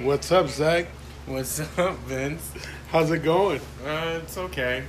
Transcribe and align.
What's 0.00 0.32
up, 0.32 0.48
Zach? 0.48 0.86
What's 1.26 1.60
up, 1.78 1.96
Vince? 2.00 2.50
How's 2.90 3.10
it 3.10 3.22
going? 3.22 3.60
Uh, 3.86 4.20
it's 4.22 4.36
okay. 4.36 4.84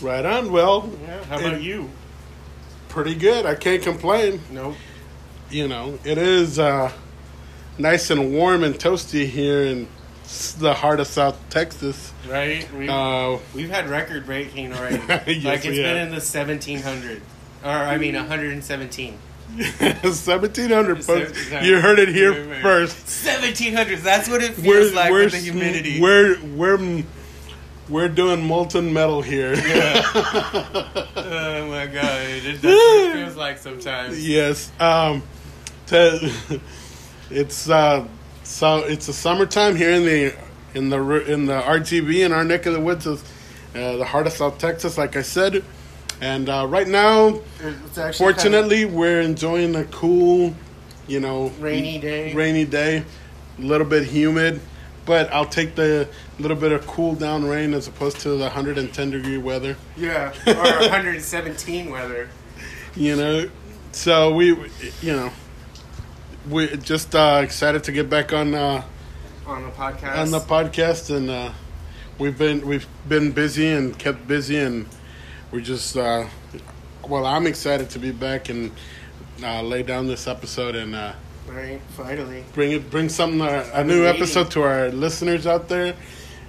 Right 0.00 0.24
on. 0.24 0.50
Well, 0.50 0.90
Yeah. 1.02 1.24
How 1.24 1.38
about 1.38 1.54
It- 1.54 1.62
you? 1.62 1.90
pretty 2.88 3.14
good. 3.14 3.46
I 3.46 3.54
can't 3.54 3.82
complain. 3.82 4.40
Nope. 4.50 4.74
You 5.50 5.68
know, 5.68 5.98
it 6.04 6.18
is 6.18 6.58
uh, 6.58 6.90
nice 7.78 8.10
and 8.10 8.32
warm 8.32 8.64
and 8.64 8.74
toasty 8.74 9.26
here 9.28 9.62
in 9.64 9.86
the 10.58 10.74
heart 10.74 10.98
of 11.00 11.06
South 11.06 11.38
Texas. 11.50 12.12
Right? 12.28 12.66
We, 12.74 12.88
Uh, 12.88 13.38
we've 13.54 13.70
had 13.70 13.88
record 13.88 14.26
breaking 14.26 14.72
already. 14.72 14.96
Yes, 15.08 15.44
like 15.44 15.64
it's 15.64 15.76
been 15.76 15.84
have. 15.84 16.08
in 16.08 16.14
the 16.14 16.20
1700. 16.20 17.22
Or, 17.64 17.70
I 17.70 17.96
mean, 17.98 18.14
117. 18.14 19.18
1700 19.56 21.04
folks. 21.04 21.50
You 21.62 21.80
heard 21.80 21.98
it 21.98 22.08
here 22.08 22.32
Right, 22.32 22.50
right. 22.50 22.62
first. 22.62 22.96
1700s. 23.06 24.02
That's 24.02 24.28
what 24.28 24.42
it 24.42 24.54
feels 24.54 24.92
like 24.92 25.10
with 25.10 25.32
the 25.32 25.38
humidity. 25.38 26.00
We're, 26.00 26.38
we're, 26.54 27.04
we're 27.88 28.08
doing 28.08 28.46
molten 28.46 28.92
metal 28.92 29.22
here. 29.22 29.54
oh 31.16 31.66
my 31.68 31.86
god. 31.86 32.22
It, 32.26 32.62
that's 32.62 32.64
it 32.64 33.12
feels 33.14 33.36
like 33.36 33.58
sometimes. 33.58 34.26
Yes. 34.26 34.70
Um, 34.78 35.22
to, 35.86 36.32
it's 37.30 37.68
uh, 37.68 38.06
so 38.44 38.78
it's 38.78 39.08
a 39.08 39.12
summertime 39.12 39.76
here 39.76 39.90
in 39.92 40.04
the 40.04 40.34
in 40.74 40.90
the 40.90 41.32
in 41.32 41.46
the 41.46 41.60
RGB 41.60 42.24
in 42.24 42.32
our 42.32 42.44
neck 42.44 42.66
of 42.66 42.74
the 42.74 42.80
woods 42.80 43.06
of 43.06 43.22
uh, 43.74 43.96
the 43.96 44.04
heart 44.04 44.26
of 44.26 44.32
South 44.34 44.58
Texas, 44.58 44.98
like 44.98 45.16
I 45.16 45.22
said. 45.22 45.64
And 46.20 46.48
uh, 46.48 46.66
right 46.68 46.88
now, 46.88 47.40
It's 47.60 47.96
actually 47.98 48.18
fortunately, 48.18 48.84
we're 48.84 49.20
enjoying 49.20 49.76
a 49.76 49.84
cool, 49.84 50.54
you 51.06 51.20
know, 51.20 51.48
Rainy 51.60 51.98
day. 51.98 52.34
rainy 52.34 52.64
day, 52.64 53.04
a 53.58 53.62
little 53.62 53.86
bit 53.86 54.04
humid. 54.04 54.60
But 55.06 55.32
I'll 55.32 55.46
take 55.46 55.74
the 55.74 56.08
little 56.38 56.56
bit 56.56 56.70
of 56.72 56.86
cool 56.86 57.14
down 57.14 57.46
rain 57.46 57.72
as 57.72 57.88
opposed 57.88 58.20
to 58.20 58.30
the 58.30 58.44
110 58.44 59.10
degree 59.10 59.38
weather. 59.38 59.76
Yeah. 59.96 60.34
Or 60.46 60.54
117 60.54 61.90
weather. 61.90 62.28
you 62.96 63.14
know 63.16 63.48
so 63.92 64.34
we 64.34 64.48
you 65.02 65.12
know 65.16 65.30
we're 66.48 66.76
just 66.76 67.14
uh 67.14 67.40
excited 67.42 67.84
to 67.84 67.92
get 67.92 68.10
back 68.10 68.32
on 68.32 68.54
uh 68.54 68.82
On 69.46 69.62
the 69.62 69.70
podcast. 69.70 70.18
on 70.18 70.30
the 70.30 70.40
podcast 70.40 71.14
and 71.16 71.30
uh 71.30 71.52
we've 72.18 72.36
been 72.36 72.66
we've 72.66 72.86
been 73.08 73.32
busy 73.32 73.68
and 73.68 73.98
kept 73.98 74.26
busy 74.28 74.58
and 74.58 74.86
we're 75.52 75.60
just 75.60 75.96
uh 75.96 76.26
well 77.08 77.26
i'm 77.26 77.46
excited 77.46 77.88
to 77.90 77.98
be 77.98 78.10
back 78.10 78.48
and 78.48 78.70
uh 79.42 79.62
lay 79.62 79.82
down 79.82 80.06
this 80.06 80.26
episode 80.26 80.74
and 80.76 80.94
uh 80.94 81.12
Right. 81.48 81.80
Finally. 81.96 82.44
bring 82.52 82.72
it 82.72 82.90
bring 82.90 83.08
something 83.08 83.40
uh, 83.40 83.64
a 83.72 83.82
new 83.82 84.06
episode 84.06 84.50
to 84.50 84.62
our 84.62 84.90
listeners 84.90 85.46
out 85.46 85.66
there 85.70 85.94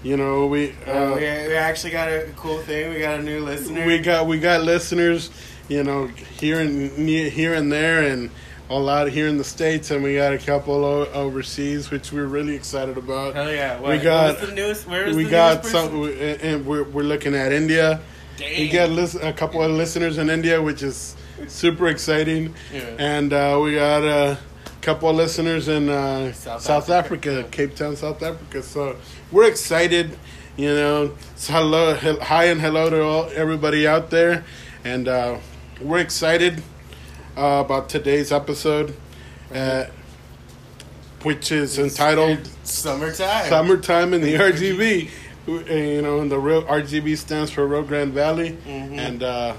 you 0.04 0.18
know 0.18 0.46
we 0.48 0.76
Uh, 0.86 0.92
uh, 0.92 1.10
we, 1.16 1.22
we 1.22 1.56
actually 1.56 1.92
got 1.92 2.10
a 2.10 2.28
cool 2.36 2.58
thing. 2.64 2.94
We 2.94 3.00
got 3.00 3.20
a 3.20 3.24
new 3.24 3.44
listener. 3.46 3.86
we 3.86 4.00
got 4.00 4.28
we 4.28 4.40
got 4.40 4.62
listeners, 4.64 5.30
you 5.70 5.84
know, 5.84 6.08
here 6.08 6.60
and 6.60 6.92
here 7.08 7.54
and 7.54 7.70
there, 7.72 8.04
and 8.04 8.30
a 8.70 8.78
lot 8.80 9.10
here 9.10 9.28
in 9.28 9.38
the 9.38 9.44
states, 9.44 9.92
and 9.92 10.02
we 10.04 10.16
got 10.16 10.32
a 10.34 10.38
couple 10.38 10.86
o- 10.86 11.06
overseas, 11.14 11.92
which 11.92 12.14
we're 12.14 12.28
really 12.28 12.56
excited 12.56 12.98
about. 12.98 13.36
Hell 13.36 13.52
yeah! 13.52 13.78
What, 13.80 13.92
We 13.92 13.98
got- 14.00 14.40
the 14.40 14.52
newest? 14.54 14.88
Where 14.88 15.06
is 15.06 15.16
we 15.18 15.26
the 15.26 15.32
got 15.32 15.64
newest 15.64 15.72
some, 15.72 16.04
and 16.50 16.66
we're 16.66 16.84
we're 16.84 17.04
looking 17.04 17.36
at 17.36 17.52
India. 17.52 18.00
Dang. 18.40 18.60
We 18.60 18.70
got 18.70 18.90
a 19.24 19.34
couple 19.34 19.62
of 19.64 19.72
listeners 19.72 20.18
in 20.18 20.30
India, 20.30 20.62
which 20.62 20.82
is 20.82 21.16
super 21.48 21.88
exciting, 21.88 22.54
Yeah. 22.74 22.80
and 22.98 23.34
uh, 23.34 23.60
we 23.62 23.76
got 23.76 24.04
a 24.04 24.38
couple 24.82 25.10
of 25.10 25.16
listeners 25.18 25.68
in 25.68 25.90
uh, 25.90 26.32
South 26.34 26.62
South, 26.62 26.90
Africa. 26.90 27.32
Africa, 27.40 27.50
Cape 27.52 27.76
Town, 27.76 27.96
South 27.96 28.24
Africa. 28.24 28.64
So 28.64 28.96
we're 29.32 29.48
excited. 29.48 30.18
You 30.58 30.74
know, 30.76 31.16
so 31.36 31.54
hello, 31.54 31.94
he- 31.96 32.20
hi, 32.20 32.46
and 32.46 32.60
hello 32.60 32.90
to 32.90 33.02
all, 33.04 33.30
everybody 33.34 33.88
out 33.88 34.10
there, 34.10 34.44
and 34.84 35.08
uh, 35.08 35.38
we're 35.82 36.00
excited 36.00 36.62
uh, 37.38 37.64
about 37.66 37.88
today's 37.88 38.32
episode, 38.34 38.94
uh, 39.54 39.86
which 41.24 41.52
is 41.52 41.80
entitled 41.80 42.40
Summertime. 42.64 43.48
"Summertime 43.50 44.14
in 44.14 44.22
the 44.22 44.36
RGB." 44.36 45.10
You 45.48 46.02
know, 46.02 46.20
and 46.20 46.32
the 46.32 46.38
real 46.38 46.64
RGB 46.64 47.18
stands 47.18 47.50
for 47.52 47.66
Rio 47.66 47.82
Grande 47.82 48.14
Valley, 48.14 48.58
Mhm. 48.68 48.98
and 49.00 49.24
uh, 49.24 49.54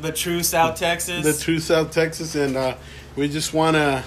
the 0.00 0.12
true 0.12 0.42
South 0.42 0.78
Texas. 0.78 1.24
the 1.24 1.44
true 1.44 1.58
South 1.58 1.90
Texas, 1.90 2.34
and 2.34 2.56
uh, 2.56 2.74
we 3.16 3.28
just 3.28 3.52
wanna 3.52 4.04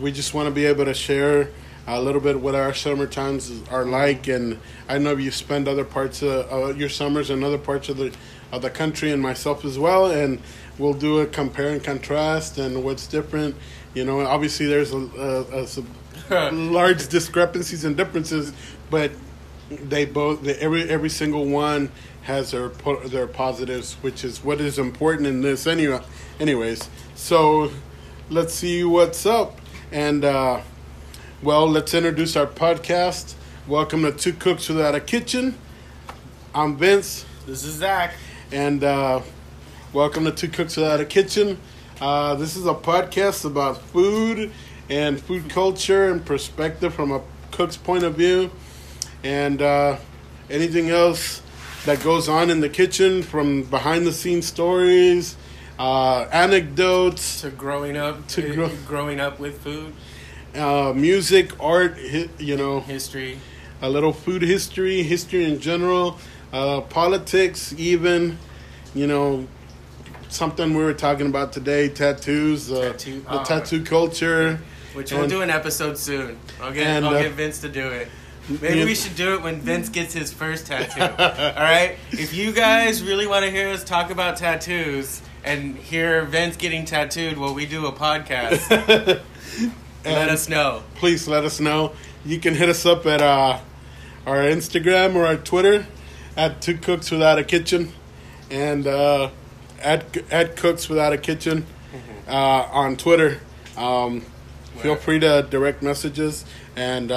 we 0.00 0.12
just 0.12 0.34
want 0.34 0.46
to 0.48 0.50
be 0.52 0.64
able 0.66 0.84
to 0.84 0.94
share 0.94 1.48
a 1.86 2.00
little 2.00 2.20
bit 2.20 2.40
what 2.40 2.54
our 2.54 2.74
summer 2.74 3.06
times 3.06 3.52
are 3.70 3.84
like, 3.84 4.26
and 4.28 4.58
I 4.88 4.98
know 4.98 5.16
you 5.16 5.30
spend 5.30 5.68
other 5.68 5.84
parts 5.84 6.22
of 6.22 6.52
uh, 6.52 6.74
your 6.74 6.88
summers 6.88 7.30
in 7.30 7.42
other 7.44 7.58
parts 7.58 7.88
of 7.88 7.96
the 7.96 8.12
of 8.52 8.62
the 8.62 8.70
country, 8.70 9.10
and 9.10 9.20
myself 9.20 9.64
as 9.64 9.76
well, 9.78 10.06
and 10.10 10.40
we'll 10.78 10.94
do 10.94 11.18
a 11.20 11.26
compare 11.26 11.68
and 11.70 11.82
contrast 11.82 12.58
and 12.58 12.84
what's 12.84 13.06
different. 13.08 13.56
You 13.94 14.04
know, 14.04 14.20
obviously 14.20 14.66
there's 14.66 14.92
a, 14.92 14.98
a, 14.98 15.62
a 15.62 15.66
some 15.66 15.88
large 16.72 17.08
discrepancies 17.08 17.84
and 17.84 17.96
differences, 17.96 18.52
but 18.90 19.10
they 19.70 20.04
both 20.04 20.42
they, 20.42 20.54
every 20.56 20.88
every 20.88 21.08
single 21.08 21.46
one 21.46 21.90
has 22.22 22.50
their 22.52 22.68
their 23.06 23.26
positives, 23.26 23.94
which 24.02 24.24
is 24.24 24.44
what 24.44 24.60
is 24.60 24.78
important 24.78 25.26
in 25.26 25.40
this 25.42 25.66
anyway. 25.66 26.00
Anyways, 26.40 26.88
so 27.14 27.70
let's 28.30 28.54
see 28.54 28.84
what's 28.84 29.26
up, 29.26 29.60
and 29.92 30.24
uh, 30.24 30.60
well, 31.42 31.68
let's 31.68 31.94
introduce 31.94 32.36
our 32.36 32.46
podcast. 32.46 33.34
Welcome 33.66 34.02
to 34.02 34.12
Two 34.12 34.32
Cooks 34.34 34.68
Without 34.68 34.94
a 34.94 35.00
Kitchen. 35.00 35.56
I'm 36.54 36.76
Vince, 36.76 37.24
this 37.46 37.64
is 37.64 37.74
Zach. 37.76 38.14
and 38.52 38.84
uh, 38.84 39.20
welcome 39.92 40.24
to 40.24 40.30
Two 40.30 40.48
Cooks 40.48 40.76
Without 40.76 41.00
a 41.00 41.04
Kitchen. 41.04 41.58
Uh, 42.00 42.34
this 42.34 42.56
is 42.56 42.66
a 42.66 42.74
podcast 42.74 43.44
about 43.44 43.80
food 43.80 44.52
and 44.90 45.20
food 45.20 45.48
culture 45.48 46.10
and 46.10 46.24
perspective 46.24 46.92
from 46.92 47.10
a 47.10 47.20
cook's 47.50 47.76
point 47.76 48.04
of 48.04 48.16
view, 48.16 48.50
and 49.24 49.60
uh, 49.62 49.96
anything 50.50 50.90
else 50.90 51.42
that 51.86 52.02
goes 52.04 52.28
on 52.28 52.50
in 52.50 52.60
the 52.60 52.68
kitchen 52.68 53.22
from 53.22 53.62
behind 53.64 54.06
the 54.06 54.12
scenes 54.12 54.46
stories, 54.46 55.36
uh, 55.78 56.26
anecdotes, 56.30 57.40
To 57.40 57.50
growing 57.50 57.96
up, 57.96 58.26
To 58.28 58.42
to 58.42 58.54
grow- 58.54 58.70
growing 58.86 59.18
up 59.20 59.40
with 59.40 59.60
food 59.62 59.92
uh, 60.54 60.92
music, 60.94 61.50
art, 61.60 61.96
hi- 61.98 62.28
you 62.38 62.56
know, 62.56 62.80
history. 62.80 63.38
a 63.82 63.90
little 63.90 64.12
food 64.12 64.42
history, 64.42 65.02
history 65.02 65.44
in 65.44 65.58
general, 65.58 66.16
uh, 66.52 66.80
politics, 66.82 67.74
even, 67.76 68.38
you 68.94 69.06
know, 69.08 69.48
something 70.28 70.74
we 70.74 70.84
were 70.84 70.94
talking 70.94 71.26
about 71.26 71.52
today, 71.52 71.88
tattoos, 71.88 72.70
uh, 72.70 72.92
Tattoo- 72.92 73.20
the 73.22 73.28
ah. 73.40 73.42
tattoo 73.44 73.82
culture. 73.82 74.60
Which 74.94 75.12
we'll 75.12 75.26
do 75.26 75.42
an 75.42 75.50
episode 75.50 75.98
soon. 75.98 76.38
I'll 76.62 76.72
get 76.72 76.86
And, 76.86 77.04
I'll 77.04 77.16
uh, 77.16 77.22
get 77.22 77.32
Vince 77.32 77.60
to 77.62 77.68
do 77.68 77.88
it. 77.88 78.06
Maybe 78.48 78.84
we 78.84 78.94
should 78.94 79.16
do 79.16 79.34
it 79.34 79.42
when 79.42 79.60
Vince 79.60 79.88
gets 79.88 80.12
his 80.12 80.32
first 80.32 80.66
tattoo. 80.66 81.00
All 81.00 81.62
right. 81.62 81.96
If 82.12 82.34
you 82.34 82.52
guys 82.52 83.02
really 83.02 83.26
want 83.26 83.44
to 83.44 83.50
hear 83.50 83.68
us 83.68 83.82
talk 83.82 84.10
about 84.10 84.36
tattoos 84.36 85.22
and 85.44 85.76
hear 85.76 86.24
Vince 86.24 86.56
getting 86.56 86.84
tattooed 86.84 87.38
while 87.38 87.54
we 87.54 87.64
do 87.64 87.86
a 87.86 87.92
podcast, 87.92 89.22
let 90.04 90.28
us 90.28 90.48
know. 90.48 90.82
Please 90.96 91.26
let 91.26 91.44
us 91.44 91.58
know. 91.58 91.92
You 92.24 92.38
can 92.38 92.54
hit 92.54 92.68
us 92.68 92.84
up 92.84 93.06
at 93.06 93.22
uh, 93.22 93.60
our 94.26 94.36
Instagram 94.42 95.14
or 95.14 95.24
our 95.24 95.36
Twitter 95.36 95.86
at 96.36 96.60
Two 96.60 96.76
Cooks 96.76 97.10
Without 97.10 97.38
a 97.38 97.44
Kitchen, 97.44 97.92
and 98.50 98.86
uh, 98.86 99.30
at 99.80 100.16
at 100.30 100.56
Cooks 100.56 100.88
Without 100.88 101.12
a 101.12 101.18
Kitchen 101.18 101.66
uh, 102.28 102.68
on 102.70 102.96
Twitter. 102.96 103.40
Um, 103.76 104.20
feel 104.78 104.96
free 104.96 105.18
to 105.20 105.46
direct 105.48 105.82
messages 105.82 106.44
and. 106.76 107.10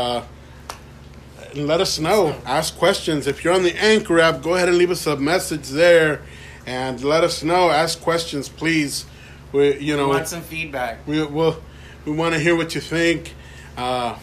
And 1.58 1.66
let 1.68 1.82
us 1.82 1.98
know. 1.98 2.36
Ask 2.46 2.78
questions. 2.78 3.26
If 3.26 3.44
you're 3.44 3.52
on 3.52 3.64
the 3.64 3.76
Anchor 3.76 4.20
app, 4.20 4.44
go 4.44 4.54
ahead 4.54 4.70
and 4.70 4.78
leave 4.78 4.92
us 4.92 5.08
a 5.08 5.18
message 5.18 5.70
there, 5.70 6.22
and 6.68 7.04
let 7.04 7.24
us 7.24 7.42
know. 7.42 7.72
Ask 7.72 8.00
questions, 8.00 8.48
please. 8.48 9.08
We, 9.52 9.80
you 9.80 9.98
know, 9.98 10.10
Want 10.10 10.28
some 10.28 10.44
feedback? 10.44 11.00
we 11.08 11.26
will 11.26 11.60
we 12.06 12.12
want 12.12 12.36
to 12.36 12.40
hear 12.40 12.56
what 12.56 12.76
you 12.76 12.82
think. 12.82 13.34
Uh, 13.76 14.20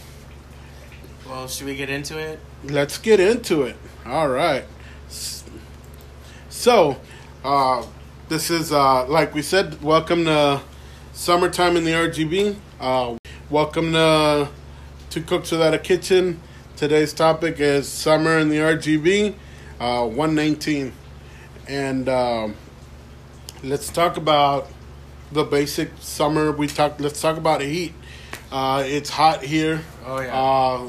Well, 1.28 1.48
should 1.48 1.66
we 1.66 1.74
get 1.74 1.90
into 1.90 2.16
it? 2.18 2.38
let's 2.66 2.98
get 2.98 3.18
into 3.18 3.62
it. 3.62 3.74
All 4.06 4.28
right. 4.28 4.64
So, 6.50 7.00
uh, 7.44 7.84
this 8.28 8.48
is 8.48 8.70
uh, 8.70 9.08
like 9.08 9.34
we 9.34 9.42
said. 9.42 9.82
Welcome 9.82 10.24
to 10.26 10.60
summertime 11.12 11.76
in 11.76 11.82
the 11.82 11.94
RGB. 11.94 12.54
Uh, 12.78 13.16
welcome 13.50 13.90
to 13.92 14.50
Two 15.10 15.22
Cooks 15.22 15.50
Without 15.50 15.74
a 15.74 15.80
Kitchen. 15.80 16.40
Today's 16.76 17.12
topic 17.12 17.60
is 17.60 17.88
summer 17.88 18.38
in 18.38 18.48
the 18.48 18.56
RGB, 18.56 19.34
uh, 19.78 20.06
119, 20.06 20.92
and 21.68 22.08
um, 22.08 22.56
let's 23.62 23.88
talk 23.90 24.16
about 24.16 24.68
the 25.30 25.44
basic 25.44 25.90
summer. 26.00 26.50
We 26.50 26.66
talk. 26.66 26.98
Let's 26.98 27.20
talk 27.20 27.36
about 27.36 27.60
heat. 27.60 27.92
Uh, 28.50 28.82
it's 28.84 29.08
hot 29.10 29.44
here. 29.44 29.82
Oh 30.04 30.20
yeah. 30.20 30.36
Uh, 30.36 30.88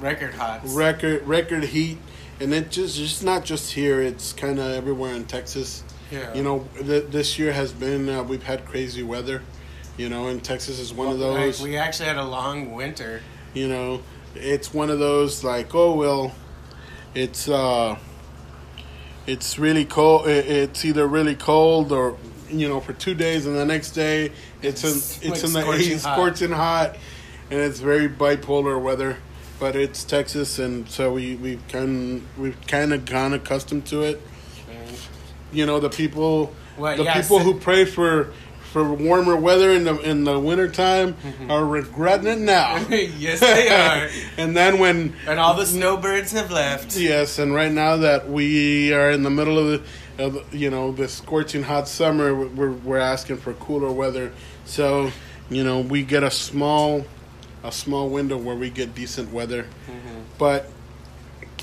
record 0.00 0.34
hot. 0.34 0.60
record 0.66 1.26
record 1.26 1.64
heat, 1.64 1.98
and 2.38 2.54
it 2.54 2.70
just 2.70 2.96
just 2.96 3.24
not 3.24 3.44
just 3.44 3.72
here. 3.72 4.00
It's 4.00 4.32
kind 4.32 4.60
of 4.60 4.66
everywhere 4.72 5.14
in 5.14 5.24
Texas. 5.24 5.82
yeah. 6.12 6.32
You 6.32 6.44
know, 6.44 6.68
th- 6.78 7.06
this 7.10 7.38
year 7.40 7.52
has 7.52 7.72
been 7.72 8.08
uh, 8.08 8.22
we've 8.22 8.44
had 8.44 8.64
crazy 8.66 9.02
weather. 9.02 9.42
You 9.96 10.08
know, 10.08 10.28
and 10.28 10.42
Texas 10.44 10.78
is 10.78 10.92
one 10.94 11.08
of 11.08 11.18
Like, 11.18 11.40
those. 11.40 11.60
we 11.60 11.76
actually 11.76 12.06
had 12.06 12.18
a 12.18 12.24
long 12.24 12.72
winter. 12.72 13.20
you 13.52 13.66
know, 13.66 14.00
it's 14.34 14.72
one 14.74 14.90
of 14.90 14.98
those 14.98 15.44
like, 15.44 15.74
oh 15.74 15.94
well, 15.94 16.34
it's 17.14 17.48
uh, 17.48 17.96
it's 19.26 19.58
really 19.58 19.84
cold. 19.84 20.26
It's 20.28 20.84
either 20.84 21.06
really 21.06 21.34
cold 21.34 21.92
or 21.92 22.16
you 22.50 22.68
know 22.68 22.80
for 22.80 22.92
two 22.92 23.14
days, 23.14 23.46
and 23.46 23.56
the 23.56 23.66
next 23.66 23.92
day 23.92 24.32
it's 24.62 24.84
in 24.84 24.90
it's 24.90 25.22
like 25.24 25.44
in 25.44 25.52
the 25.52 25.60
scorching 25.62 25.80
eighties, 25.82 26.04
hot. 26.04 26.14
scorching 26.16 26.52
hot, 26.52 26.96
and 27.50 27.60
it's 27.60 27.80
very 27.80 28.08
bipolar 28.08 28.80
weather. 28.80 29.18
But 29.60 29.74
it's 29.74 30.04
Texas, 30.04 30.58
and 30.58 30.88
so 30.88 31.12
we 31.12 31.34
we 31.36 31.58
kind 31.68 32.24
we've 32.38 32.56
kind 32.66 32.92
of 32.92 33.04
gone 33.04 33.34
accustomed 33.34 33.86
to 33.86 34.02
it. 34.02 34.22
You 35.50 35.64
know, 35.66 35.80
the 35.80 35.88
people 35.90 36.54
Well, 36.76 36.96
the 36.96 37.04
yeah, 37.04 37.20
people 37.22 37.38
so- 37.38 37.44
who 37.44 37.54
pray 37.58 37.84
for 37.84 38.32
for 38.72 38.92
warmer 38.92 39.34
weather 39.36 39.70
in 39.70 39.84
the 39.84 39.98
in 40.00 40.24
the 40.24 40.38
wintertime 40.38 41.14
Mm-hmm. 41.14 41.50
are 41.50 41.64
regretting 41.64 42.26
it 42.26 42.38
now. 42.38 42.76
yes, 42.90 43.40
they 43.40 43.68
are. 43.68 44.08
and 44.36 44.56
then 44.56 44.78
when 44.78 45.14
And 45.26 45.38
all 45.40 45.54
the 45.54 45.66
snowbirds 45.66 46.32
have 46.32 46.50
left. 46.50 46.96
yes, 46.96 47.38
and 47.38 47.54
right 47.54 47.72
now 47.72 47.96
that 47.98 48.28
we 48.28 48.92
are 48.92 49.10
in 49.10 49.22
the 49.22 49.30
middle 49.30 49.58
of 49.58 49.66
the, 50.16 50.22
of 50.24 50.54
you 50.54 50.70
know 50.70 50.92
the 50.92 51.08
scorching 51.08 51.62
hot 51.62 51.88
summer, 51.88 52.34
we're 52.34 52.72
we're 52.72 52.98
asking 52.98 53.38
for 53.38 53.54
cooler 53.54 53.90
weather. 53.90 54.32
So 54.64 55.10
you 55.48 55.64
know 55.64 55.80
we 55.80 56.02
get 56.02 56.22
a 56.22 56.30
small 56.30 57.04
a 57.64 57.72
small 57.72 58.08
window 58.10 58.36
where 58.36 58.54
we 58.56 58.70
get 58.70 58.94
decent 58.94 59.32
weather, 59.32 59.66
but 60.38 60.70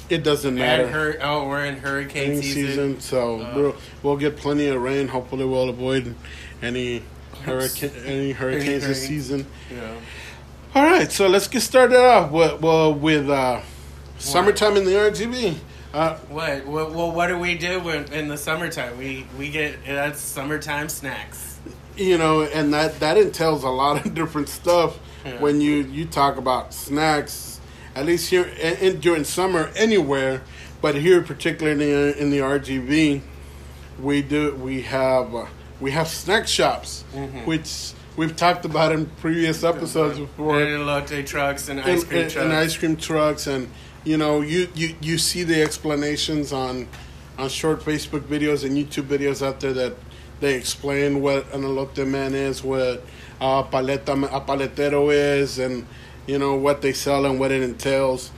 it 0.10 0.24
doesn't 0.24 0.54
matter. 0.56 0.88
Hur- 0.88 1.18
oh, 1.22 1.48
we're 1.48 1.66
in 1.66 1.78
hurricane 1.78 2.42
season. 2.42 2.66
season, 2.68 3.00
so 3.00 3.40
Uh. 3.42 3.54
we'll, 3.56 3.76
we'll 4.04 4.18
get 4.18 4.38
plenty 4.38 4.68
of 4.68 4.80
rain. 4.82 5.08
Hopefully, 5.08 5.46
we'll 5.46 5.70
avoid 5.70 6.14
any 6.62 7.04
hurricane 7.44 7.92
any 8.06 8.32
hurricanes 8.32 8.86
this 8.88 9.06
season. 9.08 9.46
Yeah. 9.72 9.96
All 10.74 10.84
right, 10.84 11.10
so 11.12 11.28
let's 11.28 11.48
get 11.48 11.62
started 11.62 11.98
off 11.98 12.32
with, 12.32 12.62
well 12.62 12.94
with 12.94 13.30
uh, 13.30 13.62
summertime 14.18 14.76
in 14.78 14.86
the 14.86 14.92
RGB. 14.92 15.58
Uh, 15.94 16.18
What? 16.28 16.66
Well, 16.66 16.92
well, 16.92 17.12
what 17.12 17.28
do 17.28 17.38
we 17.38 17.56
do 17.58 17.80
when, 17.80 18.12
in 18.12 18.28
the 18.28 18.38
summertime? 18.38 18.98
We 18.98 19.26
we 19.38 19.50
get 19.50 19.78
that's 19.86 20.20
summertime 20.20 20.90
snacks. 20.90 21.58
you 21.96 22.18
know, 22.18 22.42
and 22.42 22.74
that 22.74 23.00
that 23.00 23.18
entails 23.18 23.64
a 23.64 23.70
lot 23.70 24.06
of 24.06 24.14
different 24.20 24.50
stuff. 24.50 25.00
Yeah. 25.26 25.40
When 25.40 25.62
you 25.62 25.76
you 25.84 26.06
talk 26.06 26.38
about 26.38 26.74
snacks, 26.74 27.60
at 27.96 28.06
least 28.06 28.30
here 28.30 28.44
in, 28.44 28.76
in, 28.78 29.00
during 29.00 29.24
summer 29.24 29.72
anywhere, 29.76 30.42
but 30.82 30.96
here 30.96 31.22
particularly 31.22 31.92
in, 31.94 32.14
in 32.18 32.30
the 32.32 32.40
RGB, 32.40 33.22
we 34.02 34.22
do 34.22 34.54
we 34.56 34.82
have 34.82 35.34
uh, 35.34 35.46
we 35.86 35.92
have 35.92 36.08
snack 36.08 36.48
shops, 36.48 37.04
Mhm. 37.16 37.46
which 37.46 37.92
we've 38.18 38.36
talked 38.36 38.66
about 38.66 38.92
in 38.92 39.06
previous 39.22 39.64
episodes 39.64 40.18
before. 40.18 40.60
And 40.60 40.82
elote 40.82 41.24
trucks 41.28 41.70
and 41.70 41.80
ice 41.80 41.88
and, 42.02 42.10
cream 42.10 42.22
and- 42.24 42.32
trucks. 42.32 42.44
and 42.46 42.54
ice 42.56 42.76
cream 42.76 42.96
trucks 42.96 43.46
and 43.46 43.68
you 44.04 44.18
know 44.18 44.42
you, 44.42 44.68
you 44.74 44.96
you 45.00 45.20
see 45.20 45.44
the 45.44 45.62
explanations 45.62 46.52
on 46.52 46.88
on 47.38 47.50
short 47.50 47.80
facebook 47.86 48.22
videos 48.36 48.64
and 48.66 48.72
youtube 48.80 49.08
videos 49.16 49.46
out 49.46 49.60
there 49.60 49.74
that 49.74 49.94
they 50.42 50.54
explain 50.56 51.22
what 51.22 51.42
an 51.54 51.62
elote 51.64 52.04
man 52.08 52.34
is 52.34 52.64
what 52.64 53.04
a 53.42 53.64
paleta 53.74 54.14
a 54.38 54.42
paletero 54.42 55.02
is 55.14 55.60
and 55.60 55.86
you 56.26 56.38
know 56.40 56.56
what 56.56 56.82
they 56.82 56.94
sell 56.94 57.26
and 57.28 57.40
what 57.40 57.52
it 57.52 57.62
entails 57.62 58.32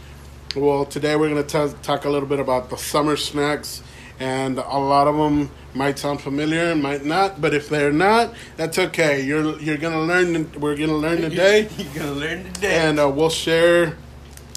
well 0.55 0.83
today 0.85 1.15
we're 1.15 1.29
going 1.29 1.45
to 1.45 1.75
talk 1.83 2.03
a 2.05 2.09
little 2.09 2.27
bit 2.27 2.39
about 2.39 2.69
the 2.69 2.77
summer 2.77 3.15
snacks 3.17 3.81
and 4.19 4.57
a 4.57 4.77
lot 4.77 5.07
of 5.07 5.15
them 5.15 5.49
might 5.73 5.99
sound 5.99 6.19
familiar 6.19 6.71
and 6.71 6.81
might 6.81 7.05
not 7.05 7.39
but 7.39 7.53
if 7.53 7.69
they're 7.69 7.91
not 7.91 8.33
that's 8.55 8.79
okay 8.79 9.21
you're 9.21 9.59
you're 9.59 9.77
to 9.77 9.99
learn 9.99 10.51
we're 10.59 10.75
to 10.75 10.87
learn 10.87 11.21
today 11.29 11.69
You're 11.77 11.93
gonna 11.93 12.11
learn 12.13 12.51
today. 12.53 12.87
and 12.87 12.99
uh, 12.99 13.09
we'll 13.09 13.29
share 13.29 13.95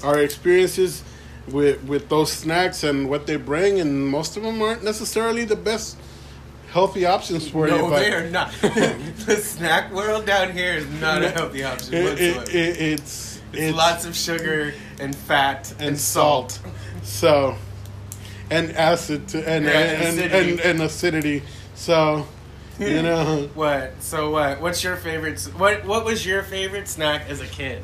our 0.03 0.19
experiences 0.19 1.03
with 1.47 1.83
with 1.83 2.09
those 2.09 2.31
snacks 2.31 2.83
and 2.83 3.09
what 3.09 3.27
they 3.27 3.35
bring. 3.35 3.79
And 3.79 4.07
most 4.07 4.37
of 4.37 4.43
them 4.43 4.61
aren't 4.61 4.83
necessarily 4.83 5.45
the 5.45 5.55
best 5.55 5.97
healthy 6.71 7.05
options 7.05 7.49
for 7.49 7.67
you. 7.67 7.77
no, 7.77 7.89
they 7.89 8.11
are 8.13 8.29
not. 8.29 8.51
the 8.61 9.35
snack 9.35 9.91
world 9.91 10.25
down 10.25 10.51
here 10.51 10.73
is 10.73 10.87
not 11.01 11.21
a 11.23 11.29
healthy 11.29 11.63
option 11.63 11.93
it, 11.93 12.03
whatsoever. 12.03 12.43
it, 12.43 12.55
it, 12.55 12.81
it's 12.81 13.41
it's, 13.53 13.75
lots 13.75 14.05
of 14.05 14.15
sugar 14.15 14.73
and 14.99 15.15
fat 15.15 15.71
and, 15.73 15.81
and 15.89 15.97
salt. 15.99 16.51
salt. 16.51 16.73
So 17.03 17.55
and 18.51 18.71
acid 18.73 19.27
to, 19.29 19.37
and, 19.49 19.65
Yeah, 19.65 19.71
and, 19.71 20.19
and, 20.19 20.19
acidity. 20.19 20.61
and 20.69 20.81
acidity. 20.81 21.43
So 21.75 22.27
you 22.79 23.01
know. 23.07 23.49
What? 23.53 24.01
So 24.03 24.29
what? 24.31 24.61
What's 24.61 24.83
your 24.83 24.95
favorite? 24.97 25.39
What 25.57 25.85
What 25.85 26.05
was 26.05 26.25
your 26.25 26.43
favorite 26.43 26.87
snack 26.87 27.29
as 27.29 27.41
a 27.41 27.47
kid? 27.47 27.81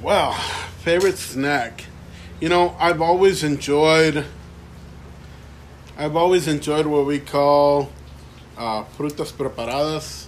Wow, 0.00 0.32
favorite 0.78 1.18
snack. 1.18 1.84
You 2.40 2.48
know, 2.48 2.74
I've 2.78 3.02
always 3.02 3.44
enjoyed. 3.44 4.24
I've 5.98 6.16
always 6.16 6.48
enjoyed 6.48 6.86
what 6.86 7.04
we 7.04 7.18
call 7.18 7.90
uh, 8.56 8.84
frutas 8.96 9.32
preparadas, 9.32 10.26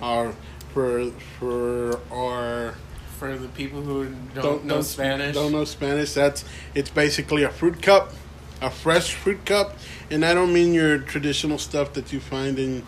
or 0.00 0.34
for 0.72 1.10
for 1.38 2.00
our 2.10 2.74
For 3.18 3.36
the 3.36 3.48
people 3.48 3.82
who 3.82 4.08
don't, 4.34 4.64
know 4.64 4.80
Spanish, 4.80 5.34
Don't 5.34 5.52
know 5.52 5.66
Spanish. 5.66 6.14
That's 6.14 6.42
it's 6.74 6.88
basically 6.88 7.42
a 7.42 7.50
fruit 7.50 7.82
cup, 7.82 8.14
a 8.60 8.70
fresh 8.70 9.14
fruit 9.14 9.44
cup, 9.46 9.76
and 10.10 10.24
I 10.24 10.34
don't 10.34 10.52
mean 10.52 10.74
your 10.74 10.98
traditional 10.98 11.58
stuff 11.58 11.92
that 11.94 12.12
you 12.12 12.20
find 12.20 12.58
in 12.58 12.84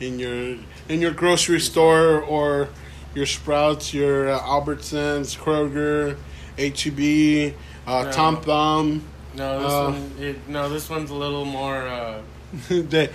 in 0.00 0.18
your 0.18 0.56
in 0.88 1.00
your 1.00 1.12
grocery 1.12 1.60
store 1.60 2.20
or 2.22 2.68
your 3.14 3.26
Sprouts, 3.26 3.92
your 3.92 4.28
uh, 4.30 4.38
Albertsons, 4.40 5.36
Kroger, 5.36 6.16
HEB, 6.56 7.54
uh, 7.86 8.04
No. 8.04 8.12
Tom 8.12 8.40
Thumb. 8.40 9.04
No, 9.34 9.60
this 9.60 9.72
Uh, 9.72 9.90
one. 9.90 10.12
It, 10.24 10.48
no, 10.48 10.68
this 10.68 10.88
one's 10.88 11.10
a 11.10 11.14
little 11.14 11.44
more. 11.44 11.86
Uh, 11.88 12.20
the, 12.68 13.10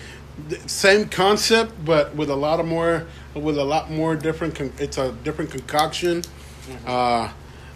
the 0.50 0.70
same 0.70 1.08
concept, 1.08 1.74
but 1.86 2.14
with 2.16 2.30
a 2.30 2.36
lot 2.36 2.60
of 2.60 2.66
more, 2.66 3.08
with 3.34 3.58
a 3.58 3.64
lot 3.64 3.90
more 3.90 4.16
different. 4.16 4.56
Con- 4.56 4.74
it's 4.80 4.98
a 4.98 5.14
different 5.24 5.50
concoction. 5.52 6.22
Mm-hmm. 6.22 6.88
Uh, 6.88 7.30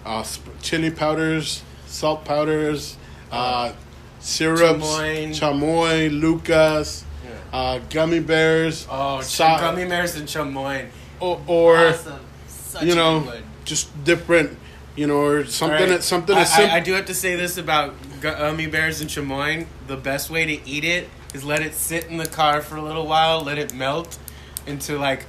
uh, 0.06 0.24
sp- 0.24 0.52
chili 0.62 0.92
powders, 0.92 1.64
salt 1.88 2.26
powders, 2.26 2.98
uh, 3.32 3.72
syrups, 4.20 4.86
Chamoy. 4.86 5.30
chamoy, 5.30 6.20
Lucas, 6.22 7.06
yeah. 7.24 7.32
uh, 7.58 7.80
gummy 7.90 8.20
bears, 8.20 8.88
Oh, 8.90 9.22
ch- 9.22 9.38
gummy 9.40 9.86
bears 9.86 10.16
and 10.16 10.28
chamoy. 10.28 10.88
or, 11.20 11.42
or 11.48 11.78
awesome. 11.88 12.20
You 12.82 12.96
know, 12.96 13.32
just 13.66 14.04
different. 14.04 14.58
You 14.96 15.08
know, 15.08 15.22
or 15.22 15.46
something. 15.46 15.90
Right. 15.92 16.04
something 16.04 16.36
I, 16.36 16.44
simple. 16.44 16.72
I, 16.72 16.78
I 16.78 16.80
do 16.82 16.94
have 16.94 17.06
to 17.06 17.14
say 17.14 17.36
this 17.38 17.58
about 17.58 17.94
gummy 18.20 18.68
bears 18.68 19.00
and 19.00 19.10
chamoy. 19.10 19.66
The 19.88 19.96
best 19.96 20.30
way 20.30 20.46
to 20.46 20.68
eat 20.70 20.84
it 20.84 21.08
is 21.34 21.46
let 21.46 21.62
it 21.62 21.74
sit 21.74 22.06
in 22.08 22.18
the 22.18 22.26
car 22.26 22.62
for 22.62 22.76
a 22.76 22.82
little 22.82 23.08
while, 23.08 23.42
let 23.42 23.58
it 23.58 23.74
melt 23.74 24.18
into 24.68 24.98
like 24.98 25.26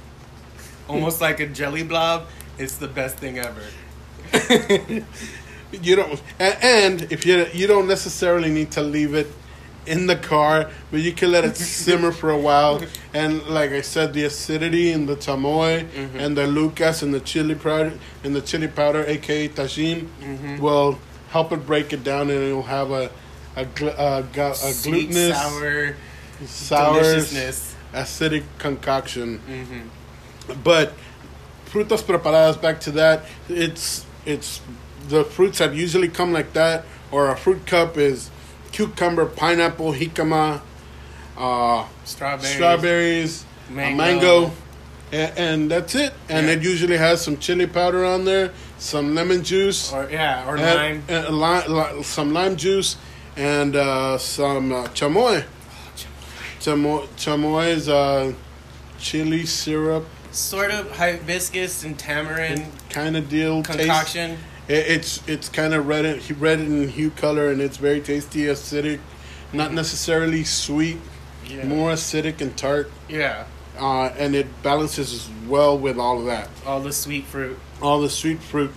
almost 0.89 1.21
like 1.21 1.39
a 1.39 1.47
jelly 1.47 1.83
blob. 1.83 2.25
It's 2.57 2.75
the 2.77 2.87
best 2.89 3.17
thing 3.17 3.37
ever. 3.39 3.61
you 5.71 5.95
don't 5.95 6.21
a- 6.39 6.65
and 6.65 7.07
if 7.11 7.25
you 7.25 7.45
you 7.53 7.67
don't 7.67 7.87
necessarily 7.87 8.49
need 8.49 8.71
to 8.71 8.81
leave 8.81 9.13
it 9.13 9.27
in 9.85 10.05
the 10.07 10.15
car 10.15 10.69
but 10.91 10.99
you 10.99 11.11
can 11.11 11.31
let 11.31 11.43
it 11.43 11.55
simmer 11.85 12.11
for 12.11 12.29
a 12.29 12.37
while 12.37 12.81
and 13.13 13.41
like 13.47 13.71
i 13.71 13.81
said 13.81 14.13
the 14.13 14.23
acidity 14.23 14.91
in 14.91 15.05
the 15.07 15.15
chamoy 15.15 15.83
Mhm. 15.87 16.15
and 16.19 16.37
the 16.37 16.45
lucas 16.45 17.01
and 17.01 17.13
the 17.13 17.19
chili 17.19 17.55
powder 17.55 17.93
and 18.23 18.35
the 18.35 18.41
chili 18.41 18.67
powder 18.67 19.03
aka 19.07 19.47
tajin 19.49 20.07
Mhm. 20.21 20.59
will 20.59 20.99
help 21.31 21.51
it 21.51 21.65
break 21.65 21.93
it 21.93 22.03
down 22.03 22.29
and 22.29 22.43
it'll 22.43 22.63
have 22.63 22.91
a 22.91 23.09
a, 23.55 23.65
a, 23.97 24.23
a 24.23 24.53
Sweet, 24.55 25.09
glutinous 25.09 25.37
sour, 25.37 25.95
sour 26.45 27.01
deliciousness. 27.03 27.75
acidic 27.93 28.43
concoction 28.59 29.39
hmm 29.47 30.53
but 30.63 30.93
frutas 31.65 32.01
preparadas 32.03 32.61
back 32.61 32.79
to 32.79 32.91
that 32.91 33.25
it's 33.49 34.05
it's 34.25 34.61
the 35.11 35.23
fruits 35.23 35.59
that 35.59 35.73
usually 35.75 36.07
come 36.09 36.33
like 36.33 36.53
that 36.53 36.83
or 37.11 37.29
a 37.29 37.37
fruit 37.37 37.65
cup 37.67 37.97
is 37.97 38.29
cucumber 38.71 39.25
pineapple 39.25 39.93
jicama 39.93 40.61
uh, 41.37 41.85
Strawberries. 42.05 42.53
strawberries 42.55 43.45
Mango. 43.69 43.97
mango, 43.97 44.51
and, 45.11 45.37
and 45.37 45.71
that's 45.71 45.95
it 45.95 46.13
and 46.29 46.47
Yeah. 46.47 46.53
it 46.53 46.63
usually 46.63 46.97
has 46.97 47.21
some 47.21 47.37
chili 47.37 47.67
powder 47.67 48.03
on 48.05 48.25
there 48.25 48.51
some 48.77 49.13
lemon 49.15 49.43
juice 49.43 49.91
Or 49.93 50.09
yeah, 50.09 50.47
or 50.47 50.57
and- 50.57 51.03
lime. 51.07 51.95
and 51.95 52.05
some 52.05 52.33
lime 52.33 52.55
juice 52.55 52.97
and 53.37 53.75
uh, 53.75 54.17
some 54.17 54.71
uh, 54.71 54.83
chamoy 54.87 55.43
chamoy 56.59 57.07
chamoy 57.17 57.67
is 57.69 57.89
uh, 57.89 58.33
chili 58.99 59.45
syrup 59.45 60.05
sort 60.31 60.71
of 60.71 60.89
hibiscus 60.97 61.83
and 61.83 61.97
tamarind 61.99 62.65
kind 62.89 63.17
of 63.17 63.27
deal. 63.29 63.63
taste. 63.63 64.15
It, 64.71 64.87
it's 64.95 65.21
it's 65.27 65.49
kind 65.49 65.73
of 65.73 65.87
red 65.87 66.05
in, 66.05 66.21
red 66.39 66.59
in 66.59 66.87
hue 66.87 67.11
color, 67.11 67.49
and 67.51 67.61
it's 67.61 67.77
very 67.77 67.99
tasty, 68.01 68.41
acidic, 68.45 68.99
not 69.51 69.73
necessarily 69.73 70.43
sweet, 70.45 70.97
Yeah. 71.47 71.65
more 71.65 71.91
acidic 71.91 72.39
and 72.41 72.55
tart, 72.55 72.89
Yeah. 73.09 73.43
uh, 73.77 74.05
and 74.17 74.35
it 74.35 74.47
balances 74.63 75.27
well 75.47 75.77
with 75.77 75.97
all 75.97 76.19
of 76.19 76.25
that, 76.25 76.47
All 76.65 76.79
the 76.79 76.93
sweet 76.93 77.25
fruit. 77.25 77.57
all 77.81 77.99
the 78.01 78.09
sweet 78.09 78.39
fruit. 78.41 78.71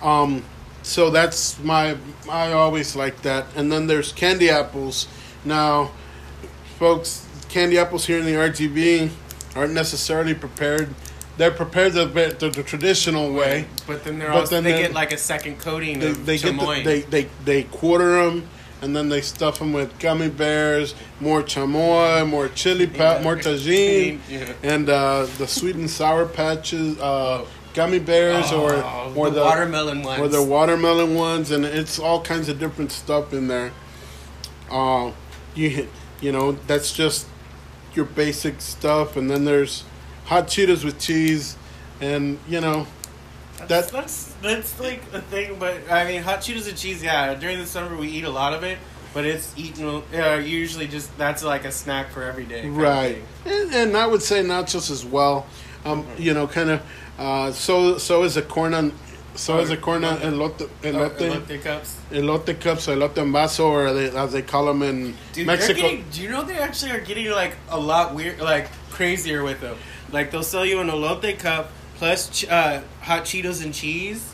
Um, 0.00 0.44
so 0.82 1.10
that's 1.10 1.58
my 1.58 1.96
I 2.30 2.52
always 2.52 2.94
like 2.96 3.22
that. 3.22 3.46
And 3.56 3.70
then 3.72 3.86
there's 3.86 4.12
candy 4.12 4.48
apples. 4.48 5.08
Now, 5.44 5.90
folks, 6.78 7.26
candy 7.48 7.76
apples 7.78 8.06
here 8.06 8.18
in 8.18 8.24
the 8.24 8.36
RGB 8.36 9.10
aren't 9.56 9.74
necessarily 9.74 10.32
prepared. 10.34 10.94
They're 11.40 11.50
prepared 11.50 11.94
the, 11.94 12.04
the, 12.04 12.50
the 12.50 12.62
traditional 12.62 13.32
way. 13.32 13.64
But 13.86 14.04
then 14.04 14.18
they're 14.18 14.28
But 14.28 14.40
also 14.40 14.56
then 14.56 14.64
they 14.64 14.72
get 14.82 14.92
like 14.92 15.10
a 15.10 15.16
second 15.16 15.58
coating 15.58 15.98
they, 15.98 16.10
of 16.10 16.26
they 16.26 16.36
get 16.36 16.54
the, 16.54 16.62
chamoy. 16.62 16.84
they, 16.84 17.00
they 17.00 17.28
they 17.46 17.62
quarter 17.62 18.22
them 18.22 18.46
and 18.82 18.94
then 18.94 19.08
they 19.08 19.22
stuff 19.22 19.58
them 19.58 19.72
with 19.72 19.98
gummy 19.98 20.28
bears, 20.28 20.94
more 21.18 21.42
chamoy, 21.42 22.28
more 22.28 22.48
chili 22.48 22.86
pa- 22.86 23.14
Yeah. 23.16 23.22
more 23.22 23.36
tajin, 23.36 24.18
Yeah. 24.28 24.52
and 24.62 24.90
uh, 24.90 25.26
the 25.38 25.46
sweet 25.46 25.76
and 25.76 25.88
sour 25.88 26.26
patches, 26.26 26.98
uh, 26.98 27.46
gummy 27.72 28.00
bears, 28.00 28.52
Oh, 28.52 28.60
or 28.62 28.74
or 29.16 29.30
the 29.30 29.36
the, 29.40 29.44
watermelon 29.46 30.02
ones. 30.02 30.20
or 30.20 30.28
the 30.28 30.42
watermelon 30.42 31.14
ones, 31.14 31.50
and 31.50 31.64
it's 31.64 31.98
all 31.98 32.20
kinds 32.20 32.50
of 32.50 32.58
different 32.58 32.92
stuff 32.92 33.32
in 33.32 33.48
there. 33.48 33.72
Uh, 34.70 35.12
you 35.54 35.88
you 36.20 36.32
know 36.32 36.52
that's 36.66 36.92
just 36.92 37.26
your 37.94 38.04
basic 38.04 38.60
stuff, 38.60 39.16
and 39.16 39.30
then 39.30 39.44
there's 39.46 39.84
hot 40.30 40.46
Cheetos 40.46 40.84
with 40.84 40.98
cheese, 41.00 41.56
and 42.00 42.38
you 42.48 42.60
know 42.60 42.86
That's, 43.68 43.90
that's 43.90 44.34
that's 44.42 44.80
like 44.80 45.02
a 45.12 45.20
thing, 45.20 45.56
but 45.58 45.74
I 45.90 46.04
mean, 46.08 46.22
hot 46.22 46.38
Cheetos 46.40 46.68
and 46.68 46.78
cheese. 46.78 47.02
Yeah, 47.02 47.34
during 47.34 47.58
the 47.58 47.66
summer 47.66 47.96
we 47.96 48.08
eat 48.08 48.24
a 48.24 48.30
lot 48.30 48.52
of 48.54 48.62
it, 48.62 48.78
but 49.12 49.24
it's 49.26 49.52
eaten 49.56 50.02
uh, 50.14 50.36
usually 50.62 50.86
just 50.86 51.08
that's 51.18 51.42
like 51.44 51.64
a 51.66 51.72
snack 51.72 52.06
for 52.14 52.22
every 52.22 52.46
day. 52.46 52.68
Right, 52.68 53.18
and, 53.44 53.74
and 53.74 53.96
I 53.96 54.06
would 54.06 54.22
say 54.22 54.42
nachos 54.42 54.90
as 54.90 55.04
well. 55.04 55.46
Um, 55.84 56.06
You 56.18 56.32
know, 56.34 56.46
kind 56.46 56.70
of. 56.70 56.80
Uh, 57.18 57.52
so 57.52 57.98
so 57.98 58.22
is 58.24 58.36
a 58.38 58.42
corn 58.42 58.72
on, 58.72 58.92
so 59.34 59.58
is 59.58 59.70
a 59.70 59.76
corn 59.76 60.04
on 60.04 60.16
elote, 60.20 60.62
Oh, 60.62 60.88
elote, 60.88 61.18
elote 61.18 61.62
cups. 61.62 61.98
elote 62.10 62.54
cups, 62.60 62.86
elote 62.86 63.18
en 63.18 63.32
vaso, 63.32 63.68
or 63.68 63.92
they, 63.92 64.08
as 64.16 64.32
they 64.32 64.42
call 64.42 64.64
them 64.66 64.82
in 64.82 65.14
Dude, 65.34 65.46
Mexico. 65.46 65.80
getting, 65.82 66.04
do 66.12 66.22
you 66.22 66.30
know 66.30 66.42
they 66.44 66.58
actually 66.58 66.92
are 66.92 67.00
getting 67.00 67.30
like 67.30 67.56
a 67.68 67.78
lot 67.78 68.14
weird, 68.14 68.40
like 68.40 68.68
crazier 68.90 69.42
with 69.42 69.60
them? 69.60 69.76
Like 70.12 70.30
they'll 70.30 70.42
sell 70.42 70.64
you 70.66 70.80
an 70.80 70.88
elote 70.88 71.38
cup 71.38 71.70
plus 71.96 72.28
ch- 72.30 72.48
uh, 72.48 72.80
hot 73.02 73.24
Cheetos 73.24 73.62
and 73.64 73.72
cheese, 73.74 74.26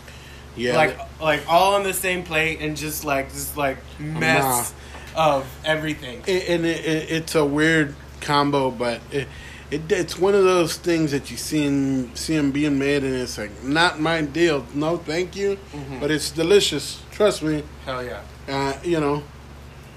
yeah, 0.56 0.76
like 0.76 0.99
like 1.21 1.42
all 1.49 1.75
on 1.75 1.83
the 1.83 1.92
same 1.92 2.23
plate, 2.23 2.61
and 2.61 2.76
just 2.76 3.04
like 3.04 3.30
just 3.30 3.56
like 3.56 3.78
mess 3.99 4.73
of 5.16 5.47
everything. 5.64 6.23
it, 6.26 6.49
and 6.49 6.64
it, 6.66 6.85
it, 6.85 7.11
it's 7.11 7.35
a 7.35 7.45
weird 7.45 7.95
combo, 8.21 8.71
but 8.71 9.00
it, 9.11 9.26
it 9.71 9.90
it's 9.90 10.18
one 10.18 10.35
of 10.35 10.45
those 10.45 10.76
things 10.76 11.11
that 11.12 11.30
you 11.30 11.37
see 11.37 11.64
in, 11.64 12.14
see 12.14 12.35
'em 12.37 12.52
being 12.52 12.78
made, 12.78 13.02
and 13.04 13.14
it's 13.14 13.37
like 13.37 13.62
not 13.62 14.00
my 14.00 14.23
deal. 14.23 14.64
No, 14.75 14.97
thank 14.97 15.35
you, 15.37 15.59
Mhm. 15.75 16.00
but 16.00 16.11
it's 16.11 16.30
delicious. 16.30 17.00
Trust 17.11 17.42
me. 17.42 17.62
Hell 17.85 18.04
yeah. 18.04 18.21
Uh, 18.49 18.75
you 18.85 19.00
know, 19.00 19.23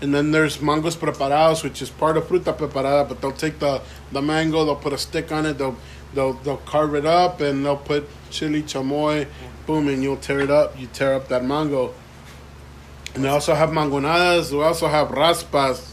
and 0.01 0.13
then 0.15 0.31
there's 0.31 0.57
mangos 0.57 0.95
preparados, 0.97 1.63
which 1.63 1.81
is 1.81 1.89
part 1.89 2.17
of 2.17 2.23
fruta 2.27 2.55
preparada, 2.57 3.07
but 3.07 3.21
they'll 3.21 3.31
take 3.31 3.59
the, 3.59 3.81
the 4.11 4.21
mango, 4.21 4.65
they'll 4.65 4.75
put 4.75 4.93
a 4.93 4.97
stick 4.97 5.31
on 5.31 5.45
it, 5.45 5.57
they'll 5.57 5.77
they'll 6.13 6.33
they'll 6.33 6.57
carve 6.57 6.95
it 6.95 7.05
up, 7.05 7.41
and 7.41 7.65
they'll 7.65 7.77
put 7.77 8.07
chili 8.29 8.63
chamoy, 8.63 9.27
boom, 9.65 9.87
and 9.87 10.03
you'll 10.03 10.17
tear 10.17 10.39
it 10.39 10.51
up. 10.51 10.79
You 10.79 10.87
tear 10.87 11.13
up 11.13 11.27
that 11.29 11.43
mango. 11.43 11.93
And 13.15 13.23
they 13.23 13.29
also 13.29 13.55
have 13.55 13.69
mangonadas. 13.69 14.51
We 14.51 14.63
also 14.63 14.87
have 14.87 15.09
raspas. 15.09 15.91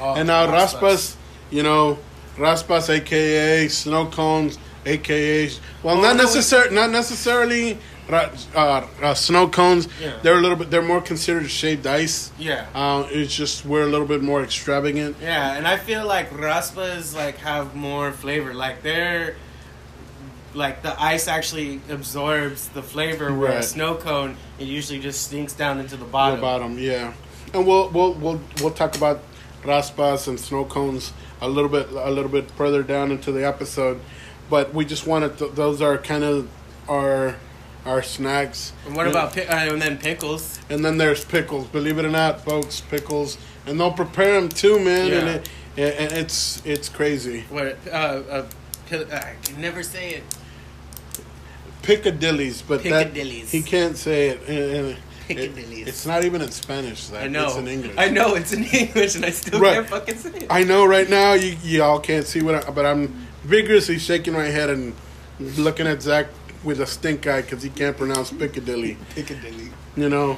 Oh, 0.00 0.14
and 0.14 0.26
now 0.26 0.46
raspas. 0.46 0.80
raspas, 0.80 1.16
you 1.50 1.62
know, 1.62 1.98
raspas, 2.36 2.90
aka 2.90 3.68
snow 3.68 4.06
cones, 4.06 4.58
aka 4.84 5.50
well, 5.82 5.98
Oh, 5.98 6.02
not 6.02 6.16
necessarily, 6.16 6.74
not 6.74 6.90
necessarily 6.90 7.78
uh, 8.14 8.86
uh, 9.02 9.14
snow 9.14 9.48
cones. 9.48 9.88
Yeah. 10.00 10.18
They're 10.22 10.38
a 10.38 10.40
little 10.40 10.56
bit. 10.56 10.70
They're 10.70 10.82
more 10.82 11.00
considered 11.00 11.50
shaved 11.50 11.86
ice. 11.86 12.30
Yeah. 12.38 12.66
Uh, 12.74 13.06
it's 13.10 13.34
just 13.34 13.64
we're 13.64 13.82
a 13.82 13.88
little 13.90 14.06
bit 14.06 14.22
more 14.22 14.42
extravagant. 14.42 15.16
Yeah, 15.20 15.56
and 15.56 15.66
I 15.66 15.76
feel 15.76 16.06
like 16.06 16.30
raspas 16.30 17.14
like 17.16 17.38
have 17.38 17.74
more 17.74 18.12
flavor. 18.12 18.54
Like 18.54 18.82
they're 18.82 19.36
like 20.54 20.82
the 20.82 21.00
ice 21.00 21.28
actually 21.28 21.80
absorbs 21.90 22.68
the 22.68 22.82
flavor, 22.82 23.34
where 23.34 23.52
a 23.58 23.62
snow 23.62 23.94
cone 23.96 24.36
it 24.58 24.64
usually 24.66 24.98
just 25.00 25.28
sinks 25.28 25.52
down 25.52 25.78
into 25.80 25.96
the 25.96 26.04
The 26.04 26.10
bottom. 26.10 26.40
bottom, 26.40 26.78
yeah. 26.78 27.12
And 27.52 27.66
we'll 27.66 27.88
we'll 27.90 28.14
we'll 28.14 28.40
we'll 28.60 28.70
talk 28.72 28.96
about 28.96 29.20
raspas 29.62 30.28
and 30.28 30.38
snow 30.38 30.64
cones 30.64 31.12
a 31.40 31.48
little 31.48 31.68
bit 31.68 31.90
a 31.90 32.10
little 32.10 32.30
bit 32.30 32.50
further 32.52 32.82
down 32.82 33.10
into 33.10 33.32
the 33.32 33.44
episode, 33.46 34.00
but 34.48 34.72
we 34.72 34.84
just 34.84 35.06
wanted 35.06 35.36
to, 35.38 35.48
those 35.48 35.82
are 35.82 35.98
kind 35.98 36.24
of 36.24 36.48
our 36.88 37.36
our 37.86 38.02
snacks. 38.02 38.72
And 38.86 38.96
what 38.96 39.06
about 39.06 39.32
pi- 39.34 39.46
uh, 39.46 39.72
and 39.72 39.80
then 39.80 39.96
pickles? 39.98 40.58
And 40.68 40.84
then 40.84 40.98
there's 40.98 41.24
pickles. 41.24 41.66
Believe 41.68 41.98
it 41.98 42.04
or 42.04 42.10
not, 42.10 42.44
folks, 42.44 42.80
pickles, 42.80 43.38
and 43.66 43.78
they'll 43.80 43.92
prepare 43.92 44.38
them 44.40 44.48
too, 44.48 44.78
man. 44.78 45.12
And, 45.12 45.46
Yeah. 45.76 45.84
it, 45.86 45.94
and 45.98 46.12
it's 46.12 46.60
it's 46.64 46.88
crazy. 46.88 47.44
What? 47.48 47.78
Uh, 47.86 47.90
uh, 47.90 48.42
I 48.92 49.34
can 49.44 49.60
never 49.60 49.82
say 49.82 50.10
it. 50.14 50.22
Piccadillies, 51.82 52.62
but 52.62 52.82
Piccadillies. 52.82 53.50
that 53.50 53.56
he 53.56 53.62
can't 53.62 53.96
say 53.96 54.28
it. 54.30 54.40
and- 54.48 54.96
and 55.28 55.38
it- 55.40 55.52
it's 55.88 56.06
not 56.06 56.24
even 56.24 56.40
in 56.40 56.50
Spanish. 56.52 57.02
Zach. 57.04 57.24
I 57.24 57.26
know. 57.28 57.46
It's 57.48 57.56
in 57.56 57.68
English. 57.68 57.92
I 57.98 58.08
know 58.10 58.34
it's 58.34 58.52
in 58.52 58.64
English, 58.82 59.14
and 59.16 59.24
I 59.24 59.30
still 59.30 59.60
Right. 59.60 59.74
can't 59.74 59.88
fucking 59.88 60.18
say 60.18 60.28
it. 60.30 60.46
I 60.50 60.62
know 60.62 60.84
right 60.84 61.08
now 61.08 61.32
you 61.34 61.56
y'all 61.64 61.98
can't 62.00 62.26
see 62.26 62.42
what, 62.42 62.54
I, 62.66 62.70
but 62.70 62.86
I'm 62.86 63.26
vigorously 63.44 63.98
shaking 63.98 64.32
my 64.34 64.46
head 64.46 64.70
and 64.70 64.94
looking 65.56 65.86
at 65.86 66.00
Zach 66.02 66.26
with 66.66 66.80
a 66.80 66.86
stink 66.86 67.26
eye 67.26 67.40
because 67.42 67.62
he 67.62 67.70
can't 67.70 67.96
pronounce 67.96 68.30
Piccadilly. 68.32 68.98
Piccadilly. 69.14 69.70
You 69.96 70.08
know, 70.10 70.36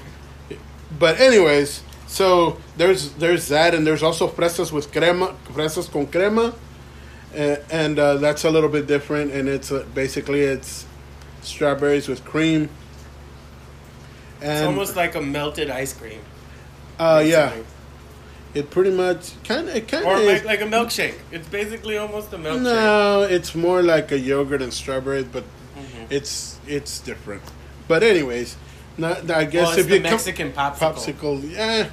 but 0.98 1.18
anyways, 1.18 1.82
so 2.06 2.58
there's 2.76 3.12
there's 3.14 3.48
that, 3.48 3.74
and 3.74 3.84
there's 3.86 4.02
also 4.04 4.28
fresas 4.28 4.70
with 4.70 4.92
crema, 4.92 5.34
fresas 5.52 5.90
con 5.90 6.06
crema, 6.06 6.54
uh, 7.34 7.56
and 7.70 7.98
uh, 7.98 8.14
that's 8.18 8.44
a 8.44 8.50
little 8.50 8.68
bit 8.68 8.86
different, 8.86 9.32
and 9.32 9.48
it's 9.48 9.72
uh, 9.72 9.84
basically 9.94 10.40
it's 10.42 10.86
strawberries 11.42 12.06
with 12.08 12.24
cream. 12.24 12.68
And 14.40 14.52
It's 14.52 14.66
almost 14.66 14.94
like 14.94 15.16
a 15.16 15.20
melted 15.20 15.68
ice 15.70 15.92
cream. 15.92 16.20
uh, 17.00 17.22
yeah, 17.26 17.52
it 18.54 18.70
pretty 18.70 18.92
much 18.92 19.32
kind 19.42 19.68
of 19.68 19.74
it 19.74 19.88
kind 19.88 20.06
of 20.06 20.22
like, 20.24 20.44
like 20.44 20.60
a 20.60 20.70
milkshake. 20.76 21.16
It's 21.32 21.48
basically 21.48 21.96
almost 21.98 22.32
a 22.32 22.38
milkshake. 22.38 22.62
No, 22.62 23.22
it's 23.22 23.54
more 23.56 23.82
like 23.82 24.12
a 24.12 24.18
yogurt 24.18 24.62
and 24.62 24.72
strawberries, 24.72 25.26
but. 25.32 25.44
It's 26.10 26.58
it's 26.66 27.00
different. 27.00 27.42
But 27.86 28.02
anyways, 28.02 28.56
not, 28.96 29.30
I 29.30 29.44
guess 29.44 29.68
Well, 29.68 29.78
if 29.78 29.88
the 29.88 29.96
you 29.96 30.02
Mexican 30.02 30.52
popsicle. 30.52 30.78
popsicle, 30.94 31.50
yeah, 31.52 31.88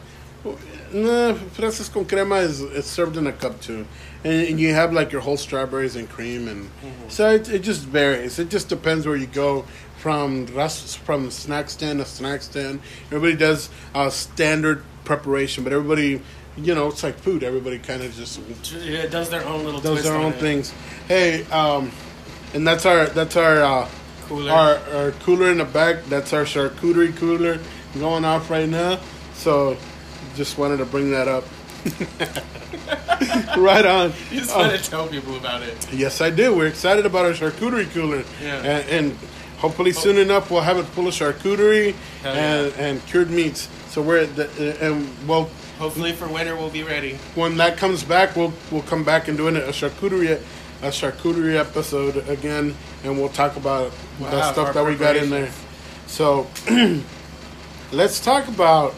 no, 0.93 1.33
fresas 1.55 1.91
con 1.91 2.05
crema 2.05 2.35
is 2.35 2.61
it's 2.61 2.87
served 2.87 3.17
in 3.17 3.27
a 3.27 3.31
cup 3.33 3.59
too, 3.61 3.85
and, 4.23 4.47
and 4.49 4.59
you 4.59 4.73
have 4.73 4.93
like 4.93 5.11
your 5.11 5.21
whole 5.21 5.37
strawberries 5.37 5.95
and 5.95 6.09
cream, 6.09 6.47
and 6.47 6.65
Mm-hmm. 6.65 7.09
so 7.09 7.31
it, 7.31 7.49
it 7.49 7.59
just 7.63 7.83
varies. 7.83 8.39
It 8.39 8.49
just 8.49 8.69
depends 8.69 9.05
where 9.05 9.15
you 9.15 9.27
go. 9.27 9.65
From 9.97 10.45
ras- 10.53 10.93
from 10.93 11.31
snack 11.31 11.67
stand 11.67 11.97
to 11.97 12.05
snack 12.05 12.43
stand, 12.43 12.79
everybody 13.07 13.35
does 13.35 13.69
a 13.95 14.11
standard 14.11 14.83
preparation, 15.03 15.63
but 15.63 15.73
everybody, 15.73 16.21
you 16.57 16.75
know, 16.75 16.89
it's 16.89 17.01
like 17.01 17.17
food. 17.17 17.41
Everybody 17.43 17.79
kind 17.79 18.03
of 18.03 18.13
just 18.13 18.39
It 18.75 19.09
does 19.09 19.31
their 19.31 19.43
own 19.45 19.65
little 19.65 19.81
are 19.81 20.15
on 20.15 20.25
own 20.25 20.33
it. 20.33 20.39
things. 20.39 20.71
Hey, 21.07 21.43
um, 21.45 21.89
and 22.53 22.67
that's 22.67 22.85
our 22.85 23.07
that's 23.07 23.35
our 23.35 23.63
uh, 23.63 23.89
Cooler. 24.27 24.51
our 24.51 24.75
our 24.93 25.11
cooler 25.11 25.49
in 25.51 25.57
the 25.59 25.65
back. 25.65 26.03
That's 26.05 26.33
our 26.33 26.43
charcuterie 26.43 27.15
cooler 27.15 27.59
going 27.99 28.25
off 28.25 28.49
right 28.49 28.67
now. 28.67 28.99
So, 29.33 29.77
just 30.35 30.57
wanted 30.57 30.77
to 30.77 30.85
bring 30.85 31.11
that 31.11 31.27
up. 31.27 31.43
right 33.57 33.85
on. 33.85 34.13
You 34.31 34.39
just 34.39 34.55
Oh, 34.55 34.59
want 34.59 34.81
to 34.81 34.89
tell 34.89 35.07
people 35.07 35.35
about 35.37 35.61
it. 35.63 35.93
yes, 35.93 36.21
I 36.21 36.29
do. 36.29 36.55
We're 36.55 36.67
excited 36.67 37.05
about 37.05 37.25
our 37.25 37.31
charcuterie 37.31 37.89
cooler. 37.91 38.23
Yeah. 38.41 38.57
And, 38.57 38.89
and 38.89 39.17
hopefully 39.57 39.91
oh. 39.91 39.99
soon 39.99 40.17
enough 40.17 40.51
we'll 40.51 40.61
have 40.61 40.77
it 40.77 40.83
full 40.83 41.07
of 41.07 41.13
charcuterie 41.13 41.93
Hell 42.21 42.33
and, 42.33 42.73
and 42.77 43.05
cured 43.07 43.29
meats. 43.29 43.69
So 43.89 44.01
we're 44.01 44.25
the, 44.25 44.77
and 44.81 45.07
well 45.27 45.49
Hopefully 45.79 46.13
for 46.13 46.27
winter 46.27 46.55
we'll 46.55 46.69
be 46.69 46.83
ready. 46.83 47.15
when 47.35 47.57
that 47.57 47.77
comes 47.77 48.03
back, 48.03 48.35
we'll 48.35 48.53
we'll 48.71 48.83
come 48.83 49.03
back 49.03 49.27
and 49.27 49.37
do 49.37 49.47
a 49.47 49.51
charcuterie 49.51 50.41
a 50.85 50.89
charcuterie 50.89 51.55
episode 51.57 52.17
again, 52.29 52.75
and 53.03 53.17
we'll 53.19 53.29
talk 53.29 53.55
about 53.55 53.91
the 54.19 54.25
Wow, 54.25 54.51
stuff 54.51 54.73
that 54.75 54.85
we 54.85 54.95
got 54.95 55.15
in 55.15 55.29
there. 55.31 55.49
So 56.05 56.47
let's 57.91 58.19
talk 58.19 58.47
about, 58.47 58.93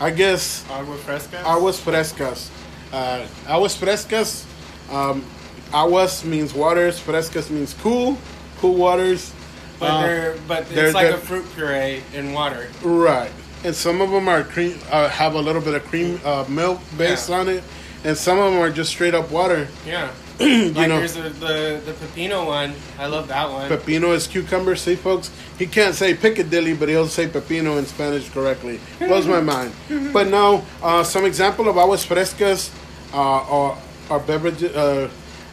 I 0.00 0.10
guess, 0.10 0.64
Agua 0.70 0.96
fresca. 0.98 1.38
aguas 1.46 1.80
frescas. 1.80 2.50
Uh, 2.92 3.26
aguas 3.48 3.74
frescas. 3.76 4.44
Um, 4.92 5.24
aguas 5.72 6.24
means 6.24 6.52
waters, 6.52 7.00
frescas 7.00 7.48
means 7.50 7.74
cool, 7.74 8.18
cool 8.60 8.74
waters. 8.74 9.32
But 9.80 9.90
Uh, 9.90 10.02
they're 10.02 10.36
but 10.46 10.58
it's 10.64 10.70
they're- 10.72 10.92
like 10.92 11.06
they're- 11.08 11.16
a 11.16 11.20
fruit 11.20 11.46
puree 11.54 12.02
in 12.14 12.34
water. 12.34 12.68
Right, 12.82 13.30
and 13.64 13.74
some 13.74 14.02
of 14.02 14.10
them 14.10 14.28
are 14.28 14.44
cream, 14.44 14.78
uh, 14.90 15.08
have 15.08 15.34
a 15.34 15.40
little 15.40 15.62
bit 15.62 15.74
of 15.74 15.84
cream 15.86 16.20
uh, 16.24 16.44
milk 16.48 16.80
based 16.98 17.30
Yeah. 17.30 17.38
on 17.38 17.48
it, 17.48 17.64
and 18.04 18.16
some 18.16 18.38
of 18.38 18.52
them 18.52 18.60
are 18.60 18.70
just 18.70 18.90
straight 18.90 19.14
up 19.14 19.30
water. 19.30 19.68
Yeah. 19.86 20.10
you 20.46 20.72
like 20.72 20.88
know, 20.88 20.98
there's 20.98 21.16
a, 21.16 21.22
the 21.30 21.80
the 21.84 21.92
pepino 21.92 22.46
one. 22.46 22.74
I 22.98 23.06
love 23.06 23.28
that 23.28 23.50
one. 23.50 23.68
pepino 23.70 24.12
is 24.14 24.26
cucumber. 24.26 24.76
See, 24.76 24.96
folks, 24.96 25.30
he 25.58 25.66
can't 25.66 25.94
say 25.94 26.14
Piccadilly, 26.14 26.74
but 26.74 26.88
he'll 26.88 27.08
say 27.08 27.26
pepino 27.26 27.78
in 27.78 27.86
Spanish 27.86 28.28
correctly. 28.30 28.80
Blows 28.98 29.26
my 29.26 29.40
mind. 29.40 29.72
But 30.12 30.28
no, 30.28 30.64
uh, 30.82 31.04
some 31.04 31.24
example 31.24 31.68
of 31.68 31.76
aguas 31.76 32.04
frescas 32.04 32.70
uh, 33.12 33.16
are, 33.18 33.78
are 34.10 34.20
beverages. 34.20 34.74
Uh, 34.74 35.08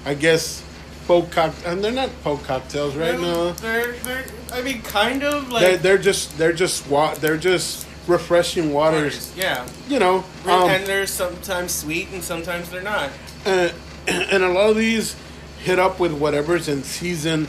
I 0.06 0.14
guess 0.16 0.64
folk 1.06 1.32
cock, 1.32 1.54
and 1.66 1.84
they're 1.84 1.92
not 1.92 2.10
folk 2.24 2.44
cocktails 2.44 2.96
right 2.96 3.20
now. 3.20 3.52
They're, 3.54 3.94
they're 4.04 4.26
I 4.54 4.62
mean 4.62 4.82
kind 4.82 5.24
of 5.24 5.50
like 5.52 5.62
They're, 5.64 5.78
they're 5.78 5.98
just 5.98 6.38
they're 6.38 6.54
just 6.54 6.88
wa- 6.88 7.16
they're 7.16 7.38
just 7.38 7.86
refreshing 8.08 8.74
waters. 8.74 9.34
waters. 9.34 9.34
Yeah. 9.38 9.68
You 9.88 10.00
know, 10.00 10.24
um, 10.46 10.70
and 10.70 10.86
they're 10.86 11.06
sometimes 11.08 11.74
sweet 11.74 12.08
and 12.12 12.24
sometimes 12.24 12.70
they're 12.70 12.82
not. 12.82 13.10
uh, 13.46 13.70
and 14.08 14.44
a 14.44 14.50
lot 14.50 14.70
of 14.70 14.76
these 14.76 15.16
hit 15.64 15.80
up 15.80 16.00
with 16.00 16.14
whatever's 16.14 16.68
in 16.68 16.84
season 16.84 17.48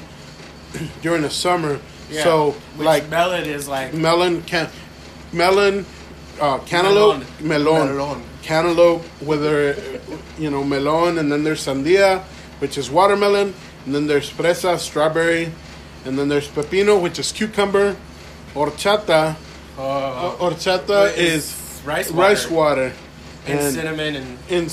during 1.02 1.22
the 1.22 1.30
summer. 1.30 1.78
Yeah. 2.10 2.24
So 2.24 2.50
Which 2.76 2.86
like 2.86 3.08
melon 3.08 3.44
is 3.46 3.68
like 3.68 3.94
melon, 3.94 4.42
can, 4.42 4.68
melon, 5.32 5.86
uh, 6.40 6.58
cantaloupe, 6.58 7.22
melon, 7.40 7.96
Melon. 7.96 8.22
cantaloupe, 8.42 9.02
whether 9.20 9.76
you 10.38 10.50
know 10.50 10.64
melon, 10.64 11.18
and 11.18 11.30
then 11.30 11.44
there's 11.44 11.64
sandia, 11.64 12.22
which 12.58 12.76
is 12.78 12.90
watermelon, 12.90 13.54
and 13.86 13.94
then 13.94 14.06
there's 14.08 14.28
fresa, 14.30 14.76
strawberry, 14.78 15.52
and 16.04 16.18
then 16.18 16.28
there's 16.28 16.48
pepino, 16.48 17.00
which 17.00 17.18
is 17.20 17.30
cucumber, 17.30 17.94
horchata. 18.54 19.36
uh, 19.78 20.36
Horchata 20.36 21.16
is 21.16 21.80
rice 21.84 22.10
water. 22.10 22.20
rice 22.28 22.50
water, 22.50 22.92
and, 23.46 23.72
cinnamon 23.74 24.16
and 24.16 24.38
and 24.50 24.70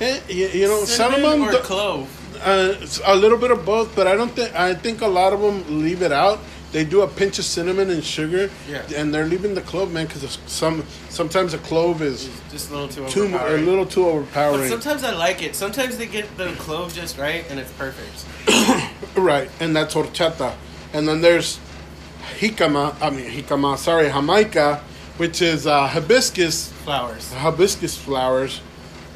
eh, 0.00 0.20
you, 0.28 0.46
you 0.48 0.66
know 0.68 0.84
cinnamon 0.84 1.20
cinnamon. 1.22 1.54
or 1.54 1.58
clove. 1.60 2.08
uh, 2.44 2.74
a 3.06 3.16
little 3.16 3.38
bit 3.38 3.50
of 3.50 3.64
both, 3.64 3.94
but 3.96 4.06
I 4.06 4.14
don't 4.16 4.30
think 4.32 4.54
I 4.54 4.74
think 4.74 5.00
a 5.00 5.06
lot 5.06 5.32
of 5.32 5.40
them 5.40 5.82
leave 5.82 6.02
it 6.02 6.12
out. 6.12 6.38
They 6.72 6.84
do 6.84 7.02
a 7.02 7.06
pinch 7.08 7.38
of 7.38 7.44
cinnamon 7.44 7.88
and 7.90 8.02
sugar, 8.02 8.50
Yeah. 8.68 8.82
and 8.96 9.14
they're 9.14 9.26
leaving 9.26 9.54
the 9.54 9.60
clove, 9.60 9.92
man, 9.92 10.06
because 10.06 10.38
some 10.46 10.82
sometimes 11.08 11.54
a 11.54 11.58
clove 11.58 12.02
is 12.02 12.28
Just 12.50 12.70
a 12.70 12.74
little 12.74 12.88
too 12.88 13.06
too 13.28 13.36
a 13.38 13.56
little 13.58 13.86
too 13.86 14.02
But 14.02 14.08
overpowering, 14.10 14.68
sometimes 14.68 15.04
I 15.04 15.12
like 15.12 15.40
it. 15.42 15.54
Sometimes 15.54 15.96
they 15.98 16.06
get 16.06 16.36
the 16.36 16.48
clove 16.58 16.92
just 16.92 17.16
right 17.16 17.44
and 17.48 17.60
it's 17.60 17.70
perfect. 17.72 18.26
right? 19.16 19.48
And 19.60 19.74
that's 19.76 19.94
horchata, 19.94 20.54
and 20.92 21.06
then 21.06 21.20
there's 21.20 21.60
jicama. 22.40 22.94
I 23.00 23.10
mean 23.10 23.30
jicama. 23.30 23.78
Sorry, 23.78 24.08
jamaica, 24.10 24.82
which 25.16 25.40
is 25.42 25.66
uh, 25.68 25.86
hibiscus 25.86 26.72
Flowers. 26.84 27.32
hibiscus 27.34 27.96
flowers, 27.96 28.60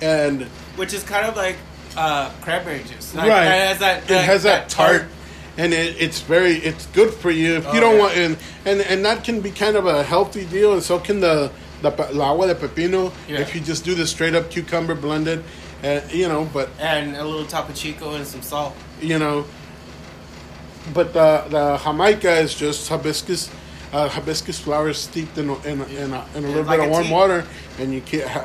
and 0.01 0.47
Which 0.79 0.95
is 0.95 1.03
kind 1.03 1.27
of 1.27 1.37
like 1.37 1.57
uh, 1.97 2.31
cranberry 2.41 2.83
juice. 2.85 3.15
Like, 3.15 3.29
right. 3.29 3.45
It 3.47 3.67
has 3.69 3.79
that, 3.81 4.11
it 4.11 4.25
has 4.25 4.43
that 4.45 4.69
tart, 4.69 5.07
and 5.57 5.75
it, 5.75 5.97
it's 6.01 6.21
very 6.21 6.53
it's 6.55 6.87
good 6.87 7.13
for 7.13 7.31
you 7.31 7.57
if 7.57 7.65
you 7.65 7.71
Oh, 7.71 7.81
don't 7.81 7.95
yeah. 7.97 8.01
want 8.01 8.17
and, 8.17 8.37
and 8.65 8.81
and 8.83 9.05
that 9.05 9.25
can 9.25 9.41
be 9.41 9.51
kind 9.51 9.77
of 9.77 9.87
a 9.87 10.03
healthy 10.05 10.45
deal, 10.47 10.73
and 10.75 10.83
so 10.83 10.99
can 11.01 11.21
the 11.21 11.51
the 11.83 11.91
la 12.13 12.33
agua 12.33 12.47
de 12.49 12.55
pepino 12.55 13.13
Yeah. 13.29 13.41
if 13.41 13.55
you 13.55 13.61
just 13.61 13.85
do 13.85 13.95
the 13.95 14.07
straight 14.07 14.35
up 14.35 14.51
cucumber 14.51 14.95
blended, 14.95 15.43
uh, 15.85 16.01
you 16.11 16.29
know. 16.29 16.49
But 16.53 16.69
And 16.79 17.17
a 17.17 17.25
little 17.25 17.45
Topo 17.47 17.73
Chico 17.73 18.15
and 18.15 18.27
some 18.27 18.43
salt. 18.43 18.75
you 19.01 19.19
know, 19.19 19.45
but 20.95 21.13
the 21.13 21.45
the 21.49 21.79
jamaica 21.83 22.39
is 22.39 22.55
just 22.55 22.89
hibiscus. 22.89 23.51
Uh, 23.91 24.07
hibiscus 24.07 24.59
flowers 24.61 24.99
steeped 24.99 25.39
in 25.39 25.49
a, 25.49 25.55
in 25.67 25.81
a, 25.81 25.85
in 25.87 26.13
a, 26.13 26.27
in 26.35 26.45
a 26.45 26.49
Yeah, 26.49 26.55
little 26.57 26.63
like 26.65 26.79
bit 26.79 26.87
of 26.89 26.91
warm 26.91 27.05
tea. 27.07 27.13
water, 27.13 27.45
and 27.79 27.93
you 27.95 28.03
can't. 28.03 28.29
Ha- 28.29 28.45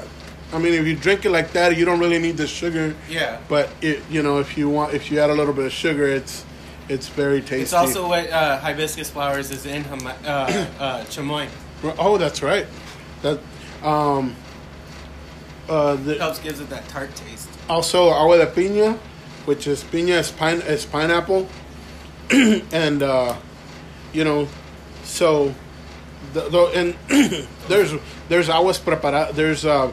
I 0.54 0.60
mean, 0.60 0.74
if 0.74 0.86
you 0.86 0.96
drink 0.96 1.26
it 1.26 1.32
like 1.32 1.52
that, 1.54 1.76
you 1.78 1.84
don't 1.84 2.00
really 2.00 2.20
need 2.20 2.38
the 2.38 2.46
sugar. 2.48 2.96
Yeah. 3.10 3.39
But 3.50 3.70
it, 3.82 4.04
you 4.10 4.22
know, 4.22 4.39
if 4.39 4.58
you 4.58 4.70
want, 4.70 4.94
if 4.94 5.10
you 5.10 5.20
add 5.20 5.30
a 5.30 5.34
little 5.34 5.54
bit 5.54 5.66
of 5.66 5.72
sugar, 5.72 6.06
it's 6.08 6.46
it's 6.89 7.08
very 7.10 7.42
tasty. 7.42 7.62
It's 7.63 7.74
also 7.74 8.08
what 8.08 8.30
uh, 8.30 8.60
hibiscus 8.60 9.10
flowers 9.10 9.50
is 9.52 9.66
in 9.66 9.84
Hama- 9.86 10.16
uh, 10.26 10.68
uh, 10.80 11.04
chamoy. 11.06 11.48
oh, 11.98 12.18
that's 12.18 12.44
right. 12.44 12.68
That 13.24 13.39
um, 13.82 14.36
uh, 15.70 15.96
the, 15.96 16.16
Helps 16.16 16.39
gives 16.39 16.60
it 16.60 16.70
that 16.70 16.88
tart 16.89 17.16
taste. 17.16 17.50
also 17.70 18.10
agua 18.12 18.38
de 18.38 18.48
piña, 18.48 18.98
which 19.46 19.66
is 19.66 19.84
piña 19.84 20.20
is 20.20 20.30
pine 20.30 20.62
is 20.62 20.86
pineapple, 20.86 21.48
and 22.32 23.02
uh, 23.02 23.36
you 24.13 24.24
know, 24.24 24.48
so 25.04 25.54
the, 26.34 26.48
the 26.50 26.96
and 27.10 27.48
there's 27.70 27.94
there's 28.30 28.50
aguas 28.50 28.78
preparadas. 28.78 29.34
There's 29.34 29.66
uh, 29.66 29.92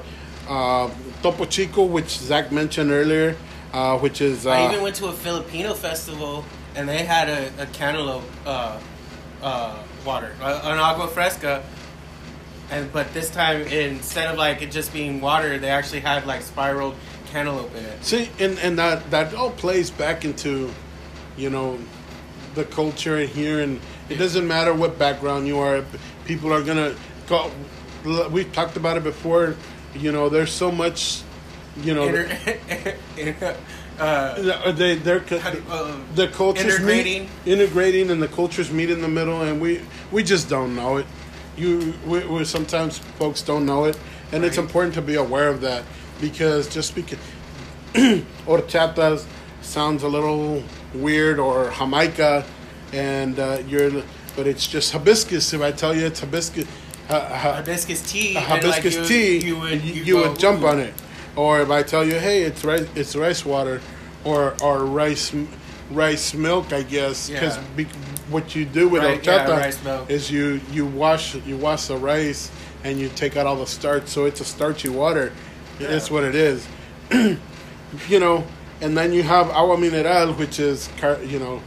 uh, 0.51 0.91
topo 1.23 1.47
chico, 1.47 1.85
which 1.85 2.19
Zach 2.19 2.51
mentioned 2.53 2.91
earlier, 2.91 3.37
uh, 3.73 3.97
which 3.99 4.21
is 4.21 4.47
uh, 4.47 4.51
I 4.51 4.69
even 4.71 4.83
went 4.83 4.97
to 4.97 5.07
a 5.07 5.13
Filipino 5.13 5.73
festival 5.73 6.45
and 6.75 6.89
they 6.89 7.05
had 7.05 7.29
a, 7.29 7.63
a 7.63 7.67
cantaloupe 7.67 8.25
uh, 8.45 8.79
uh, 9.43 9.83
water, 10.05 10.35
an 10.43 10.79
agua 10.79 11.09
fresca. 11.09 11.63
And 12.71 12.93
but 12.93 13.13
this 13.15 13.31
time 13.31 13.63
instead 13.63 14.29
of 14.29 14.39
like 14.39 14.63
it 14.63 14.71
just 14.71 14.93
being 14.93 15.21
water, 15.21 15.59
they 15.59 15.71
actually 15.71 16.01
had 16.01 16.27
like 16.27 16.43
spiraled 16.43 16.95
cantaloupe 17.27 17.75
in 17.75 17.85
it. 17.85 18.05
See, 18.05 18.31
and 18.39 18.59
and 18.59 18.79
that 18.79 19.11
that 19.11 19.35
all 19.35 19.51
plays 19.51 19.91
back 19.91 20.25
into, 20.25 20.73
you 21.37 21.51
know, 21.51 21.79
the 22.55 22.65
culture 22.65 23.19
here, 23.19 23.61
and 23.61 23.81
it 24.09 24.17
doesn't 24.17 24.47
matter 24.47 24.73
what 24.73 24.99
background 24.99 25.49
you 25.49 25.59
are. 25.59 25.85
People 26.27 26.53
are 26.53 26.63
gonna 26.63 26.95
go. 27.27 27.51
We've 28.31 28.53
talked 28.53 28.77
about 28.77 28.97
it 28.97 29.03
before. 29.03 29.57
You 29.95 30.13
know, 30.13 30.29
there's 30.29 30.53
so 30.53 30.71
much. 30.71 31.23
You 31.83 31.95
know, 31.95 32.09
Inter- 32.09 33.57
uh, 33.99 34.73
they 34.73 34.97
they're 34.97 35.25
uh, 35.31 35.97
the 36.15 36.29
cultures 36.29 36.75
integrating. 36.75 37.23
meet, 37.45 37.53
integrating, 37.53 38.11
and 38.11 38.21
the 38.21 38.29
cultures 38.29 38.71
meet 38.71 38.91
in 38.91 39.01
the 39.01 39.09
middle, 39.09 39.43
and 39.43 39.61
we 39.61 39.81
we 40.11 40.23
just 40.23 40.49
don't 40.49 40.75
know 40.75 40.97
it. 40.97 41.07
You, 41.57 41.95
we, 42.07 42.27
we 42.27 42.45
sometimes 42.45 42.99
folks 42.99 43.43
don't 43.43 43.67
know 43.67 43.85
it, 43.85 43.99
and 44.33 44.45
it's 44.45 44.59
important 44.59 44.95
to 44.95 45.03
be 45.03 45.15
aware 45.17 45.49
of 45.49 45.61
that 45.61 45.85
because 46.21 46.73
just 46.73 46.95
because 46.95 47.19
horchata 48.47 49.25
sounds 49.61 50.03
a 50.03 50.09
little 50.09 50.63
weird 50.95 51.39
or 51.39 51.71
jamaica, 51.71 52.45
and 52.93 53.39
uh, 53.39 53.63
you're, 53.67 53.91
but 54.37 54.47
it's 54.47 54.67
just 54.67 54.93
hibiscus. 54.93 55.53
If 55.53 55.61
I 55.61 55.73
tell 55.73 55.95
you 55.95 56.07
it's 56.07 56.21
hibiscus, 56.21 56.67
uh, 57.11 57.55
hibiscus 57.57 58.03
tea. 58.11 58.33
a 58.33 58.41
like, 58.41 58.45
hibiscus 58.63 58.95
you- 58.97 59.05
tea, 59.07 59.47
You 59.47 59.59
would 59.61 59.83
you, 59.83 60.03
you 60.05 60.17
would 60.19 60.39
jump 60.39 60.63
on 60.63 60.79
it. 60.81 60.95
Or 61.37 61.61
if 61.63 61.71
I 61.71 61.83
tell 61.83 62.05
you, 62.05 62.15
hey, 62.19 62.43
it's 62.43 62.65
rice, 62.65 62.87
it's 62.95 63.15
rice 63.17 63.45
water, 63.45 63.81
or 64.25 64.55
or 64.63 64.85
rice 64.85 65.33
rice 65.91 66.35
milk, 66.35 66.73
I 66.73 66.83
guess, 66.83 67.29
because 67.31 67.57
Yeah. 67.77 67.85
what 68.31 68.55
you 68.55 68.65
do 68.65 68.89
with 68.89 69.03
Right, 69.03 69.25
yeah, 69.25 69.47
horchata 69.47 69.57
rice 69.59 70.11
is 70.11 70.31
you 70.31 70.61
you 70.73 70.87
wash 70.87 71.35
you 71.47 71.57
wash 71.57 71.87
the 71.87 71.97
rice 71.97 72.51
and 72.85 72.99
you 72.99 73.09
take 73.15 73.37
out 73.37 73.47
all 73.47 73.57
the 73.57 73.67
starch, 73.67 74.07
so 74.07 74.25
it's 74.25 74.41
a 74.41 74.45
starchy 74.45 74.89
water. 74.89 75.33
That's 75.79 76.11
what 76.11 76.25
it 76.25 76.35
is. 76.35 76.67
you 78.09 78.21
know, 78.21 78.45
and 78.81 78.97
then 78.97 79.13
you 79.13 79.23
have 79.23 79.51
agua 79.51 79.77
mineral, 79.79 80.33
which 80.35 80.59
is 80.61 80.89
car, 81.01 81.19
you 81.25 81.39
know 81.39 81.63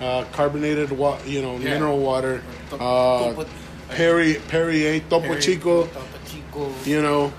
uh, 0.00 0.24
carbonated 0.32 0.90
wa- 0.92 1.18
you 1.26 1.40
know 1.42 1.52
Yeah. 1.58 1.74
mineral 1.74 1.98
water. 1.98 2.42
Uh, 2.72 3.32
topo- 3.88 4.40
Perrier, 4.48 5.00
Topo 5.08 5.26
Perry- 5.28 5.40
Chico, 5.40 5.86
Topo 5.86 6.18
Chico. 6.26 6.72
you 6.84 7.02
know, 7.02 7.32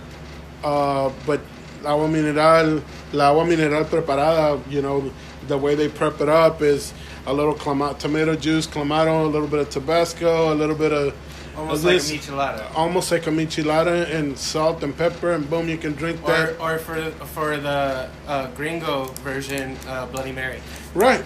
uh, 0.63 1.09
but 1.25 1.41
agua 1.85 2.07
mineral, 2.07 2.81
la 3.13 3.29
agua 3.31 3.45
mineral 3.45 3.85
preparada, 3.85 4.59
you 4.69 4.81
know, 4.81 5.11
the 5.47 5.57
way 5.57 5.75
they 5.75 5.87
prep 5.87 6.19
it 6.21 6.29
up 6.29 6.61
is 6.61 6.93
a 7.27 7.33
little 7.33 7.53
clama- 7.53 7.97
tomato 7.97 8.35
juice, 8.35 8.67
clamato, 8.67 9.25
a 9.25 9.27
little 9.27 9.47
bit 9.47 9.59
of 9.59 9.69
Tabasco, 9.69 10.53
a 10.53 10.55
little 10.55 10.75
bit 10.75 10.91
of 10.91 11.13
Almost 11.57 11.85
like 11.85 11.95
a 11.95 11.99
michelada. 11.99 12.75
almost 12.75 13.11
like 13.11 13.27
a 13.27 13.29
michelada, 13.29 14.13
and 14.13 14.37
salt 14.37 14.83
and 14.83 14.95
pepper, 14.97 15.31
and 15.31 15.49
boom, 15.49 15.69
you 15.69 15.77
can 15.77 15.93
drink 15.93 16.19
Or, 16.23 16.27
that. 16.31 16.59
or 16.59 16.77
for 16.79 16.99
for 17.33 17.57
the 17.57 18.09
uh, 18.27 18.47
gringo 18.57 19.05
version, 19.23 19.77
uh, 19.87 20.05
Bloody 20.07 20.33
Mary. 20.33 20.59
Right. 20.93 21.23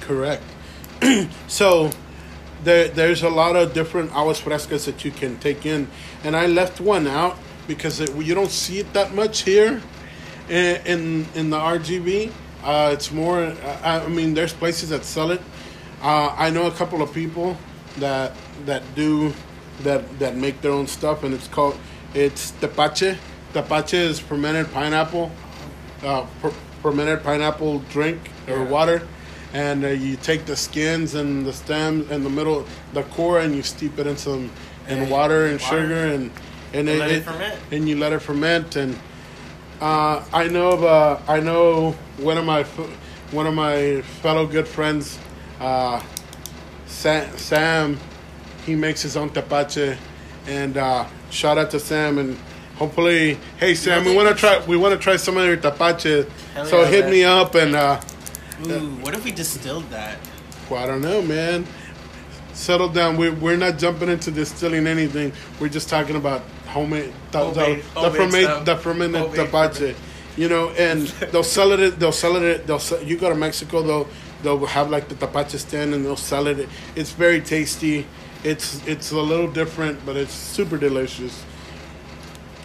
Correct. 0.00 0.42
so 1.48 1.90
there, 2.66 2.88
there's 2.88 3.22
a 3.22 3.30
lot 3.30 3.54
of 3.56 3.72
different 3.72 4.10
aguas 4.10 4.40
frescas 4.40 4.84
that 4.86 5.04
you 5.04 5.10
can 5.10 5.38
take 5.38 5.64
in, 5.64 5.88
and 6.24 6.36
I 6.36 6.46
left 6.46 6.80
one 6.80 7.06
out 7.06 7.36
because 7.66 8.00
it, 8.00 8.10
you 8.16 8.34
don't 8.34 8.50
see 8.50 8.78
it 8.80 8.92
that 8.92 9.14
much 9.14 9.42
here 9.42 9.80
in 10.48 10.76
in, 10.92 11.26
in 11.34 11.50
the 11.50 11.58
RGB. 11.58 12.32
Uh, 12.64 12.90
it's 12.92 13.10
more. 13.12 13.38
I, 13.84 14.00
I 14.04 14.08
mean, 14.08 14.34
there's 14.34 14.52
places 14.52 14.88
that 14.90 15.04
sell 15.04 15.30
it. 15.30 15.40
Uh, 16.02 16.34
I 16.36 16.50
know 16.50 16.66
a 16.66 16.72
couple 16.80 17.00
of 17.02 17.12
people 17.14 17.56
that 17.98 18.32
that 18.66 18.82
do 18.94 19.32
that 19.84 20.02
that 20.18 20.36
make 20.36 20.60
their 20.60 20.72
own 20.72 20.86
stuff, 20.86 21.22
and 21.24 21.32
it's 21.34 21.48
called 21.48 21.76
it's 22.14 22.50
tepache. 22.60 23.16
Tepache 23.54 23.96
is 23.96 24.18
fermented 24.18 24.72
pineapple, 24.72 25.30
uh, 26.02 26.26
per, 26.42 26.50
fermented 26.82 27.22
pineapple 27.22 27.78
drink 27.94 28.18
or 28.48 28.58
Yeah. 28.58 28.68
water, 28.76 28.98
and 29.56 29.84
uh, 29.84 29.88
you 29.88 30.16
take 30.16 30.44
the 30.44 30.54
skins 30.56 31.14
and 31.14 31.46
the 31.46 31.52
stems 31.52 32.10
and 32.10 32.20
the 32.26 32.30
middle, 32.38 32.66
the 32.92 33.02
core, 33.16 33.40
and 33.40 33.54
you 33.56 33.62
steep 33.62 33.98
it 33.98 34.06
in 34.06 34.16
some 34.16 34.50
in 34.88 34.98
And 34.98 35.10
water 35.10 35.46
and 35.46 35.58
water. 35.60 35.80
sugar 35.82 36.02
and 36.14 36.30
and, 36.74 36.88
And 36.90 36.98
let 36.98 37.10
it 37.10 37.22
ferment. 37.24 37.58
and 37.72 37.88
you 37.88 37.96
let 37.98 38.12
it 38.12 38.20
ferment 38.20 38.76
and. 38.76 38.92
Uh, 39.80 40.24
I 40.32 40.48
know 40.48 40.68
of 40.72 40.84
uh, 40.84 41.18
I 41.28 41.38
know 41.40 41.92
one 42.28 42.38
of 42.38 42.44
my 42.46 42.62
one 43.38 43.46
of 43.46 43.52
my 43.54 44.00
fellow 44.22 44.46
good 44.46 44.66
friends, 44.66 45.18
uh, 45.60 46.00
Sam, 46.86 47.36
Sam. 47.36 47.98
He 48.64 48.74
makes 48.74 49.02
his 49.02 49.16
own 49.18 49.28
tepache, 49.30 49.96
and 50.46 50.76
uh, 50.78 51.04
shout 51.30 51.58
out 51.58 51.70
to 51.72 51.78
Sam 51.80 52.16
and 52.18 52.38
hopefully, 52.76 53.38
hey 53.58 53.74
Sam, 53.74 54.04
we 54.06 54.14
want 54.16 54.28
to 54.30 54.34
try 54.34 54.64
we 54.66 54.76
want 54.78 54.92
to 54.94 54.98
try 54.98 55.16
some 55.16 55.36
of 55.36 55.44
your 55.44 55.56
tepache, 55.58 56.24
Hell 56.54 56.64
so 56.66 56.80
yeah, 56.80 56.88
hit 56.88 57.00
man. 57.04 57.10
me 57.12 57.24
up 57.24 57.54
and 57.54 57.76
uh, 57.76 58.00
Ooh, 58.64 58.90
what 59.02 59.14
if 59.14 59.24
we 59.24 59.32
distilled 59.32 59.88
that? 59.90 60.18
well, 60.70 60.82
I 60.82 60.86
don't 60.86 61.00
know, 61.00 61.22
man. 61.22 61.66
Settle 62.54 62.88
down. 62.88 63.16
We're, 63.16 63.34
we're 63.34 63.56
not 63.56 63.78
jumping 63.78 64.08
into 64.08 64.30
distilling 64.30 64.86
anything. 64.86 65.32
We're 65.60 65.68
just 65.68 65.88
talking 65.88 66.16
about 66.16 66.42
homemade, 66.66 67.12
the, 67.30 67.38
Homemade- 67.38 67.82
the, 67.94 68.00
the, 68.00 68.10
homemade 68.10 68.80
ferment, 68.80 69.12
the 69.12 69.44
tepache. 69.44 69.94
You 70.36 70.48
know, 70.48 70.70
and 70.70 71.02
they'll 71.32 71.42
sell 71.44 71.72
it. 71.72 71.98
They'll 71.98 72.12
sell 72.12 72.36
it. 72.36 72.66
They'll 72.66 72.78
sell, 72.78 73.02
you 73.02 73.16
go 73.16 73.28
to 73.28 73.34
Mexico, 73.34 73.82
they'll 73.82 74.08
they'll 74.42 74.64
have 74.66 74.90
like 74.90 75.08
the 75.08 75.14
tepache 75.14 75.58
stand 75.58 75.94
and 75.94 76.04
they'll 76.04 76.16
sell 76.16 76.46
it. 76.46 76.68
It's 76.94 77.12
very 77.12 77.40
tasty. 77.40 78.06
It's 78.42 78.86
it's 78.86 79.12
a 79.12 79.20
little 79.20 79.50
different, 79.50 80.04
but 80.06 80.16
it's 80.16 80.32
super 80.32 80.78
delicious. 80.78 81.44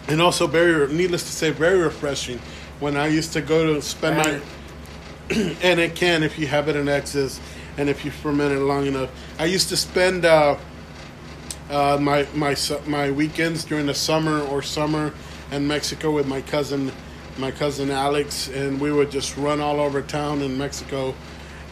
And 0.08 0.20
also 0.20 0.46
very, 0.46 0.92
needless 0.92 1.22
to 1.24 1.32
say, 1.32 1.50
very 1.50 1.78
refreshing. 1.78 2.38
When 2.80 2.96
I 2.96 3.06
used 3.06 3.32
to 3.34 3.40
go 3.40 3.74
to 3.74 3.82
spend 3.82 4.18
my. 4.18 4.40
and 5.30 5.80
it 5.80 5.94
can 5.94 6.22
if 6.22 6.38
you 6.38 6.46
have 6.46 6.68
it 6.68 6.76
in 6.76 6.88
excess 6.88 7.40
and 7.78 7.88
if 7.88 8.04
you 8.04 8.10
ferment 8.10 8.52
it 8.52 8.60
long 8.60 8.86
enough. 8.86 9.10
I 9.38 9.46
used 9.46 9.68
to 9.70 9.76
spend 9.76 10.24
uh, 10.24 10.56
uh, 11.70 11.98
my 12.00 12.26
my 12.34 12.54
my 12.86 13.10
weekends 13.10 13.64
during 13.64 13.86
the 13.86 13.94
summer 13.94 14.40
or 14.40 14.62
summer 14.62 15.12
in 15.50 15.66
Mexico 15.66 16.10
with 16.10 16.26
my 16.26 16.42
cousin, 16.42 16.92
my 17.38 17.50
cousin 17.50 17.90
Alex, 17.90 18.48
and 18.48 18.80
we 18.80 18.92
would 18.92 19.10
just 19.10 19.36
run 19.36 19.60
all 19.60 19.80
over 19.80 20.02
town 20.02 20.42
in 20.42 20.56
Mexico, 20.58 21.14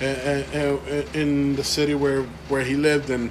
in 0.00 1.56
the 1.56 1.64
city 1.64 1.94
where 1.94 2.22
where 2.48 2.62
he 2.62 2.76
lived, 2.76 3.10
and 3.10 3.30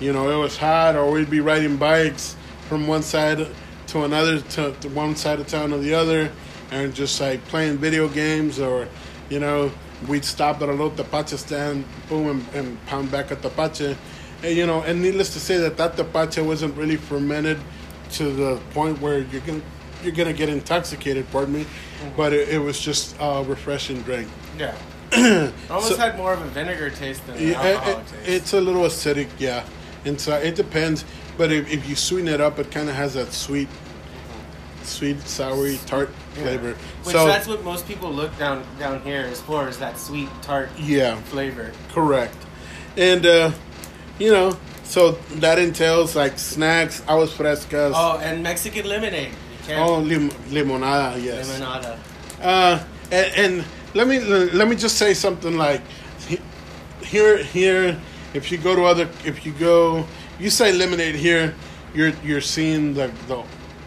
you 0.00 0.12
know 0.12 0.30
it 0.30 0.36
was 0.36 0.56
hot, 0.56 0.96
or 0.96 1.10
we'd 1.10 1.30
be 1.30 1.40
riding 1.40 1.76
bikes 1.76 2.36
from 2.68 2.86
one 2.86 3.02
side 3.02 3.46
to 3.88 4.04
another 4.04 4.40
to, 4.40 4.72
to 4.80 4.88
one 4.88 5.14
side 5.16 5.40
of 5.40 5.46
town 5.46 5.70
to 5.70 5.78
the 5.78 5.94
other, 5.94 6.30
and 6.70 6.94
just 6.94 7.20
like 7.20 7.44
playing 7.46 7.78
video 7.78 8.08
games, 8.08 8.58
or 8.58 8.88
you 9.30 9.40
know 9.40 9.72
we'd 10.08 10.24
stop 10.24 10.60
at 10.62 10.68
a 10.68 10.72
little 10.72 10.90
tepache 10.90 11.36
stand, 11.36 11.84
boom, 12.08 12.26
and, 12.28 12.54
and 12.54 12.86
pound 12.86 13.10
back 13.10 13.30
a 13.30 13.36
tepache. 13.36 13.96
And, 14.42 14.56
you 14.56 14.66
know, 14.66 14.82
and 14.82 15.00
needless 15.00 15.32
to 15.34 15.40
say 15.40 15.58
that 15.58 15.76
that 15.76 15.96
tepache 15.96 16.42
wasn't 16.42 16.76
really 16.76 16.96
fermented 16.96 17.58
to 18.12 18.24
the 18.32 18.60
point 18.72 19.00
where 19.00 19.20
you're 19.20 19.42
gonna 19.42 19.62
you're 20.02 20.12
gonna 20.12 20.32
get 20.32 20.48
intoxicated. 20.48 21.30
Pardon 21.30 21.54
me, 21.54 21.64
mm-hmm. 21.64 22.16
but 22.16 22.32
it, 22.32 22.48
it 22.48 22.58
was 22.58 22.80
just 22.80 23.16
a 23.20 23.42
refreshing 23.44 24.02
drink. 24.02 24.28
Yeah. 24.58 24.74
Almost 25.70 25.88
So- 25.88 25.96
had 25.96 26.16
more 26.16 26.32
of 26.32 26.40
a 26.40 26.46
vinegar 26.46 26.90
taste 26.90 27.26
than 27.26 27.36
an 27.36 27.48
Yeah, 27.48 27.62
alcohol 27.62 28.00
it- 28.00 28.06
taste. 28.06 28.28
it's 28.28 28.52
a 28.54 28.60
little 28.60 28.82
acidic, 28.82 29.28
yeah. 29.38 29.64
And 30.04 30.18
so 30.18 30.34
it 30.36 30.54
depends, 30.54 31.04
but 31.36 31.52
if, 31.52 31.70
if 31.70 31.88
you 31.88 31.94
sweeten 31.94 32.28
it 32.28 32.40
up, 32.40 32.58
it 32.58 32.70
kind 32.70 32.88
of 32.88 32.94
has 32.94 33.14
that 33.14 33.32
sweet, 33.32 33.68
sweet, 34.82 35.16
soury, 35.18 35.78
tart 35.86 36.10
Yeah. 36.36 36.42
flavor. 36.42 36.74
Which 37.04 37.14
so 37.16 37.26
that's 37.26 37.46
what 37.46 37.62
most 37.64 37.86
people 37.88 38.12
look 38.12 38.36
down 38.38 38.62
down 38.78 39.00
here 39.02 39.26
as 39.30 39.40
for 39.40 39.68
is 39.68 39.78
that 39.78 39.98
sweet 39.98 40.28
tart 40.42 40.68
yeah, 40.78 41.16
flavor. 41.30 41.72
correct. 41.92 42.36
And 42.96 43.24
uh, 43.26 43.50
you 44.18 44.30
know, 44.32 44.56
so 44.84 45.12
that 45.40 45.58
entails 45.58 46.14
like 46.16 46.38
snacks, 46.38 47.02
aguas 47.08 47.32
frescas, 47.32 47.92
Oh, 47.94 48.18
and 48.22 48.42
Mexican 48.42 48.86
lemonade. 48.88 49.32
Oh, 49.70 49.98
lim- 49.98 50.30
limonada, 50.50 51.22
yes. 51.22 51.48
limonada. 51.48 51.96
Uh, 52.42 52.82
and, 53.12 53.32
and 53.36 53.64
let 53.94 54.06
me 54.08 54.18
let 54.20 54.66
me 54.68 54.74
just 54.76 54.96
say 54.98 55.14
something 55.14 55.56
like 55.56 55.80
here 57.02 57.38
here 57.38 57.96
if 58.34 58.50
you 58.52 58.58
go 58.58 58.74
to 58.76 58.84
other 58.84 59.08
if 59.24 59.44
you 59.44 59.52
go 59.52 60.04
you 60.38 60.48
say 60.50 60.72
lemonade 60.72 61.14
here 61.14 61.54
you're 61.94 62.12
you're 62.24 62.40
seeing 62.40 62.94
the, 62.94 63.10
the 63.26 63.42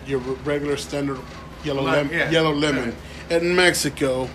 your 0.07 0.19
regular 0.19 0.77
standard 0.77 1.19
yellow 1.63 1.81
Lime, 1.83 1.95
lemon 2.07 2.13
yeah, 2.13 2.29
yellow 2.29 2.53
lemon 2.53 2.93
right. 3.29 3.41
in 3.41 3.55
Mexico 3.55 4.29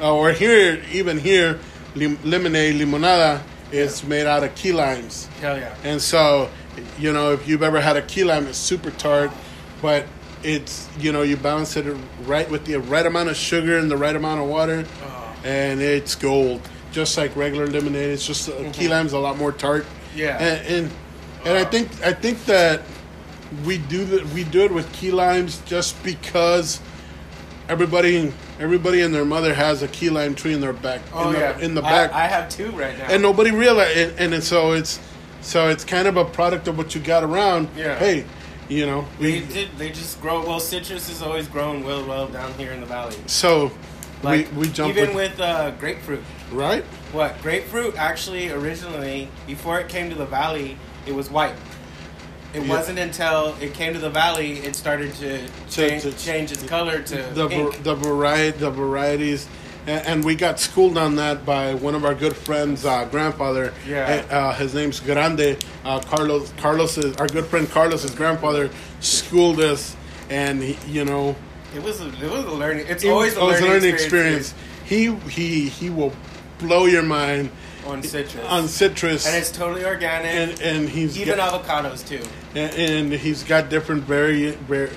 uh, 0.00 0.14
or 0.14 0.32
here 0.32 0.82
even 0.92 1.18
here 1.18 1.58
lim- 1.94 2.18
lemonade 2.24 2.74
limonada 2.80 3.42
is 3.70 4.04
made 4.04 4.26
out 4.26 4.42
of 4.44 4.54
key 4.54 4.72
limes 4.72 5.26
Hell 5.40 5.58
yeah. 5.58 5.74
and 5.84 6.00
so, 6.00 6.48
you 6.98 7.12
know, 7.12 7.32
if 7.32 7.46
you've 7.48 7.62
ever 7.62 7.80
had 7.80 7.96
a 7.96 8.02
key 8.02 8.24
lime, 8.24 8.46
it's 8.46 8.58
super 8.58 8.90
tart, 8.92 9.30
but 9.80 10.06
it's 10.42 10.88
you 10.98 11.12
know 11.12 11.22
you 11.22 11.36
balance 11.36 11.76
it 11.76 11.86
right 12.24 12.50
with 12.50 12.64
the 12.64 12.76
right 12.76 13.06
amount 13.06 13.28
of 13.30 13.36
sugar 13.36 13.78
and 13.78 13.90
the 13.90 13.96
right 13.96 14.16
amount 14.16 14.40
of 14.40 14.48
water, 14.48 14.84
Oh. 15.04 15.34
and 15.44 15.80
it's 15.80 16.14
gold. 16.14 16.60
Just 16.90 17.16
like 17.16 17.34
regular 17.36 17.66
lemonade, 17.66 18.10
it's 18.10 18.26
just 18.26 18.48
uh, 18.50 18.70
key 18.72 18.88
lime's 18.88 19.12
a 19.14 19.18
lot 19.18 19.38
more 19.38 19.52
tart. 19.52 19.84
Mm-hmm. 19.84 20.18
Yeah. 20.18 20.38
and 20.38 20.66
and, 20.66 20.90
and 21.46 21.56
I 21.58 21.64
think 21.64 21.88
I 22.04 22.12
think 22.12 22.44
that 22.46 22.82
we 23.64 23.78
do 23.78 24.04
the, 24.04 24.24
we 24.34 24.44
do 24.44 24.62
it 24.64 24.72
with 24.72 24.90
key 24.92 25.10
limes 25.10 25.60
just 25.66 26.02
because 26.02 26.80
everybody 27.68 28.32
everybody 28.58 29.00
and 29.02 29.14
their 29.14 29.24
mother 29.24 29.54
has 29.54 29.82
a 29.82 29.88
key 29.88 30.10
lime 30.10 30.34
tree 30.34 30.52
in 30.52 30.60
their 30.60 30.72
back 30.72 31.00
Oh 31.12 31.28
in 31.28 31.32
the, 31.34 31.38
yeah. 31.38 31.58
in 31.58 31.74
the 31.74 31.82
back 31.82 32.12
I, 32.12 32.26
have 32.26 32.48
two 32.48 32.70
right 32.72 32.96
now. 32.98 33.06
and 33.10 33.22
nobody 33.22 33.50
realized 33.50 33.96
and, 33.96 34.12
and 34.18 34.34
it's- 34.34 34.48
so 34.48 34.72
it's 34.72 35.00
so 35.40 35.68
it's 35.68 35.84
kind 35.84 36.06
of 36.06 36.16
a 36.16 36.24
product 36.24 36.68
of 36.68 36.76
what 36.78 36.94
you 36.94 37.00
got 37.00 37.24
around 37.24 37.68
Yeah. 37.76 37.98
hey 37.98 38.24
you 38.68 38.86
know 38.86 39.06
they 39.20 39.40
did. 39.40 39.68
They 39.76 39.90
just 39.90 40.20
grow. 40.22 40.46
Well, 40.46 40.60
citrus 40.60 41.10
is 41.10 41.20
always 41.20 41.46
grown 41.48 41.82
well, 41.84 42.06
well 42.06 42.28
down 42.28 42.54
here 42.54 42.72
in 42.72 42.80
the 42.80 42.86
valley. 42.86 43.16
so 43.26 43.70
Like 44.22 44.50
we 44.52 44.60
we 44.60 44.68
jump 44.68 44.90
even 44.96 45.14
with, 45.14 45.32
with 45.32 45.40
uh, 45.40 45.72
grapefruit. 45.72 46.22
right 46.52 46.84
What 47.12 47.40
grapefruit 47.42 47.96
actually 47.96 48.50
originally 48.50 49.28
before 49.46 49.78
it 49.80 49.88
came 49.88 50.08
to 50.10 50.16
the 50.16 50.24
valley, 50.26 50.78
it 51.06 51.14
was 51.14 51.28
white. 51.28 51.54
It 52.54 52.62
Yeah. 52.64 52.68
wasn't 52.68 52.98
until 52.98 53.54
it 53.60 53.72
came 53.74 53.94
to 53.94 53.98
the 53.98 54.10
valley 54.10 54.58
it 54.58 54.76
started 54.76 55.14
to 55.16 55.38
To- 55.38 55.48
change, 55.70 56.02
to- 56.02 56.12
change 56.12 56.52
its 56.52 56.62
color 56.64 57.00
to 57.00 57.16
the 57.34 57.48
pink. 57.48 57.82
the 57.82 57.94
variety 57.94 58.58
the 58.58 58.70
varieties 58.70 59.46
and, 59.86 60.06
and 60.06 60.24
we 60.24 60.34
got 60.34 60.60
schooled 60.60 60.96
on 60.98 61.16
that 61.16 61.44
by 61.46 61.74
one 61.74 61.94
of 61.94 62.04
our 62.04 62.14
good 62.14 62.36
friends 62.36 62.84
uh, 62.84 63.04
grandfather 63.10 63.72
Yeah. 63.88 64.22
uh, 64.30 64.52
his 64.54 64.74
name's 64.74 65.00
Grande 65.00 65.56
uh, 65.84 66.00
Carlos 66.00 66.52
Carlos 66.58 66.98
is 66.98 67.16
our 67.16 67.26
good 67.26 67.46
friend 67.46 67.68
Carlos's 67.70 68.10
grandfather 68.14 68.68
schooled 69.00 69.58
us 69.60 69.96
and 70.28 70.62
he, 70.62 70.76
you 70.88 71.04
know 71.04 71.34
It 71.74 71.82
was 71.82 72.00
a, 72.02 72.08
it 72.08 72.30
was 72.30 72.44
a 72.44 72.50
learning. 72.50 72.84
It's 72.88 73.02
it 73.02 73.08
always 73.08 73.34
was, 73.34 73.42
a 73.42 73.46
was 73.46 73.60
learning, 73.62 73.94
experience 73.94 74.52
he 74.84 75.14
he 75.30 75.68
he 75.70 75.88
will 75.88 76.12
blow 76.58 76.84
your 76.84 77.02
mind 77.02 77.48
on 77.86 78.02
citrus. 78.02 78.46
on 78.46 78.68
citrus 78.68 79.26
and 79.26 79.36
it's 79.36 79.50
totally 79.50 79.84
organic. 79.84 80.30
and 80.32 80.60
and 80.60 80.88
he's 80.88 81.18
even 81.18 81.36
got, 81.36 81.62
avocados 81.64 82.06
too. 82.06 82.22
and, 82.54 82.72
and 82.74 83.12
he's 83.12 83.42
got 83.42 83.68
different 83.68 84.04
vari, 84.04 84.50
var, 84.68 84.88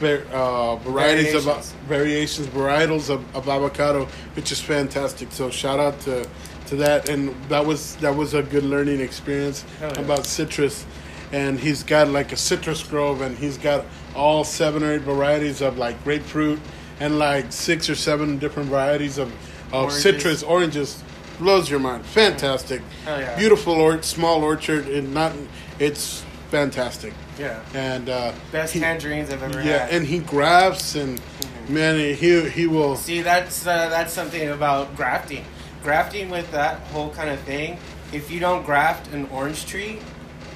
var, 0.00 0.22
uh, 0.32 0.76
varieties 0.76 1.34
of 1.34 1.44
Variations. 1.44 1.72
variations 1.86 2.46
varietals 2.48 3.10
of, 3.10 3.36
of 3.36 3.48
avocado 3.48 4.06
which 4.34 4.50
is 4.52 4.60
fantastic 4.60 5.30
so 5.32 5.50
shout 5.50 5.78
out 5.78 6.00
to 6.00 6.26
to 6.66 6.76
that 6.76 7.08
and 7.08 7.34
that 7.48 7.64
was 7.64 7.96
that 7.96 8.14
was 8.14 8.34
a 8.34 8.42
good 8.42 8.64
learning 8.64 9.00
experience 9.00 9.64
yeah. 9.80 9.88
about 10.00 10.24
citrus 10.26 10.84
and 11.32 11.58
he's 11.58 11.82
got 11.82 12.08
like 12.08 12.32
a 12.32 12.36
citrus 12.36 12.82
grove 12.82 13.20
and 13.22 13.36
he's 13.38 13.56
got 13.58 13.84
all 14.14 14.44
seven 14.44 14.82
or 14.82 14.92
eight 14.92 15.02
varieties 15.02 15.60
of 15.62 15.78
like 15.78 16.02
grapefruit 16.04 16.60
and 17.00 17.18
like 17.18 17.50
six 17.52 17.88
or 17.88 17.94
seven 17.94 18.38
different 18.38 18.68
varieties 18.68 19.18
of, 19.18 19.28
of 19.68 19.84
Oranges. 19.84 20.02
citrus 20.02 20.42
oranges 20.42 21.02
blows 21.42 21.68
your 21.68 21.80
mind 21.80 22.06
fantastic 22.06 22.80
Hell 23.04 23.20
yeah. 23.20 23.36
beautiful 23.38 23.74
or 23.74 24.00
small 24.02 24.42
orchard 24.42 24.86
and 24.88 25.12
not 25.12 25.32
it's 25.78 26.24
fantastic 26.50 27.12
Yeah. 27.38 27.60
and 27.74 28.08
uh 28.08 28.32
Best 28.52 28.74
he- 28.74 28.80
tangerines 28.80 29.30
I've 29.30 29.42
ever 29.42 29.60
yeah 29.62 29.84
had. 29.86 29.90
and 29.94 30.06
he 30.06 30.18
grafts 30.20 30.94
and 30.94 31.20
man 31.68 31.98
he 31.98 32.48
he 32.48 32.66
will 32.66 32.96
See, 32.96 33.22
that's 33.22 33.66
uh, 33.66 33.88
that's 33.88 34.12
something 34.12 34.48
about 34.48 34.94
grafting. 34.96 35.44
Grafting 35.82 36.30
with 36.30 36.48
that 36.52 36.78
whole 36.92 37.10
kind 37.10 37.28
of 37.30 37.40
thing. 37.40 37.78
If 38.12 38.30
you 38.30 38.38
don't 38.40 38.64
graft 38.64 39.12
an 39.12 39.26
orange 39.32 39.66
tree, 39.66 39.98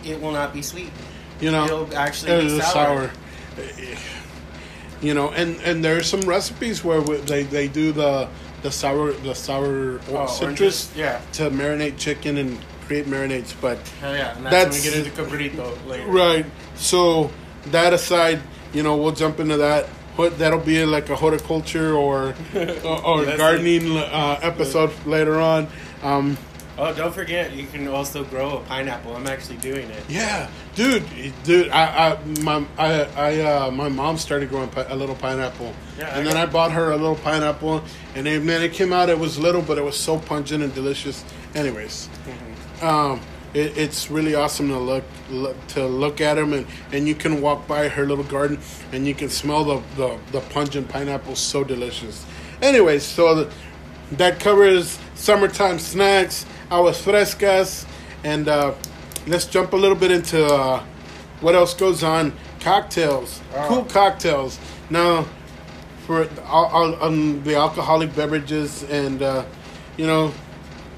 it 0.04 0.20
will 0.20 0.32
not 0.32 0.52
be 0.52 0.62
sweet. 0.62 0.90
you 1.40 1.50
know 1.50 1.64
It'll 1.64 1.96
actually 1.96 2.46
be 2.46 2.56
it's 2.56 2.72
sour. 2.72 3.10
you 5.02 5.14
know 5.14 5.30
and 5.30 5.56
and 5.62 5.84
there 5.84 5.96
are 5.96 6.02
some 6.02 6.20
recipes 6.22 6.84
where 6.84 7.00
they 7.00 7.42
they 7.44 7.68
do 7.68 7.92
the 7.92 8.28
the 8.66 8.72
sour 8.72 9.12
the 9.12 9.34
sour 9.34 10.00
Oh, 10.10 10.26
citrus 10.26 10.42
oranges? 10.42 10.90
Yeah. 10.96 11.20
to 11.38 11.50
marinate 11.50 11.98
chicken 11.98 12.36
and 12.36 12.58
create 12.86 13.06
marinades 13.06 13.54
but 13.60 13.78
yeah, 14.02 14.36
and 14.36 14.44
that's, 14.46 14.52
That's- 14.54 14.74
when 14.74 14.82
we 14.82 14.82
get 14.90 14.94
into 15.06 15.12
cabrito 15.22 15.66
later. 15.86 16.06
Right. 16.10 16.46
So 16.76 17.30
that 17.66 17.92
aside, 17.92 18.40
you 18.72 18.82
know, 18.82 18.96
we'll 18.96 19.12
jump 19.24 19.38
into 19.40 19.56
that 19.58 19.86
that'll 20.38 20.58
be 20.74 20.84
like 20.86 21.10
a 21.10 21.16
horticulture 21.16 21.94
or 21.94 22.34
or, 22.84 23.04
or 23.06 23.36
gardening 23.36 23.96
uh, 23.96 24.38
episode 24.42 24.90
later 25.06 25.38
on. 25.40 25.68
Um, 26.02 26.38
Oh, 26.78 26.92
don't 26.94 27.14
forget, 27.14 27.52
you 27.52 27.66
can 27.66 27.88
also 27.88 28.22
grow 28.22 28.58
a 28.58 28.60
pineapple. 28.64 29.16
I'm 29.16 29.26
actually 29.26 29.56
doing 29.56 29.88
it. 29.88 30.02
yeah, 30.10 30.50
dude, 30.74 31.02
dude, 31.44 31.70
I, 31.70 32.12
I 32.12 32.24
my 32.42 32.66
I, 32.76 33.02
I 33.16 33.40
uh, 33.40 33.70
my 33.70 33.88
mom 33.88 34.18
started 34.18 34.50
growing 34.50 34.68
pi- 34.68 34.84
a 34.90 34.94
little 34.94 35.14
pineapple, 35.14 35.72
Yeah, 35.98 36.04
I 36.06 36.18
and 36.18 36.26
then 36.26 36.34
got- 36.34 36.48
I 36.48 36.52
bought 36.52 36.72
her 36.72 36.92
a 36.92 36.96
little 36.96 37.16
pineapple, 37.16 37.82
and 38.14 38.28
it, 38.28 38.42
man, 38.42 38.60
it 38.62 38.72
came 38.74 38.92
out. 38.92 39.08
It 39.08 39.18
was 39.18 39.38
little, 39.38 39.62
but 39.62 39.78
it 39.78 39.84
was 39.84 39.98
so 39.98 40.18
pungent 40.18 40.62
and 40.62 40.74
delicious. 40.74 41.24
Anyways, 41.54 42.10
um, 42.82 43.22
it, 43.54 43.78
it's 43.78 44.10
really 44.10 44.34
awesome 44.34 44.68
to 44.68 44.78
look, 44.78 45.04
look 45.30 45.56
to 45.68 45.86
look 45.86 46.20
at 46.20 46.34
them, 46.34 46.52
and, 46.52 46.66
and 46.92 47.08
you 47.08 47.14
can 47.14 47.40
walk 47.40 47.66
by 47.66 47.88
her 47.88 48.04
little 48.04 48.24
garden, 48.24 48.58
and 48.92 49.06
you 49.06 49.14
can 49.14 49.30
smell 49.30 49.64
the 49.64 49.82
the, 49.96 50.18
the 50.32 50.40
pungent 50.50 50.90
pineapple. 50.90 51.36
So 51.36 51.64
delicious. 51.64 52.26
Anyways, 52.60 53.02
so 53.02 53.34
the, 53.34 53.52
that 54.12 54.40
covers 54.40 54.98
summertime 55.14 55.78
snacks, 55.78 56.44
aguas 56.70 57.00
frescas, 57.02 57.86
and 58.24 58.48
uh, 58.48 58.74
let's 59.26 59.46
jump 59.46 59.72
a 59.72 59.76
little 59.76 59.96
bit 59.96 60.10
into 60.10 60.44
uh, 60.44 60.82
what 61.40 61.54
else 61.54 61.74
goes 61.74 62.02
on. 62.02 62.32
Cocktails, 62.60 63.40
Oh. 63.54 63.64
cool 63.68 63.84
cocktails. 63.84 64.58
Now, 64.90 65.26
for 66.06 66.28
um, 66.50 67.42
the 67.44 67.54
alcoholic 67.56 68.14
beverages, 68.14 68.82
and 68.84 69.22
uh, 69.22 69.44
you 69.96 70.06
know, 70.06 70.32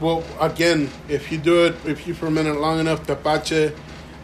well, 0.01 0.25
again, 0.41 0.91
if 1.09 1.31
you 1.31 1.39
do 1.39 1.67
it, 1.67 1.75
if 1.85 2.07
you 2.07 2.15
ferment 2.15 2.49
it 2.49 2.55
long 2.55 2.79
enough, 2.81 3.07
tepache 3.07 3.73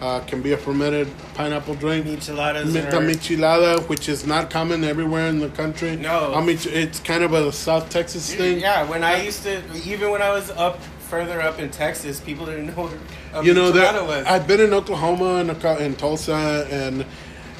uh, 0.00 0.20
can 0.20 0.40
be 0.42 0.52
a 0.52 0.57
fermented 0.57 1.09
pineapple 1.35 1.74
drink. 1.74 2.07
Micheladas 2.07 2.72
Mi- 2.72 2.80
are- 2.80 2.92
michelada, 3.02 3.87
which 3.88 4.09
is 4.09 4.26
not 4.26 4.50
common 4.50 4.85
everywhere 4.85 5.26
in 5.28 5.38
the 5.40 5.48
country. 5.50 5.96
No. 5.96 6.33
I 6.35 6.42
mean 6.42 6.59
it's 6.64 7.00
kind 7.00 7.24
of 7.24 7.33
a 7.35 7.52
South 7.52 7.90
Texas 7.90 8.35
thing. 8.35 8.61
Yeah, 8.61 8.88
when 8.88 9.02
I 9.04 9.22
used 9.22 9.42
to, 9.42 9.62
even 9.85 10.11
when 10.11 10.22
I 10.22 10.30
was 10.30 10.50
up 10.50 10.78
further 11.14 11.40
up 11.40 11.61
in 11.61 11.70
Texas, 11.70 12.20
people 12.20 12.46
didn't 12.46 12.74
know 12.77 12.90
a 13.35 13.44
You 13.44 13.55
know 13.55 13.70
michelada 13.70 13.92
that 13.92 14.07
was. 14.07 14.27
I've 14.27 14.48
been 14.48 14.61
in 14.61 14.72
Oklahoma 14.74 15.37
and 15.37 15.50
in 15.81 15.94
Tulsa 15.96 16.66
and 16.70 17.07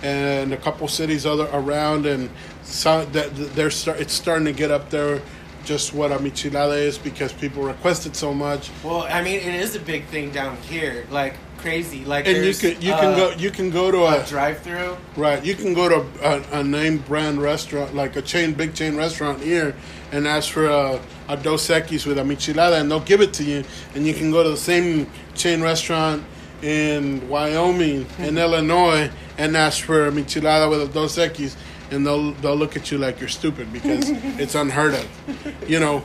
and 0.03 0.53
a 0.53 0.57
couple 0.57 0.87
cities 0.89 1.25
other 1.25 1.49
around, 1.53 2.05
and 2.05 2.29
so 2.63 3.05
that 3.07 3.35
they're 3.55 3.71
start, 3.71 4.01
it's 4.01 4.13
starting 4.13 4.47
to 4.47 4.53
get 4.53 4.71
up 4.71 4.91
there. 4.91 5.23
Just 5.65 5.95
what 5.95 6.13
a 6.13 6.17
michelada 6.17 6.77
is 6.77 6.99
because 6.99 7.33
people 7.33 7.63
request 7.63 8.05
it 8.05 8.15
so 8.17 8.35
much, 8.35 8.71
well, 8.85 9.07
I 9.09 9.23
mean, 9.23 9.41
it 9.41 9.55
is 9.55 9.75
a 9.75 9.81
big 9.81 10.05
thing 10.07 10.31
down 10.31 10.59
here, 10.59 11.07
like 11.11 11.37
crazy. 11.57 12.05
Like, 12.05 12.27
and 12.27 12.45
you 12.45 12.53
can 12.53 12.83
you 12.83 12.93
can 12.93 13.15
uh, 13.15 13.17
go 13.17 13.31
you 13.31 13.51
can 13.51 13.71
go 13.71 13.91
to 13.91 14.05
a 14.05 14.23
a 14.23 14.27
drive-through. 14.27 14.95
Right, 15.17 15.43
you 15.43 15.55
can 15.55 15.73
go 15.73 15.89
to 15.89 16.01
a, 16.23 16.61
a 16.61 16.63
name 16.63 16.99
brand 16.99 17.41
restaurant, 17.41 17.95
like 17.95 18.17
a 18.17 18.23
chain, 18.23 18.53
big 18.53 18.75
chain 18.75 18.95
restaurant 18.97 19.41
here, 19.41 19.75
and 20.13 20.29
ask 20.29 20.53
for 20.53 20.67
a, 20.67 21.01
a 21.29 21.37
Dos 21.37 21.69
Equis 21.69 22.07
with 22.07 22.19
a 22.19 22.23
michelada, 22.23 22.81
and 22.81 22.91
they'll 22.91 23.01
give 23.01 23.21
it 23.21 23.33
to 23.35 23.45
you. 23.45 23.65
And 23.95 24.07
you 24.07 24.15
can 24.15 24.31
go 24.31 24.43
to 24.43 24.51
the 24.51 24.57
same 24.57 25.11
chain 25.35 25.63
restaurant 25.63 26.25
in 26.63 27.29
Wyoming, 27.29 28.07
in 28.19 28.39
Illinois, 28.39 29.11
and 29.39 29.57
ask 29.57 29.85
for 29.85 30.07
a 30.07 30.11
michelada 30.11 30.69
with 30.69 30.83
a 30.83 30.93
Dos 30.93 31.17
Equis, 31.17 31.57
and 31.91 32.07
they'll 32.07 32.33
they'll 32.33 32.57
look 32.57 32.77
at 32.77 32.91
you 32.91 32.99
like 32.99 33.21
you're 33.21 33.29
stupid 33.29 33.73
because 33.73 34.11
it's 34.39 34.55
unheard 34.55 34.95
of, 34.95 35.69
you 35.69 35.81
know. 35.81 36.03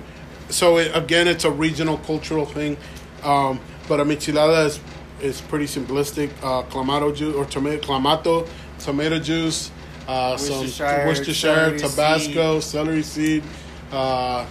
So 0.49 0.77
it, 0.77 0.95
again, 0.95 1.27
it's 1.27 1.45
a 1.45 1.51
regional 1.51 1.97
cultural 1.99 2.45
thing, 2.45 2.77
um, 3.23 3.59
but 3.87 3.99
a 3.99 4.05
michelada 4.05 4.65
is 4.65 4.79
is 5.21 5.41
pretty 5.41 5.65
simplistic. 5.65 6.31
Uh, 6.41 6.63
clamato 6.63 7.15
juice 7.15 7.35
or 7.35 7.45
tomato 7.45 7.81
clamato, 7.85 8.47
tomato 8.79 9.19
juice, 9.19 9.71
uh, 10.07 10.37
some 10.37 10.61
Worcestershire, 10.61 11.05
Worcestershire, 11.05 11.55
celery 11.55 11.79
Tabasco, 11.79 12.59
celery 12.59 13.03
seed. 13.03 13.43
Uh, 13.91 14.45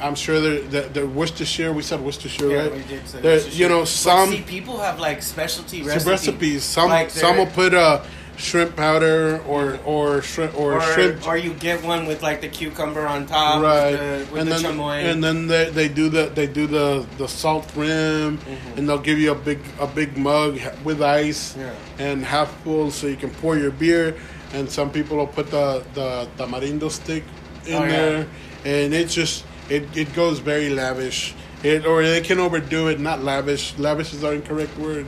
I'm 0.00 0.14
sure 0.14 0.40
they're, 0.40 0.60
they're, 0.60 0.88
they're 0.88 1.06
Worcestershire. 1.06 1.72
We 1.72 1.82
said 1.82 2.00
Worcestershire, 2.00 2.50
Yeah, 2.50 2.62
right? 2.62 2.72
we 2.74 2.82
did 2.82 3.06
say 3.08 3.20
There- 3.20 3.32
Worcestershire. 3.36 3.62
you 3.62 3.68
know, 3.68 3.84
some 3.84 4.30
see, 4.30 4.42
people 4.42 4.78
have 4.80 4.98
like 5.00 5.22
specialty 5.22 5.82
recipes. 5.82 6.06
recipes. 6.06 6.64
Some 6.64 6.90
Like 6.90 7.10
some 7.10 7.36
will 7.38 7.46
put 7.46 7.72
uh, 7.74 8.02
shrimp 8.36 8.74
powder 8.76 9.40
or 9.46 9.78
or 9.84 10.20
shrimp 10.22 10.58
or, 10.58 10.74
or, 10.74 10.80
shrimp 10.80 11.26
or 11.28 11.36
you 11.36 11.52
get 11.54 11.82
one 11.84 12.06
with 12.06 12.22
like 12.22 12.40
the 12.40 12.48
cucumber 12.48 13.06
on 13.06 13.26
top, 13.26 13.62
right, 13.62 13.92
With 13.92 14.00
the, 14.00 14.32
with 14.32 14.40
and 14.42 14.50
the 14.52 14.54
then 14.56 14.76
chamoy. 14.78 15.04
and 15.12 15.22
then 15.24 15.46
they, 15.46 15.70
they 15.70 15.88
do 15.88 16.08
the 16.08 16.24
they 16.34 16.46
do 16.46 16.66
the 16.66 17.06
the 17.18 17.28
salt 17.28 17.70
rim, 17.76 18.38
Mm-hmm. 18.38 18.78
and 18.78 18.88
they'll 18.88 18.98
give 18.98 19.18
you 19.18 19.32
a 19.32 19.34
big 19.34 19.60
a 19.80 19.86
big 19.86 20.16
mug 20.16 20.58
with 20.84 21.00
ice 21.02 21.56
Yeah. 21.56 21.72
and 21.98 22.24
half 22.24 22.50
full, 22.62 22.90
so 22.90 23.06
you 23.06 23.16
can 23.16 23.30
pour 23.30 23.56
your 23.56 23.70
beer. 23.70 24.16
And 24.54 24.68
some 24.70 24.90
people 24.90 25.16
will 25.16 25.26
put 25.28 25.50
the 25.50 25.82
the 25.94 26.28
tamarindo 26.36 26.90
stick 26.90 27.24
in 27.66 27.74
Oh, 27.74 27.84
yeah. 27.84 27.88
there, 27.90 28.26
and 28.64 28.92
it's 28.94 29.14
just 29.14 29.44
it 29.68 29.96
it 29.96 30.12
goes 30.14 30.38
very 30.38 30.70
lavish. 30.70 31.34
It 31.62 31.86
or 31.86 32.02
they 32.02 32.20
can 32.20 32.38
overdo 32.38 32.88
it. 32.88 32.98
Not 33.00 33.22
lavish. 33.22 33.78
Lavish 33.78 34.12
is 34.12 34.20
the 34.22 34.32
incorrect 34.32 34.76
word, 34.78 35.06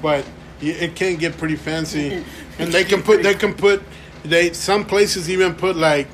but 0.00 0.24
it 0.60 0.94
can 0.94 1.16
get 1.16 1.36
pretty 1.36 1.56
fancy. 1.56 2.24
and 2.58 2.72
they 2.72 2.84
can 2.84 3.02
put 3.02 3.22
they 3.22 3.34
can 3.34 3.54
put 3.54 3.82
they 4.24 4.52
some 4.52 4.84
places 4.84 5.28
even 5.30 5.54
put 5.54 5.76
like 5.76 6.08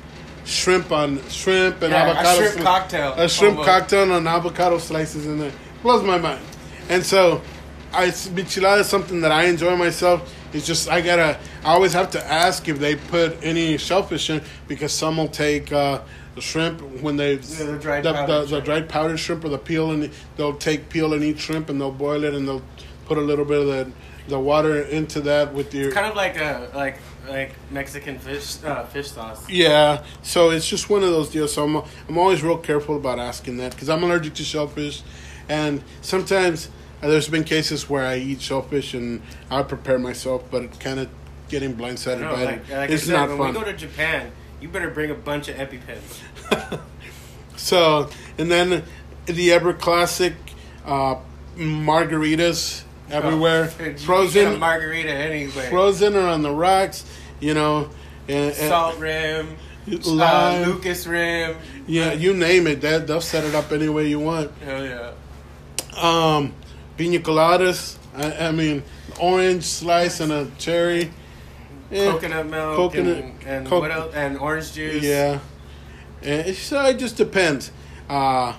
shrimp 0.45 0.91
on 0.91 1.21
shrimp 1.29 1.81
and 1.81 1.91
Yeah, 1.91 2.07
a 2.07 2.09
avocado 2.11 2.39
shrimp 2.41 2.55
sli- 2.57 2.63
cocktail. 2.63 3.13
a 3.13 3.29
shrimp 3.29 3.61
cocktail 3.63 4.13
and 4.13 4.27
avocado 4.27 4.77
slices 4.77 5.25
in 5.25 5.39
there 5.39 5.53
blows 5.81 6.03
my 6.03 6.17
mind 6.17 6.41
and 6.89 7.03
so 7.03 7.41
I 7.93 8.07
michelada 8.07 8.81
is 8.81 8.87
something 8.87 9.21
that 9.21 9.31
I 9.31 9.45
enjoy 9.45 9.77
myself 9.77 10.33
it's 10.53 10.67
just 10.67 10.89
I 10.89 10.99
gotta 10.99 11.39
I 11.63 11.73
always 11.73 11.93
have 11.93 12.11
to 12.11 12.23
ask 12.31 12.67
if 12.67 12.77
they 12.77 12.97
put 12.97 13.37
any 13.41 13.77
shellfish 13.77 14.29
in 14.29 14.41
because 14.67 14.91
some 14.91 15.15
will 15.15 15.29
take 15.29 15.71
uh, 15.71 16.01
the 16.35 16.41
shrimp 16.41 16.81
when 17.01 17.17
they 17.17 17.33
Yeah, 17.33 17.63
the 17.65 17.77
dried 17.79 18.03
the, 18.03 18.25
the, 18.25 18.45
the 18.45 18.61
dried 18.61 18.89
powdered 18.89 19.17
shrimp 19.17 19.43
or 19.45 19.49
the 19.49 19.57
peel 19.57 19.91
and 19.91 20.09
they'll 20.37 20.55
take 20.55 20.89
peel 20.89 21.13
and 21.13 21.23
eat 21.23 21.39
shrimp 21.39 21.69
and 21.69 21.79
they'll 21.79 21.91
boil 21.91 22.23
it 22.23 22.33
and 22.33 22.47
they'll 22.47 22.63
put 23.05 23.17
a 23.17 23.21
little 23.21 23.45
bit 23.45 23.59
of 23.61 23.67
the 23.67 23.91
the 24.29 24.39
water 24.39 24.81
into 24.83 25.19
that 25.21 25.53
with 25.53 25.73
your 25.73 25.91
kind 25.91 26.05
of 26.07 26.15
like 26.15 26.37
a 26.37 26.71
like 26.73 26.97
like 27.27 27.51
Mexican 27.71 28.17
fish 28.19 28.63
uh, 28.63 28.83
fish 28.85 29.11
sauce. 29.11 29.47
yeah, 29.49 30.03
so 30.21 30.49
it's 30.49 30.67
just 30.67 30.89
one 30.89 31.03
of 31.03 31.09
those 31.09 31.29
deals. 31.29 31.53
So 31.53 31.63
I'm, 31.65 31.75
I'm 32.09 32.17
always 32.17 32.41
real 32.41 32.57
careful 32.57 32.95
about 32.97 33.19
asking 33.19 33.57
that 33.57 33.71
because 33.73 33.89
I'm 33.89 34.01
allergic 34.03 34.33
to 34.35 34.43
shellfish, 34.43 35.03
and 35.49 35.83
sometimes 36.01 36.69
uh, 37.01 37.07
there's 37.09 37.27
been 37.27 37.43
cases 37.43 37.89
where 37.89 38.05
I 38.05 38.17
eat 38.17 38.41
shellfish 38.41 38.93
and 38.93 39.21
I 39.51 39.61
prepare 39.63 39.99
myself, 39.99 40.43
but 40.49 40.63
it's 40.63 40.77
kind 40.77 40.99
of 41.01 41.09
getting 41.49 41.73
blindsided 41.75 42.21
No, 42.21 42.31
by 42.33 42.43
like, 42.45 42.69
it. 42.69 42.77
like 42.77 42.89
it's 42.89 43.03
said, 43.03 43.13
not 43.13 43.29
when 43.29 43.37
fun. 43.37 43.47
we 43.49 43.53
go 43.59 43.63
to 43.65 43.73
Japan, 43.77 44.31
you 44.63 44.69
better 44.69 44.89
bring 44.89 45.11
a 45.11 45.13
bunch 45.13 45.49
of 45.49 45.57
EpiPens. 45.57 46.79
so 47.57 48.09
and 48.37 48.49
then 48.49 48.83
the 49.25 49.51
ever 49.51 49.73
classic 49.73 50.33
uh, 50.85 51.15
margaritas 51.57 52.83
everywhere, 53.11 53.69
Oh, 53.79 53.83
get 53.83 53.95
a 53.95 53.97
frozen, 54.05 54.59
margarita 54.59 55.11
anyway. 55.11 55.69
frozen 55.69 56.15
or 56.15 56.27
on 56.27 56.43
the 56.43 56.51
rocks, 56.51 57.03
you 57.41 57.53
know. 57.53 57.89
And, 58.29 58.45
and- 58.45 58.55
Salt 58.55 58.97
rim, 58.99 59.57
uh, 59.91 59.97
Lime. 60.09 60.69
Lucas 60.69 61.05
rim. 61.05 61.57
yeah, 61.85 62.13
you 62.13 62.33
name 62.33 62.65
it. 62.65 62.79
That 62.79 63.05
they'll 63.05 63.19
set 63.19 63.43
it 63.43 63.53
up 63.53 63.73
any 63.73 63.89
way 63.89 64.07
you 64.07 64.19
want. 64.21 64.49
Hell 64.59 64.85
yeah. 64.85 65.11
Um, 65.97 66.53
pina 66.95 67.19
coladas. 67.19 67.97
I, 68.15 68.47
I 68.47 68.51
mean, 68.53 68.81
orange 69.19 69.65
slice 69.65 70.21
and 70.21 70.31
a 70.31 70.49
cherry. 70.57 71.11
Eh, 71.91 72.11
Coconut 72.11 72.45
milk 72.47 72.75
Coconut- 72.75 73.17
and, 73.17 73.43
and 73.45 73.67
co- 73.67 73.79
what 73.79 73.91
else? 73.91 74.13
And 74.15 74.37
orange 74.37 74.73
juice. 74.73 75.03
Yeah. 75.03 75.39
Eh, 76.23 76.53
so 76.53 76.83
it 76.85 76.97
just 76.97 77.17
depends. 77.17 77.71
Uh, 78.09 78.53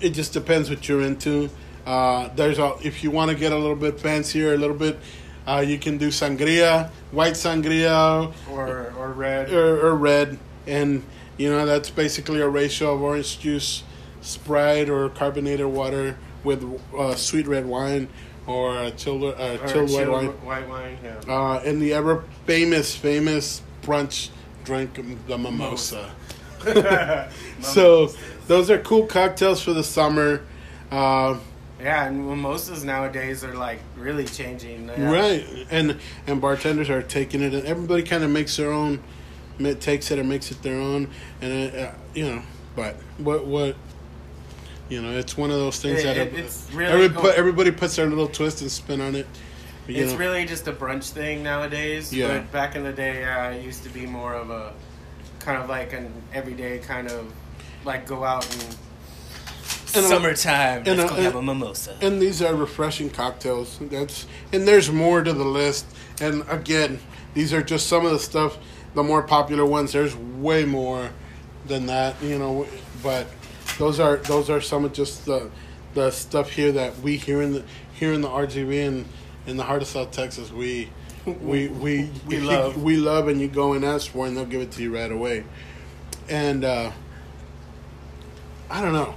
it 0.00 0.10
just 0.10 0.32
depends 0.32 0.68
what 0.70 0.88
you're 0.88 1.02
into. 1.02 1.48
Uh, 1.86 2.28
there's 2.34 2.58
a 2.58 2.74
if 2.82 3.02
you 3.02 3.10
want 3.10 3.30
to 3.30 3.36
get 3.36 3.52
a 3.52 3.56
little 3.56 3.76
bit 3.76 3.98
fancier, 4.00 4.54
a 4.54 4.56
little 4.56 4.76
bit, 4.76 4.98
uh, 5.46 5.64
you 5.66 5.78
can 5.78 5.98
do 5.98 6.08
sangria, 6.08 6.90
white 7.12 7.34
sangria, 7.34 8.32
Or 8.50 8.92
or 8.98 9.12
red. 9.12 9.52
or, 9.52 9.86
or 9.88 9.94
red, 9.94 10.38
and 10.66 11.02
you 11.38 11.48
know 11.50 11.64
that's 11.64 11.90
basically 11.90 12.40
a 12.40 12.48
ratio 12.48 12.94
of 12.94 13.02
orange 13.02 13.38
juice, 13.38 13.84
Sprite, 14.20 14.90
or 14.90 15.08
carbonated 15.10 15.66
water 15.66 16.18
with 16.44 16.64
uh, 16.96 17.14
sweet 17.14 17.46
red 17.46 17.66
wine 17.66 18.08
or 18.46 18.90
chilled 18.92 19.24
uh, 19.24 19.58
or 19.62 19.68
chilled 19.68 19.90
white 19.90 20.08
wine. 20.10 20.26
white 20.44 20.68
wine. 20.68 20.98
Yeah. 21.02 21.20
Uh, 21.28 21.60
and 21.64 21.80
the 21.80 21.92
ever 21.92 22.24
famous 22.46 22.94
famous 22.94 23.62
brunch 23.82 24.30
drink, 24.64 24.94
the 25.26 25.38
mimosa. 25.38 26.10
So 27.60 28.08
those 28.48 28.70
are 28.70 28.78
cool 28.78 29.06
cocktails 29.06 29.62
for 29.62 29.72
the 29.72 29.84
summer. 29.84 30.42
Uh, 30.90 31.38
Yeah, 31.80 32.06
and 32.06 32.26
mimosas 32.26 32.84
nowadays 32.84 33.44
are 33.44 33.54
like 33.54 33.80
really 33.96 34.24
changing. 34.24 34.88
Yeah. 34.88 35.12
Right, 35.12 35.66
and 35.70 35.98
and 36.26 36.40
bartenders 36.40 36.88
are 36.90 37.02
taking 37.02 37.42
it, 37.42 37.54
and 37.54 37.66
everybody 37.66 38.02
kind 38.02 38.24
of 38.24 38.30
makes 38.30 38.56
their 38.56 38.72
own, 38.72 39.02
takes 39.80 40.10
it 40.10 40.18
and 40.18 40.28
makes 40.28 40.50
it 40.50 40.62
their 40.62 40.78
own, 40.80 41.10
and 41.40 41.76
uh, 41.76 41.92
you 42.14 42.24
know, 42.24 42.42
but 42.74 42.96
what 43.18 43.46
what, 43.46 43.76
you 44.88 45.02
know, 45.02 45.10
it's 45.16 45.36
one 45.36 45.50
of 45.50 45.56
those 45.58 45.78
things 45.80 46.00
It- 46.00 46.04
that 46.04 46.16
it- 46.16 46.34
it's 46.34 46.68
really 46.72 47.04
every, 47.04 47.08
cool. 47.16 47.32
everybody 47.34 47.70
puts 47.70 47.96
their 47.96 48.06
little 48.06 48.28
twist 48.28 48.60
and 48.60 48.70
spin 48.70 49.00
on 49.00 49.14
it. 49.14 49.26
You 49.88 50.02
it's 50.02 50.12
know? 50.12 50.18
really 50.18 50.44
just 50.44 50.66
a 50.66 50.72
brunch 50.72 51.10
thing 51.10 51.42
nowadays. 51.42 52.12
Yeah. 52.12 52.28
But 52.38 52.52
back 52.52 52.74
in 52.76 52.82
the 52.82 52.92
day, 52.92 53.24
uh, 53.24 53.50
it 53.52 53.62
used 53.64 53.84
to 53.84 53.88
be 53.88 54.04
more 54.06 54.34
of 54.34 54.50
a 54.50 54.72
kind 55.38 55.62
of 55.62 55.68
like 55.68 55.92
an 55.92 56.12
everyday 56.34 56.78
kind 56.78 57.08
of 57.08 57.26
like 57.84 58.06
go 58.06 58.24
out 58.24 58.44
and. 58.52 58.76
And, 59.94 60.04
uh, 60.04 60.08
Summertime. 60.08 60.82
and, 60.86 60.98
let's 60.98 61.12
uh, 61.12 61.16
go 61.16 61.22
have 61.22 61.34
a 61.36 61.42
mimosa. 61.42 61.96
and 62.02 62.20
these 62.20 62.42
are 62.42 62.54
refreshing 62.54 63.08
cocktails. 63.08 63.78
That's 63.80 64.26
and 64.52 64.66
there's 64.66 64.90
more 64.90 65.22
to 65.22 65.32
the 65.32 65.44
list. 65.44 65.86
And 66.20 66.44
again, 66.50 66.98
these 67.34 67.52
are 67.54 67.62
just 67.62 67.86
some 67.86 68.04
of 68.04 68.12
the 68.12 68.18
stuff, 68.18 68.58
the 68.94 69.02
more 69.02 69.22
popular 69.22 69.64
ones. 69.64 69.92
There's 69.92 70.14
way 70.16 70.64
more 70.64 71.10
than 71.66 71.86
that, 71.86 72.20
you 72.22 72.38
know. 72.38 72.66
But 73.02 73.26
those 73.78 74.00
are 74.00 74.16
those 74.18 74.50
are 74.50 74.60
some 74.60 74.84
of 74.84 74.92
just 74.92 75.24
the 75.26 75.50
the 75.94 76.10
stuff 76.10 76.50
here 76.50 76.72
that 76.72 76.98
we 77.00 77.16
here 77.16 77.40
in 77.42 77.52
the 77.52 77.64
here 77.94 78.12
in 78.12 78.20
the 78.20 78.28
RGV 78.28 78.86
and 78.86 79.06
in 79.46 79.56
the 79.56 79.64
heart 79.64 79.82
of 79.82 79.88
South 79.88 80.10
Texas 80.10 80.50
we. 80.52 80.88
We 81.26 81.66
we 81.66 82.08
We 82.28 82.38
love. 82.38 82.80
we 82.80 82.96
love 82.96 83.26
and 83.26 83.40
you 83.40 83.48
go 83.48 83.72
and 83.72 83.84
ask 83.84 84.12
for 84.12 84.26
it 84.26 84.28
and 84.28 84.36
they'll 84.36 84.44
give 84.46 84.60
it 84.60 84.70
to 84.72 84.82
you 84.82 84.94
right 84.94 85.10
away, 85.10 85.42
and 86.28 86.64
uh, 86.64 86.92
I 88.70 88.80
don't 88.80 88.92
know. 88.92 89.14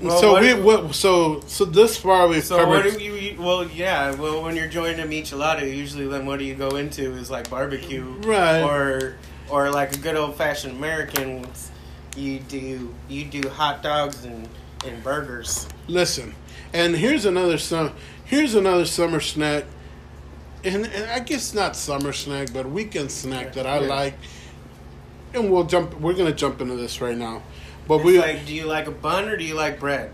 Well, 0.00 0.20
so 0.20 0.32
what 0.32 0.42
we 0.42 0.54
what 0.54 0.94
so 0.94 1.40
so 1.48 1.64
this 1.64 1.96
far 1.96 2.28
we've 2.28 2.44
So 2.44 2.58
what 2.68 2.84
covered 2.84 2.98
do 2.98 3.04
you? 3.04 3.40
Well, 3.42 3.68
yeah. 3.68 4.14
Well, 4.14 4.42
when 4.44 4.54
you're 4.54 4.68
joining 4.68 5.00
a 5.00 5.04
michelada, 5.04 5.62
usually 5.62 6.06
then 6.06 6.26
what 6.26 6.38
do 6.38 6.44
you 6.44 6.54
go 6.54 6.76
into 6.76 7.12
is 7.12 7.28
like 7.28 7.50
barbecue, 7.50 8.04
Right. 8.20 8.62
Or 8.62 9.16
or 9.50 9.70
like 9.70 9.96
a 9.96 9.98
good 9.98 10.16
old 10.16 10.36
fashioned 10.36 10.76
American. 10.76 11.44
You 12.16 12.38
do 12.40 12.94
you 13.08 13.24
do 13.24 13.48
hot 13.48 13.82
dogs 13.82 14.24
and, 14.24 14.48
and 14.84 15.02
burgers. 15.02 15.66
listen 15.88 16.34
and 16.72 16.94
here's 16.96 17.24
another 17.24 17.56
sum 17.58 17.92
here's 18.24 18.54
another 18.54 18.84
summer 18.84 19.20
snack 19.20 19.64
and, 20.64 20.86
and 20.86 21.10
i 21.10 21.18
guess 21.20 21.54
not 21.54 21.74
summer 21.76 22.12
snack 22.12 22.48
but 22.52 22.68
weekend 22.70 23.10
snack 23.10 23.52
that 23.54 23.66
i 23.66 23.80
Yeah. 23.80 23.88
like 23.88 24.14
and 25.34 25.50
we'll 25.50 25.64
jump 25.64 25.98
we're 26.00 26.14
gonna 26.14 26.32
jump 26.32 26.60
into 26.60 26.76
this 26.76 27.00
right 27.00 27.16
now 27.16 27.42
but 27.88 27.96
It's 27.96 28.04
we 28.04 28.18
like, 28.20 28.46
do 28.46 28.54
you 28.54 28.64
like 28.66 28.86
a 28.86 28.90
bun 28.92 29.28
or 29.28 29.36
do 29.36 29.44
you 29.44 29.54
like 29.54 29.78
bread? 29.80 30.12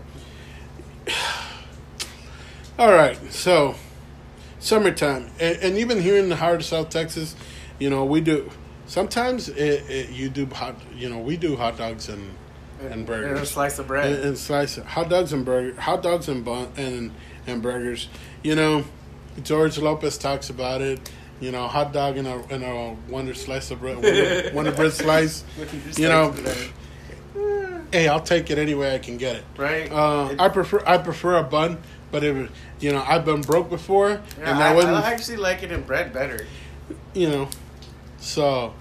all 2.79 2.91
right 2.91 3.17
so 3.31 3.75
summertime 4.59 5.29
and, 5.39 5.57
and 5.57 5.77
even 5.77 6.01
here 6.01 6.17
in 6.17 6.29
the 6.29 6.35
heart 6.37 6.55
of 6.57 6.65
south 6.65 6.89
texas 6.89 7.35
you 7.79 7.89
know 7.89 8.05
we 8.05 8.21
do 8.21 8.49
sometimes 8.89 9.47
it, 9.49 9.89
it, 9.89 10.09
you 10.09 10.27
do 10.29 10.45
hot 10.47 10.75
you 10.95 11.09
know 11.09 11.19
we 11.19 11.37
do 11.37 11.55
hot 11.55 11.77
dogs 11.77 12.09
and 12.09 12.35
and 12.81 13.05
burgers 13.05 13.31
and 13.31 13.39
a 13.39 13.45
slice 13.45 13.77
of 13.79 13.87
bread. 13.87 14.11
and, 14.11 14.23
and 14.25 14.37
slice 14.37 14.77
it. 14.77 14.85
hot 14.85 15.09
dogs 15.09 15.31
and 15.33 15.45
burger, 15.45 15.79
hot 15.79 16.01
dogs 16.03 16.27
and 16.27 16.43
bun 16.43 16.67
and 16.77 17.11
and 17.47 17.61
burgers. 17.61 18.07
You 18.43 18.55
know, 18.55 18.83
George 19.43 19.77
Lopez 19.77 20.17
talks 20.17 20.49
about 20.49 20.81
it. 20.81 20.99
You 21.41 21.51
know, 21.51 21.67
hot 21.67 21.93
dog 21.93 22.17
and 22.17 22.27
a 22.27 22.41
and 22.49 22.63
a 22.63 22.95
wonder 23.09 23.33
slice 23.33 23.71
of 23.71 23.79
bread, 23.79 23.95
wonder, 24.03 24.51
wonder 24.53 24.71
bread 24.71 24.91
slice. 24.93 25.43
You 25.97 26.07
know. 26.09 26.33
Hey, 27.91 28.07
I'll 28.07 28.21
take 28.21 28.51
it 28.51 28.57
any 28.59 28.75
way 28.75 28.93
I 28.93 28.99
can 28.99 29.17
get 29.17 29.35
it. 29.37 29.43
right? 29.57 29.91
Uh, 29.91 30.29
It- 30.31 30.39
I 30.39 30.47
prefer 30.49 30.81
I 30.85 30.97
prefer 30.99 31.37
a 31.37 31.43
bun, 31.43 31.79
but 32.11 32.23
if 32.23 32.49
you 32.79 32.91
know 32.91 33.03
I've 33.05 33.25
been 33.25 33.41
broke 33.41 33.69
before, 33.69 34.21
yeah, 34.39 34.51
and 34.51 34.59
I, 34.59 34.73
I. 34.75 35.01
I 35.01 35.11
actually 35.13 35.37
like 35.37 35.63
it 35.63 35.71
in 35.71 35.81
bread 35.81 36.13
better. 36.13 36.45
you 37.13 37.29
know, 37.29 37.49
so. 38.19 38.73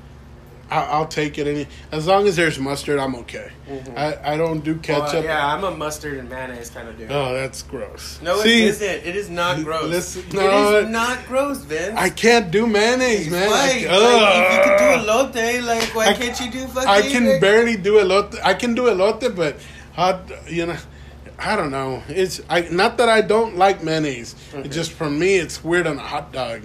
I, 0.71 0.83
I'll 0.83 1.07
take 1.07 1.39
it 1.39 1.47
any 1.47 1.67
as 1.93 2.07
long 2.07 2.27
as 2.27 2.37
there's 2.37 2.59
mustard. 2.59 2.99
I'm 2.99 3.15
okay. 3.25 3.51
Mhm. 3.71 3.97
I, 3.97 4.35
I 4.35 4.37
don't 4.37 4.61
do 4.63 4.75
Well, 4.75 4.83
ketchup. 4.83 5.25
yeah, 5.25 5.47
I'm 5.55 5.65
a 5.65 5.71
mustard 5.75 6.19
and 6.19 6.29
mayonnaise 6.29 6.69
kind 6.69 6.87
of 6.87 6.99
dude. 6.99 7.11
Oh, 7.11 7.33
that's 7.33 7.63
gross. 7.63 8.19
no, 8.23 8.39
See, 8.43 8.65
it 8.65 8.69
isn't. 8.69 8.87
It 9.07 9.17
is 9.17 9.31
not 9.31 9.65
gross. 9.65 9.85
Listen- 9.85 10.25
no, 10.35 10.77
is 10.81 10.91
not 10.91 11.25
gross, 11.27 11.61
Vince. 11.61 11.97
I 11.97 12.11
can't 12.11 12.51
do 12.51 12.67
mayonnaise, 12.67 13.31
man. 13.31 13.49
Why? 13.49 13.87
I, 13.89 13.97
Like, 13.97 14.47
if 14.47 14.53
you 14.53 14.63
could 14.63 14.79
do 14.79 15.11
elote, 15.11 15.65
like 15.67 15.95
why 15.95 16.07
I- 16.09 16.13
can't 16.13 16.39
you 16.39 16.51
do 16.51 16.67
fucking? 16.67 16.87
I 16.87 17.01
can 17.01 17.27
like- 17.27 17.41
barely 17.41 17.79
do 17.79 17.95
elote. 17.95 18.39
I 18.45 18.53
can 18.53 18.75
do 18.75 18.83
elote, 18.91 19.35
but 19.35 19.57
hot, 19.95 20.31
you 20.51 20.67
know, 20.67 20.77
I 21.39 21.57
don't 21.57 21.71
know. 21.71 22.03
It's 22.11 22.43
I 22.51 22.69
not 22.71 22.99
that 22.99 23.09
I 23.09 23.23
don't 23.23 23.57
like 23.57 23.83
mayonnaise. 23.83 24.35
It's 24.53 24.75
just 24.77 24.93
for 24.93 25.09
me, 25.09 25.37
it's 25.37 25.65
weird 25.65 25.87
on 25.87 25.97
a 25.97 26.03
hot 26.03 26.31
dog. 26.31 26.61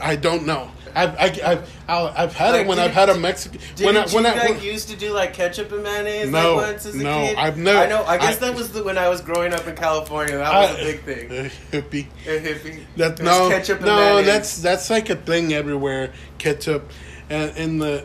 I 0.00 0.16
don't 0.16 0.46
know. 0.46 0.70
I've 0.96 1.10
I, 1.16 1.24
I've 1.24 1.70
I've, 1.88 2.18
I've 2.18 2.32
had 2.34 2.52
Like, 2.52 2.60
it 2.62 2.66
when 2.66 2.78
I've 2.78 2.92
had 2.92 3.08
a 3.10 3.18
Mexican. 3.18 3.60
Did 3.76 3.84
when 3.86 3.94
you 3.96 4.00
I 4.00 4.06
when 4.08 4.26
I 4.26 4.34
like 4.34 4.48
when, 4.54 4.62
used 4.62 4.88
to 4.88 4.96
do 4.96 5.12
like 5.12 5.34
ketchup 5.34 5.70
and 5.70 5.82
mayonnaise 5.82 6.30
No, 6.30 6.56
like 6.56 6.66
once 6.72 6.86
as 6.86 6.94
a 6.94 7.02
no, 7.02 7.18
kid? 7.26 7.36
I've 7.36 7.58
never- 7.58 7.78
I 7.78 7.86
know. 7.86 8.02
I 8.04 8.16
guess 8.18 8.36
I- 8.38 8.46
that 8.46 8.54
was 8.56 8.72
the, 8.72 8.82
when 8.82 8.96
I 8.96 9.08
was 9.08 9.20
growing 9.20 9.52
up 9.52 9.66
in 9.68 9.76
California. 9.76 10.38
That 10.38 10.52
was 10.52 10.76
I- 10.76 10.80
a 10.80 10.84
big 10.84 11.00
thing. 11.02 11.30
uh, 11.30 11.48
hippie. 11.70 12.06
A 12.26 12.40
hippie. 12.40 12.80
That 12.96 13.20
no, 13.20 13.50
ketchup 13.50 13.78
and 13.78 13.86
no, 13.86 13.96
mayonnaise. 13.96 14.26
that's 14.26 14.58
that's 14.62 14.90
like 14.90 15.10
a 15.10 15.16
thing 15.16 15.52
everywhere. 15.52 16.12
Ketchup, 16.38 16.90
and 17.28 17.54
in 17.56 17.78
the 17.78 18.04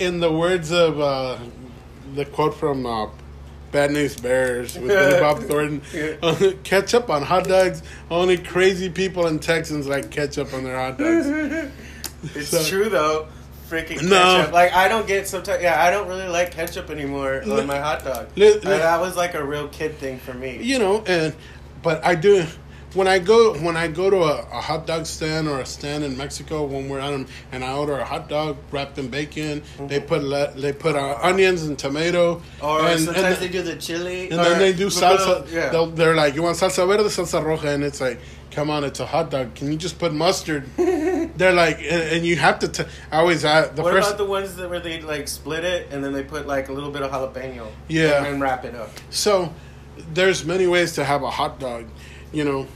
in 0.00 0.18
the 0.20 0.32
words 0.32 0.72
of 0.72 0.98
uh, 1.00 1.38
the 2.16 2.24
quote 2.24 2.54
from 2.56 2.84
uh, 2.86 3.06
Bad 3.70 3.92
News 3.92 4.16
Bears 4.16 4.76
with 4.76 4.90
Bob 5.20 5.38
Thornton, 5.44 5.80
Yeah. 5.94 6.50
ketchup 6.64 7.08
on 7.08 7.22
hot 7.22 7.44
dogs. 7.46 7.82
Only 8.10 8.36
crazy 8.36 8.90
people 8.90 9.26
and 9.28 9.40
Texans 9.40 9.86
like 9.86 10.10
ketchup 10.10 10.52
on 10.52 10.64
their 10.64 10.76
hot 10.76 10.98
dogs. 10.98 11.70
It's 12.34 12.48
So- 12.48 12.64
true 12.64 12.88
though. 12.88 13.26
Freaking 13.70 14.02
No. 14.02 14.36
ketchup. 14.36 14.52
Like 14.52 14.72
I 14.74 14.86
don't 14.88 15.06
get 15.06 15.26
sometimes. 15.26 15.62
Yeah, 15.62 15.82
I 15.82 15.90
don't 15.90 16.06
really 16.06 16.28
like 16.28 16.50
ketchup 16.50 16.90
anymore 16.90 17.42
on 17.42 17.66
my 17.66 17.78
hot 17.78 18.04
dog. 18.04 18.26
li- 18.36 18.52
Like, 18.52 18.62
that 18.62 19.00
was 19.00 19.16
like 19.16 19.32
a 19.34 19.42
real 19.42 19.66
kid 19.68 19.96
thing 19.98 20.18
for 20.18 20.34
me. 20.34 20.58
you 20.60 20.78
know, 20.78 21.02
and 21.06 21.32
but 21.82 22.04
I 22.04 22.14
do 22.14 22.44
when 22.94 23.08
I 23.08 23.18
go 23.18 23.54
when 23.58 23.76
I 23.76 23.88
go 23.88 24.10
to 24.10 24.22
a, 24.22 24.38
a 24.52 24.60
hot 24.60 24.86
dog 24.86 25.06
stand 25.06 25.48
or 25.48 25.60
a 25.60 25.66
stand 25.66 26.04
in 26.04 26.16
Mexico 26.16 26.64
when 26.64 26.88
we're 26.88 27.00
on 27.00 27.26
and 27.50 27.64
I 27.64 27.72
order 27.74 27.98
a 27.98 28.04
hot 28.04 28.28
dog 28.28 28.56
wrapped 28.70 28.98
in 28.98 29.08
bacon, 29.08 29.62
they 29.78 30.00
put 30.00 30.22
le, 30.22 30.52
they 30.52 30.72
put 30.72 30.96
uh, 30.96 31.18
onions 31.22 31.62
and 31.64 31.78
tomato, 31.78 32.42
Or 32.62 32.80
and, 32.82 33.00
sometimes 33.00 33.26
and, 33.26 33.36
they 33.36 33.48
do 33.48 33.62
the 33.62 33.76
chili. 33.76 34.30
and 34.30 34.38
then 34.38 34.58
they 34.58 34.72
do 34.72 34.86
salsa. 34.86 35.50
Yeah. 35.50 35.86
They're 35.94 36.14
like, 36.14 36.34
you 36.34 36.42
want 36.42 36.56
salsa 36.56 36.86
verde, 36.86 37.04
salsa 37.04 37.42
roja, 37.42 37.74
and 37.74 37.84
it's 37.84 38.00
like, 38.00 38.20
come 38.50 38.70
on, 38.70 38.84
it's 38.84 39.00
a 39.00 39.06
hot 39.06 39.30
dog. 39.30 39.54
Can 39.54 39.72
you 39.72 39.78
just 39.78 39.98
put 39.98 40.12
mustard? 40.12 40.64
they're 40.76 41.52
like, 41.52 41.78
and, 41.78 42.02
and 42.02 42.26
you 42.26 42.36
have 42.36 42.58
to. 42.60 42.68
T- 42.68 42.84
I 43.10 43.18
always 43.18 43.44
I, 43.44 43.68
the 43.68 43.82
what 43.82 43.92
first 43.92 44.08
about 44.08 44.18
the 44.18 44.26
ones 44.26 44.56
that 44.56 44.68
where 44.68 44.80
they 44.80 45.00
like 45.00 45.28
split 45.28 45.64
it 45.64 45.88
and 45.90 46.04
then 46.04 46.12
they 46.12 46.22
put 46.22 46.46
like 46.46 46.68
a 46.68 46.72
little 46.72 46.90
bit 46.90 47.02
of 47.02 47.10
jalapeno? 47.10 47.68
Yeah. 47.88 48.24
And 48.24 48.40
wrap 48.40 48.64
it 48.64 48.74
up. 48.74 48.90
So 49.10 49.52
there's 50.12 50.44
many 50.44 50.66
ways 50.66 50.92
to 50.94 51.04
have 51.04 51.22
a 51.22 51.30
hot 51.30 51.58
dog, 51.58 51.86
you 52.32 52.44
know, 52.44 52.66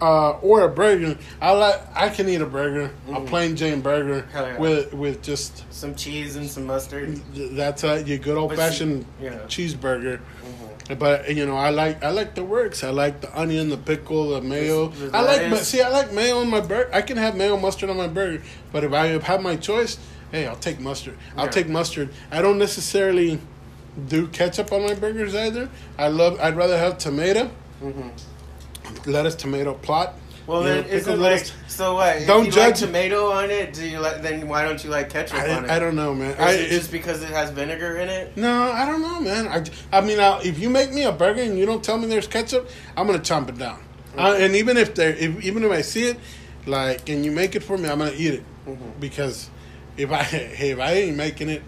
uh, 0.00 0.30
or 0.40 0.62
a 0.62 0.68
burger. 0.68 1.16
I 1.40 1.52
like 1.52 1.80
I 1.96 2.08
can 2.08 2.28
eat 2.28 2.40
a 2.40 2.46
burger, 2.46 2.90
a 3.12 3.20
plain 3.20 3.56
Jane 3.56 3.80
burger 3.80 4.26
yeah. 4.34 4.58
with 4.58 4.92
with 4.94 5.22
just 5.22 5.64
Some 5.72 5.94
cheese 5.94 6.36
and 6.36 6.48
some 6.48 6.66
mustard. 6.66 7.16
that's 7.34 7.84
a 7.84 8.02
your 8.02 8.18
good 8.18 8.36
old 8.36 8.54
fashioned 8.56 9.04
But 9.18 9.18
see- 9.18 9.24
yeah. 9.24 9.38
cheeseburger. 9.74 10.18
Mhm. 10.18 10.98
But 10.98 11.34
you 11.34 11.46
know, 11.46 11.56
I 11.56 11.70
like 11.70 12.02
I 12.02 12.10
like 12.10 12.34
the 12.34 12.44
works. 12.44 12.82
I 12.82 12.90
like 12.90 13.20
the 13.20 13.38
onion, 13.38 13.68
the 13.68 13.76
pickle, 13.76 14.30
the 14.30 14.40
mayo. 14.40 14.88
The- 14.88 15.16
I 15.16 15.20
like 15.22 15.40
lettuce. 15.42 15.68
see 15.68 15.82
I 15.82 15.88
like 15.88 16.12
mayo 16.12 16.38
on 16.38 16.48
my 16.50 16.60
burger. 16.60 16.90
I 16.92 17.02
can 17.02 17.16
have 17.16 17.36
mayo 17.36 17.56
mustard 17.56 17.90
on 17.90 17.96
my 17.96 18.08
burger, 18.08 18.42
but 18.72 18.82
if 18.84 18.92
I 18.92 19.06
have 19.18 19.42
my 19.42 19.56
choice, 19.56 19.98
hey, 20.32 20.46
I'll 20.46 20.56
take 20.56 20.80
mustard. 20.80 21.16
I'll 21.36 21.44
Yeah. 21.44 21.50
take 21.50 21.68
mustard. 21.68 22.08
I 22.32 22.40
don't 22.42 22.58
necessarily 22.58 23.38
do 24.08 24.26
ketchup 24.28 24.72
on 24.72 24.82
my 24.82 24.94
burgers 24.94 25.34
either. 25.34 25.68
I 25.98 26.08
love. 26.08 26.38
I'd 26.40 26.56
rather 26.56 26.78
have 26.78 26.96
tomato, 26.98 27.50
Mhm. 27.82 28.10
Lettuce, 29.06 29.34
tomato, 29.34 29.74
plot. 29.74 30.14
Well, 30.46 30.62
then 30.62 30.82
know, 30.82 30.88
is 30.88 31.04
pickled 31.04 31.20
it 31.20 31.22
like 31.22 31.50
so? 31.68 31.94
What? 31.94 32.26
Don't 32.26 32.46
you 32.46 32.50
like 32.50 32.74
judge- 32.74 32.80
tomato 32.80 33.30
on 33.30 33.50
it. 33.50 33.72
Do 33.72 33.86
you 33.86 34.00
like? 34.00 34.20
Then 34.22 34.48
why 34.48 34.64
don't 34.64 34.82
you 34.82 34.90
like 34.90 35.08
ketchup 35.10 35.38
on 35.38 35.64
it? 35.66 35.70
I, 35.70 35.76
I 35.76 35.78
don't 35.78 35.94
know, 35.94 36.12
man. 36.14 36.32
Is 36.32 36.38
I, 36.40 36.50
it 36.52 36.60
it's, 36.62 36.74
just 36.74 36.92
because 36.92 37.22
it 37.22 37.28
has 37.28 37.50
vinegar 37.50 37.96
in 37.98 38.08
it? 38.08 38.36
no, 38.36 38.72
I 38.72 38.84
don't 38.84 39.00
know, 39.02 39.20
man. 39.20 39.46
I, 39.46 39.98
I 39.98 40.00
mean, 40.00 40.18
i 40.18 40.40
if 40.42 40.58
you 40.58 40.68
make 40.68 40.92
me 40.92 41.04
a 41.04 41.12
burger 41.12 41.42
and 41.42 41.56
you 41.58 41.66
don't 41.66 41.84
tell 41.84 41.98
me 41.98 42.06
there's 42.06 42.26
ketchup, 42.26 42.68
I'm 42.96 43.06
gonna 43.06 43.20
chomp 43.20 43.48
it 43.50 43.58
down. 43.58 43.78
I, 44.16 44.38
and 44.38 44.56
even 44.56 44.76
if 44.76 44.94
there, 44.96 45.14
if, 45.14 45.44
even 45.44 45.62
if 45.62 45.70
I 45.70 45.82
see 45.82 46.04
it, 46.08 46.18
like, 46.66 47.08
and 47.08 47.24
you 47.24 47.30
make 47.30 47.54
it 47.54 47.62
for 47.62 47.78
me, 47.78 47.88
I'm 47.88 47.98
gonna 47.98 48.10
eat 48.16 48.34
it 48.34 48.44
Mhm. 48.66 48.98
because 48.98 49.48
if 49.96 50.10
I, 50.10 50.22
hey, 50.24 50.70
if 50.70 50.80
I 50.80 50.92
ain't 50.94 51.16
making 51.16 51.48
it, 51.48 51.62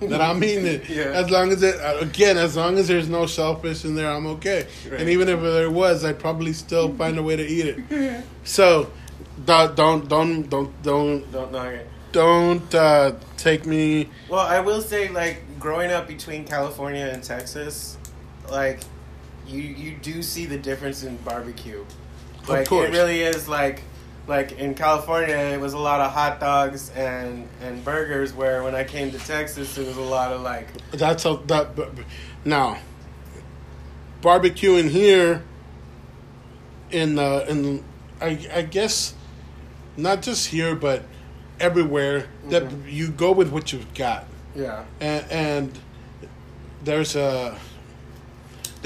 then 0.00 0.20
I'm 0.20 0.42
eating 0.44 0.66
it. 0.66 0.88
Yeah. 0.88 1.04
As 1.04 1.30
long 1.30 1.50
as 1.50 1.62
it, 1.62 1.80
uh, 1.80 1.98
again, 2.00 2.36
as 2.36 2.56
long 2.56 2.78
as 2.78 2.88
there's 2.88 3.08
no 3.08 3.26
shellfish 3.26 3.84
in 3.84 3.94
there, 3.94 4.10
I'm 4.10 4.26
okay. 4.26 4.66
Right. 4.90 5.00
And 5.00 5.08
even 5.08 5.28
if 5.28 5.40
there 5.40 5.70
was, 5.70 6.04
I'd 6.04 6.18
probably 6.18 6.52
still 6.52 6.94
find 6.96 7.18
a 7.18 7.22
way 7.22 7.36
to 7.36 7.46
eat 7.46 7.66
it. 7.66 8.24
So, 8.44 8.92
don't, 9.44 9.74
don't, 9.74 10.08
don't, 10.08 10.48
don't, 10.48 10.82
don't, 10.82 11.32
Don't. 11.32 11.54
Okay. 11.54 11.86
don't 12.12 12.74
uh, 12.74 13.12
take 13.36 13.66
me. 13.66 14.08
Well, 14.28 14.46
I 14.46 14.60
will 14.60 14.80
say, 14.80 15.08
like, 15.08 15.42
growing 15.58 15.90
up 15.90 16.06
between 16.06 16.44
California 16.44 17.06
and 17.12 17.24
Texas, 17.24 17.98
like, 18.48 18.80
you 19.46 19.60
you 19.60 19.96
do 20.00 20.22
see 20.22 20.46
the 20.46 20.58
difference 20.58 21.02
in 21.02 21.16
barbecue. 21.18 21.84
Like, 22.48 22.68
course. 22.68 22.88
it 22.88 22.92
really 22.92 23.22
is 23.22 23.48
like, 23.48 23.82
like 24.26 24.52
in 24.58 24.74
California, 24.74 25.34
it 25.36 25.60
was 25.60 25.72
a 25.72 25.78
lot 25.78 26.00
of 26.00 26.12
hot 26.12 26.40
dogs 26.40 26.90
and 26.90 27.48
and 27.60 27.84
burgers. 27.84 28.32
Where 28.32 28.62
when 28.62 28.74
I 28.74 28.84
came 28.84 29.10
to 29.12 29.18
Texas, 29.18 29.76
it 29.78 29.86
was 29.86 29.96
a 29.96 30.00
lot 30.02 30.32
of 30.32 30.40
like, 30.42 30.68
That's 30.92 31.24
a 31.24 31.38
that. 31.46 31.68
Now, 32.44 32.78
barbecuing 34.22 34.90
here 34.90 35.42
in 36.90 37.14
the 37.16 37.46
in 37.48 37.84
I 38.20 38.38
I 38.54 38.62
guess 38.62 39.14
not 39.96 40.22
just 40.22 40.48
here 40.48 40.74
but 40.74 41.02
everywhere 41.58 42.26
that 42.50 42.64
Mhm. 42.64 42.92
you 42.92 43.08
go 43.08 43.32
with 43.32 43.50
what 43.50 43.72
you've 43.72 43.92
got. 43.94 44.26
Yeah. 44.54 44.84
and, 45.00 45.24
and 45.30 45.78
there's 46.82 47.14
a 47.16 47.58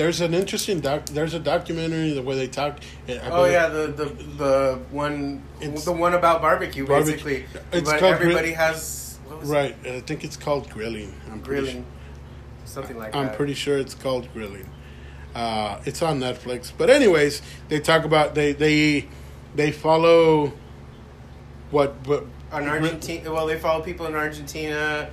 there's 0.00 0.22
an 0.22 0.32
interesting 0.32 0.80
doc 0.80 1.04
there's 1.06 1.34
a 1.34 1.38
documentary 1.38 2.18
where 2.20 2.34
they 2.34 2.48
talk 2.48 2.80
I 3.06 3.20
Oh 3.30 3.44
yeah, 3.44 3.68
the 3.68 3.88
the 3.88 4.06
the 4.42 4.80
one 4.90 5.42
the 5.60 5.92
one 5.92 6.14
about 6.14 6.40
barbecue 6.40 6.86
Barbecue. 6.86 7.12
basically. 7.12 7.60
It's 7.70 7.90
but 7.90 7.98
grill- 7.98 8.12
everybody 8.14 8.52
has 8.52 9.18
what 9.26 9.40
was 9.40 9.50
it? 9.50 9.54
right 9.54 9.76
i 9.86 10.00
think 10.00 10.24
it's 10.24 10.38
called 10.38 10.70
grilling 10.70 11.12
i'm 11.30 11.40
grilling, 11.42 11.84
something 12.64 12.96
like 12.96 13.14
I'm 13.14 13.26
that. 13.26 13.36
pretty 13.36 13.52
sure 13.52 13.76
it's 13.78 13.94
called 13.94 14.32
grilling. 14.32 14.68
Uh, 15.34 15.78
it's 15.84 16.02
on 16.02 16.18
Netflix. 16.18 16.72
But 16.76 16.90
anyways, 16.90 17.40
they 17.68 17.78
talk 17.78 18.04
about 18.04 18.34
they 18.34 18.52
they 18.52 19.06
they 19.54 19.70
follow 19.70 20.52
what 21.70 21.90
what 22.08 22.24
on 22.50 22.66
Argentina. 22.66 23.32
Well, 23.32 23.46
they 23.46 23.56
follow 23.58 23.80
people 23.82 24.06
in 24.06 24.14
Argentina. 24.16 25.08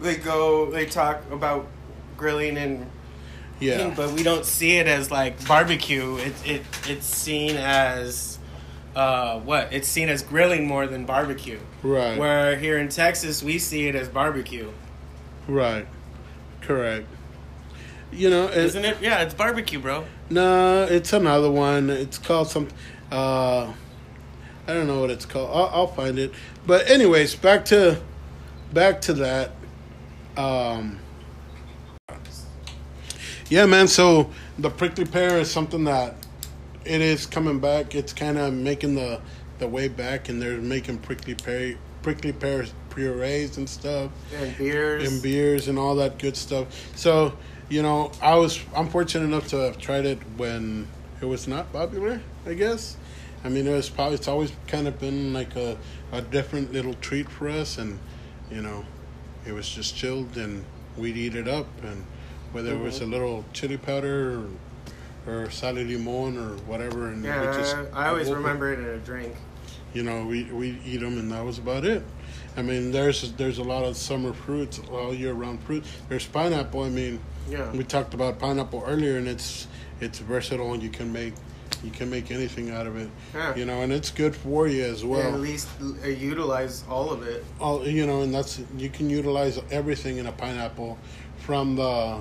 They 0.00 0.16
go. 0.16 0.70
They 0.70 0.86
talk 0.86 1.16
about 1.32 1.66
grilling 2.16 2.56
and 2.58 2.86
Yeah, 3.60 3.92
but 3.96 4.12
we 4.12 4.22
don't 4.22 4.44
see 4.44 4.76
it 4.78 4.86
as 4.86 5.10
like 5.10 5.46
barbecue. 5.46 6.16
It 6.16 6.34
it 6.46 6.62
it's 6.88 7.06
seen 7.06 7.56
as 7.56 8.38
uh 8.96 9.40
what? 9.40 9.72
It's 9.72 9.88
seen 9.88 10.08
as 10.08 10.22
grilling 10.22 10.66
more 10.66 10.86
than 10.86 11.04
barbecue. 11.06 11.60
right, 11.82 12.18
Where 12.18 12.56
here 12.56 12.78
in 12.78 12.88
Texas 12.88 13.42
we 13.42 13.58
see 13.58 13.86
it 13.88 13.94
as 13.94 14.08
barbecue. 14.08 14.70
right, 15.48 15.86
correct. 16.60 17.06
You 18.12 18.30
know, 18.30 18.48
Isn't 18.48 18.84
it? 18.84 18.98
Yeah, 19.00 19.22
it's 19.22 19.34
barbecue, 19.34 19.80
bro. 19.80 20.04
No, 20.30 20.84
it's 20.84 21.12
another 21.12 21.50
one. 21.50 21.90
It's 21.90 22.16
called 22.18 22.48
some. 22.48 22.68
Uh, 23.10 23.72
I 24.68 24.72
don't 24.72 24.86
know 24.86 25.00
what 25.00 25.10
it's 25.10 25.26
called. 25.26 25.50
I'll, 25.50 25.80
I'll 25.80 25.86
find 25.88 26.18
it. 26.18 26.32
But 26.66 26.88
anyways, 26.88 27.34
back 27.34 27.64
to 27.66 28.00
back 28.72 29.00
to 29.02 29.14
that. 29.14 29.50
Um, 30.36 31.00
yeah, 33.54 33.66
man. 33.66 33.86
So 33.86 34.30
the 34.58 34.68
prickly 34.68 35.04
pear 35.04 35.38
is 35.38 35.48
something 35.48 35.84
that 35.84 36.16
it 36.84 37.00
is 37.00 37.24
coming 37.24 37.60
back. 37.60 37.94
It's 37.94 38.12
kind 38.12 38.36
of 38.36 38.52
making 38.52 38.96
the 38.96 39.20
the 39.60 39.68
way 39.68 39.86
back, 39.86 40.28
and 40.28 40.42
they're 40.42 40.58
making 40.58 40.98
prickly 40.98 41.36
pear 41.36 41.76
prickly 42.02 42.32
pear 42.32 42.66
purees 42.90 43.56
and 43.56 43.68
stuff 43.70 44.10
And 44.36 44.58
beers. 44.58 45.10
and 45.10 45.22
beers 45.22 45.68
and 45.68 45.78
all 45.78 45.94
that 45.96 46.18
good 46.18 46.36
stuff. 46.36 46.66
So, 46.96 47.32
you 47.68 47.80
know, 47.82 48.10
I 48.20 48.34
was 48.34 48.58
I'm 48.74 48.88
fortunate 48.88 49.24
enough 49.24 49.46
to 49.48 49.56
have 49.58 49.78
tried 49.78 50.04
it 50.04 50.18
when 50.36 50.88
it 51.20 51.26
was 51.26 51.46
not 51.46 51.72
popular. 51.72 52.20
I 52.44 52.54
guess. 52.54 52.96
I 53.44 53.50
mean, 53.50 53.68
it 53.68 53.72
was 53.72 53.88
probably 53.88 54.16
it's 54.16 54.26
always 54.26 54.50
kind 54.66 54.88
of 54.88 54.98
been 54.98 55.32
like 55.32 55.54
a 55.54 55.76
a 56.10 56.20
different 56.22 56.72
little 56.72 56.94
treat 56.94 57.28
for 57.30 57.48
us, 57.48 57.78
and 57.78 58.00
you 58.50 58.62
know, 58.62 58.84
it 59.46 59.52
was 59.52 59.68
just 59.68 59.94
chilled 59.94 60.36
and 60.36 60.64
we'd 60.96 61.16
eat 61.16 61.36
it 61.36 61.46
up, 61.46 61.68
and 61.84 62.04
whether 62.54 62.72
it 62.72 62.78
was 62.80 63.00
a 63.00 63.06
little 63.06 63.44
chili 63.52 63.76
powder 63.76 64.46
or, 65.26 65.32
or 65.44 65.50
sal 65.50 65.72
limon 65.74 66.38
or 66.38 66.56
whatever, 66.68 67.08
and 67.08 67.24
yeah, 67.24 67.52
just 67.52 67.76
I 67.92 68.08
always 68.08 68.30
remember 68.30 68.72
it 68.72 68.78
in 68.78 68.84
a 68.86 68.98
drink. 68.98 69.34
you 69.92 70.02
know, 70.04 70.24
we 70.24 70.44
we 70.44 70.78
eat 70.86 70.98
them, 71.00 71.18
and 71.18 71.30
that 71.32 71.44
was 71.44 71.58
about 71.58 71.84
it. 71.84 72.02
I 72.56 72.62
mean, 72.62 72.92
there's 72.92 73.32
there's 73.32 73.58
a 73.58 73.64
lot 73.64 73.84
of 73.84 73.96
summer 73.96 74.32
fruits, 74.32 74.80
all 74.90 75.12
year 75.12 75.32
round 75.32 75.62
fruit. 75.64 75.84
There's 76.08 76.26
pineapple. 76.26 76.84
I 76.84 76.88
mean, 76.90 77.18
Yeah. 77.50 77.70
we 77.72 77.82
talked 77.84 78.14
about 78.14 78.38
pineapple 78.38 78.84
earlier, 78.86 79.18
and 79.18 79.26
it's 79.26 79.66
it's 80.00 80.20
versatile, 80.20 80.72
and 80.74 80.82
you 80.82 80.90
can 80.90 81.12
make 81.12 81.34
you 81.82 81.90
can 81.90 82.08
make 82.08 82.30
anything 82.30 82.70
out 82.70 82.86
of 82.86 82.96
it. 82.96 83.10
Yeah. 83.34 83.56
You 83.56 83.64
know, 83.64 83.82
and 83.82 83.92
it's 83.92 84.10
good 84.12 84.34
for 84.36 84.68
you 84.68 84.84
as 84.84 85.02
Yeah, 85.02 85.08
well. 85.10 85.34
at 85.34 85.40
least 85.40 85.68
uh, 85.82 86.06
utilize 86.08 86.84
all 86.88 87.10
of 87.10 87.26
it. 87.26 87.44
all 87.60 87.84
you 87.86 88.06
know, 88.06 88.22
and 88.22 88.32
that's 88.32 88.60
you 88.78 88.88
can 88.90 89.10
utilize 89.10 89.58
everything 89.72 90.18
in 90.18 90.26
a 90.26 90.32
pineapple, 90.32 90.96
from 91.40 91.74
the 91.76 92.20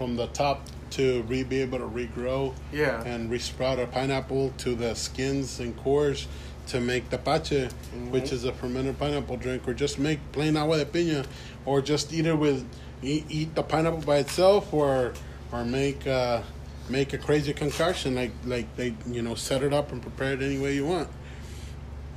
from 0.00 0.16
the 0.16 0.28
top 0.28 0.62
to 0.88 1.20
re, 1.28 1.42
be 1.42 1.60
able 1.60 1.76
to 1.76 1.84
regrow 1.84 2.54
Yeah. 2.72 3.02
and 3.04 3.30
resprout 3.30 3.78
a 3.78 3.86
pineapple 3.86 4.54
to 4.56 4.74
the 4.74 4.94
skins 4.94 5.60
and 5.60 5.76
cores 5.76 6.26
to 6.68 6.80
make 6.80 7.10
tepache, 7.10 7.68
which 8.10 8.32
is 8.32 8.44
a 8.44 8.52
fermented 8.52 8.98
pineapple 8.98 9.36
drink, 9.36 9.68
or 9.68 9.74
just 9.74 9.98
make 9.98 10.18
plain 10.32 10.56
agua 10.56 10.78
de 10.78 10.86
piña, 10.86 11.26
or 11.66 11.82
just 11.82 12.14
eat 12.14 12.24
it 12.24 12.32
with 12.32 12.64
eat, 13.02 13.26
eat 13.28 13.54
the 13.54 13.62
pineapple 13.62 14.00
by 14.00 14.16
itself, 14.16 14.72
or 14.72 15.12
or 15.52 15.64
make 15.66 16.06
uh, 16.06 16.40
make 16.88 17.12
a 17.12 17.18
crazy 17.18 17.52
concoction 17.52 18.14
like 18.14 18.32
like 18.46 18.74
they 18.76 18.94
you 19.06 19.20
know 19.20 19.34
set 19.34 19.62
it 19.62 19.74
up 19.74 19.92
and 19.92 20.00
prepare 20.00 20.32
it 20.32 20.40
any 20.42 20.58
way 20.58 20.74
you 20.74 20.86
want. 20.86 21.08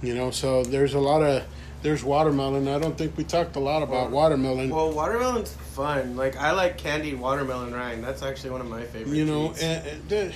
You 0.02 0.16
know, 0.16 0.32
so 0.32 0.64
there's 0.64 0.94
a 0.94 1.00
lot 1.00 1.22
of 1.22 1.44
there's 1.84 2.04
watermelon. 2.04 2.68
I 2.68 2.80
don't 2.80 2.98
think 2.98 3.16
we 3.18 3.24
talked 3.24 3.56
a 3.56 3.60
lot 3.60 3.84
about 3.84 4.10
watermelon. 4.10 4.70
Well, 4.70 4.92
watermelon's 4.92 5.52
fun. 5.54 6.16
Like 6.16 6.36
I 6.38 6.52
like 6.52 6.78
candied 6.78 7.20
watermelon 7.20 7.74
rind. 7.74 8.04
That's 8.04 8.24
actually 8.24 8.50
one 8.52 8.62
of 8.62 8.68
my 8.70 8.84
favorite. 8.84 9.16
you 9.16 9.26
know, 9.26 9.54
and, 9.62 9.86
and 9.88 10.10
there- 10.10 10.32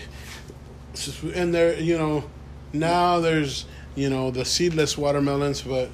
and 1.35 1.53
there, 1.53 1.79
you 1.79 1.97
know, 1.97 2.23
now 2.73 3.19
there's 3.19 3.65
you 3.95 4.09
know 4.09 4.31
the 4.31 4.45
seedless 4.45 4.97
watermelons, 4.97 5.61
but 5.61 5.89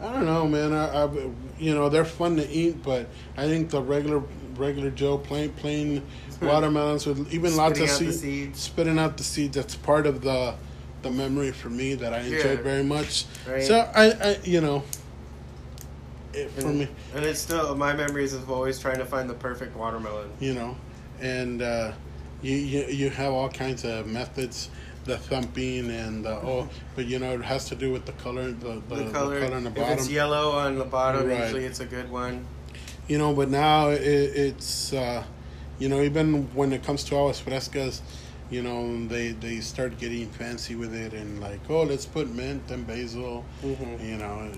I 0.00 0.12
don't 0.12 0.26
know, 0.26 0.46
man. 0.46 0.72
I, 0.72 1.04
I 1.04 1.08
you 1.58 1.74
know 1.74 1.88
they're 1.88 2.04
fun 2.04 2.36
to 2.36 2.48
eat, 2.50 2.82
but 2.82 3.06
I 3.36 3.46
think 3.46 3.70
the 3.70 3.80
regular 3.82 4.22
regular 4.56 4.90
Joe 4.90 5.18
plain 5.18 5.50
plain 5.50 6.02
watermelons 6.42 7.06
with 7.06 7.32
even 7.32 7.56
lots 7.56 7.78
of 7.80 7.88
Spitting 7.90 8.12
seeds, 8.12 8.60
spitting 8.60 8.98
out 8.98 9.16
the 9.18 9.24
seeds. 9.24 9.56
That's 9.56 9.74
part 9.76 10.06
of 10.06 10.22
the 10.22 10.54
the 11.02 11.10
memory 11.10 11.52
for 11.52 11.68
me 11.68 11.94
that 11.94 12.12
I 12.14 12.20
enjoyed 12.20 12.58
Yeah. 12.58 12.62
very 12.62 12.82
much. 12.82 13.26
Right. 13.46 13.62
So 13.62 13.78
I, 13.94 14.10
I 14.12 14.38
you 14.44 14.60
know, 14.62 14.82
it, 16.36 16.50
for 16.52 16.68
and, 16.68 16.78
me. 16.80 16.88
and 17.14 17.24
it's 17.24 17.40
still 17.40 17.74
my 17.74 17.92
memories 17.94 18.34
of 18.34 18.50
always 18.50 18.78
trying 18.78 18.98
to 18.98 19.04
find 19.04 19.28
the 19.28 19.34
perfect 19.34 19.76
watermelon. 19.76 20.30
you 20.40 20.54
know, 20.54 20.76
and 21.20 21.62
uh, 21.62 21.92
you, 22.42 22.54
you 22.56 22.84
you 22.86 23.10
have 23.10 23.32
all 23.32 23.48
kinds 23.48 23.84
of 23.84 24.06
methods, 24.06 24.68
the 25.04 25.16
thumping 25.16 25.90
and 25.90 26.24
the 26.24 26.30
oh, 26.36 26.68
but 26.94 27.06
you 27.06 27.18
know 27.18 27.32
it 27.34 27.42
has 27.42 27.64
to 27.68 27.74
do 27.74 27.92
with 27.92 28.04
the 28.06 28.12
color, 28.12 28.52
the 28.52 28.82
the, 28.88 28.96
The 28.96 29.12
color, 29.12 29.34
the 29.40 29.46
color 29.46 29.56
on 29.56 29.64
the 29.64 29.70
bottom. 29.70 29.92
if 29.94 29.98
it's 30.00 30.10
yellow 30.10 30.50
on 30.52 30.78
the 30.78 30.84
bottom, 30.84 31.26
Right. 31.28 31.44
usually 31.44 31.64
it's 31.64 31.80
a 31.80 31.86
good 31.86 32.10
one. 32.10 32.44
You 33.08 33.18
know, 33.18 33.32
but 33.34 33.48
now 33.50 33.90
it, 33.90 34.02
it's 34.02 34.92
uh, 34.92 35.22
you 35.78 35.88
know 35.88 36.00
even 36.02 36.44
when 36.54 36.72
it 36.72 36.82
comes 36.82 37.04
to 37.04 37.14
aguas 37.16 37.40
frescas, 37.40 38.00
you 38.50 38.62
know 38.62 39.06
they 39.08 39.30
they 39.32 39.60
start 39.60 39.96
getting 39.98 40.28
fancy 40.30 40.74
with 40.74 40.92
it 40.94 41.12
and 41.14 41.40
like 41.40 41.60
oh 41.70 41.82
let's 41.84 42.04
put 42.06 42.28
mint 42.34 42.70
and 42.70 42.86
basil, 42.86 43.44
Mhm. 43.64 44.04
you 44.10 44.16
know. 44.18 44.50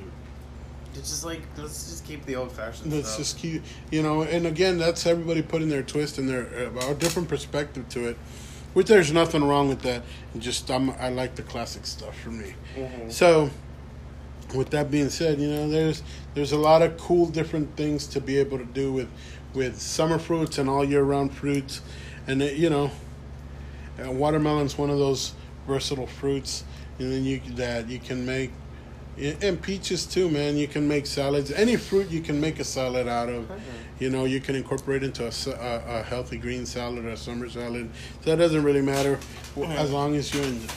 It's 0.98 1.10
just 1.10 1.24
like 1.24 1.42
let's 1.56 1.88
just 1.88 2.04
keep 2.04 2.24
the 2.26 2.36
old 2.36 2.52
fashioned 2.52 2.92
Let's 2.92 3.08
stuff. 3.08 3.18
just 3.18 3.38
keep, 3.38 3.62
you 3.90 4.02
know, 4.02 4.22
and 4.22 4.46
again, 4.46 4.78
that's 4.78 5.06
everybody 5.06 5.42
putting 5.42 5.68
their 5.68 5.82
twist 5.82 6.18
and 6.18 6.28
their 6.28 6.70
uh, 6.76 6.92
different 6.94 7.28
perspective 7.28 7.88
to 7.90 8.08
it, 8.08 8.16
which 8.74 8.88
there's 8.88 9.12
nothing 9.12 9.44
wrong 9.44 9.68
with 9.68 9.82
that. 9.82 10.02
Just 10.38 10.70
I'm, 10.70 10.90
I 10.90 11.08
like 11.10 11.36
the 11.36 11.42
classic 11.42 11.86
stuff 11.86 12.18
for 12.18 12.30
me. 12.30 12.54
Mhm. 12.76 13.12
So, 13.12 13.50
with 14.54 14.70
that 14.70 14.90
being 14.90 15.08
said, 15.10 15.38
you 15.40 15.48
know, 15.48 15.68
there's 15.68 16.02
there's 16.34 16.52
a 16.52 16.58
lot 16.58 16.82
of 16.82 16.96
cool 16.98 17.26
different 17.26 17.76
things 17.76 18.06
to 18.08 18.20
be 18.20 18.38
able 18.38 18.58
to 18.58 18.64
do 18.64 18.92
with 18.92 19.08
with 19.54 19.80
summer 19.80 20.18
fruits 20.18 20.58
and 20.58 20.68
all 20.68 20.84
year 20.84 21.02
round 21.02 21.32
fruits, 21.32 21.80
and 22.26 22.42
it, 22.42 22.56
you 22.56 22.70
know, 22.70 22.90
uh, 24.04 24.10
watermelon's 24.10 24.76
one 24.76 24.90
of 24.90 24.98
those 24.98 25.32
versatile 25.66 26.06
fruits, 26.06 26.64
and 26.98 27.12
then 27.12 27.24
you 27.24 27.40
that 27.54 27.88
you 27.88 27.98
can 28.00 28.26
make. 28.26 28.50
And 29.20 29.60
peaches 29.60 30.06
too, 30.06 30.30
man. 30.30 30.56
You 30.56 30.68
can 30.68 30.86
make 30.86 31.04
salads. 31.06 31.50
Any 31.50 31.76
fruit 31.76 32.08
you 32.08 32.20
can 32.20 32.40
make 32.40 32.60
a 32.60 32.64
salad 32.64 33.08
out 33.08 33.28
of. 33.28 33.50
You 33.98 34.10
know, 34.10 34.26
you 34.26 34.40
can 34.40 34.54
incorporate 34.54 35.02
into 35.02 35.24
a, 35.26 35.32
a, 35.50 35.98
a 35.98 36.02
healthy 36.04 36.38
green 36.38 36.64
salad 36.66 37.04
or 37.04 37.08
a 37.08 37.16
summer 37.16 37.48
salad. 37.48 37.90
So 38.22 38.30
that 38.30 38.36
doesn't 38.36 38.62
really 38.62 38.80
matter, 38.82 39.18
w 39.56 39.68
as 39.76 39.90
long 39.90 40.14
as 40.14 40.32
you 40.32 40.40
en- 40.42 40.68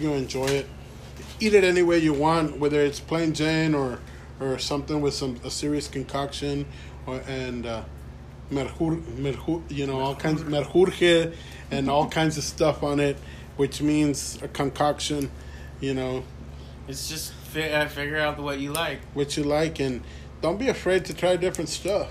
you 0.00 0.14
enjoy 0.14 0.46
it. 0.46 0.66
Eat 1.40 1.52
it 1.52 1.62
any 1.62 1.82
way 1.82 1.98
you 1.98 2.14
want, 2.14 2.58
whether 2.58 2.80
it's 2.80 3.00
plain 3.00 3.34
Jane 3.34 3.74
or 3.74 3.98
or 4.40 4.58
something 4.58 5.02
with 5.02 5.12
some 5.12 5.38
a 5.44 5.50
serious 5.50 5.86
concoction, 5.86 6.64
or 7.06 7.20
and 7.28 7.66
uh, 7.66 7.82
merjur, 8.50 9.02
merjur, 9.20 9.62
you 9.70 9.86
know, 9.86 10.00
all 10.00 10.14
kinds 10.14 10.40
of 10.40 10.48
merjurje 10.48 11.34
and 11.70 11.90
all 11.90 12.08
kinds 12.08 12.38
of 12.38 12.44
stuff 12.44 12.82
on 12.82 12.98
it, 12.98 13.18
which 13.58 13.82
means 13.82 14.38
a 14.40 14.48
concoction. 14.48 15.30
You 15.80 15.92
know, 15.92 16.24
It's 16.88 17.08
just 17.10 17.33
fi- 17.54 17.70
uh, 17.72 17.88
figure 17.88 18.18
out 18.18 18.38
what 18.38 18.58
you 18.58 18.72
like. 18.72 18.98
what 19.14 19.36
you 19.36 19.44
like, 19.44 19.78
and 19.80 20.02
don't 20.42 20.58
be 20.58 20.68
afraid 20.68 21.04
to 21.06 21.14
try 21.14 21.36
different 21.36 21.70
stuff. 21.70 22.10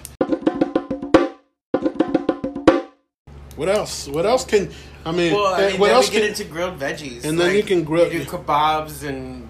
What 3.56 3.70
else? 3.70 4.08
What 4.08 4.26
else 4.26 4.46
can 4.46 4.72
I 5.06 5.12
mean? 5.12 5.34
Well, 5.34 5.54
I 5.54 5.64
eh, 5.64 5.70
mean, 5.72 5.80
what 5.80 5.88
then 5.88 5.96
else 5.96 6.08
we 6.10 6.14
get 6.14 6.22
can? 6.22 6.30
into 6.30 6.46
grilled 6.46 6.80
veggies, 6.80 7.24
And 7.26 7.39
then 7.39 7.56
you 7.56 7.64
can 7.64 7.84
grill- 7.84 8.12
You 8.12 8.20
do 8.24 8.26
kebabs 8.26 9.04
and 9.08 9.48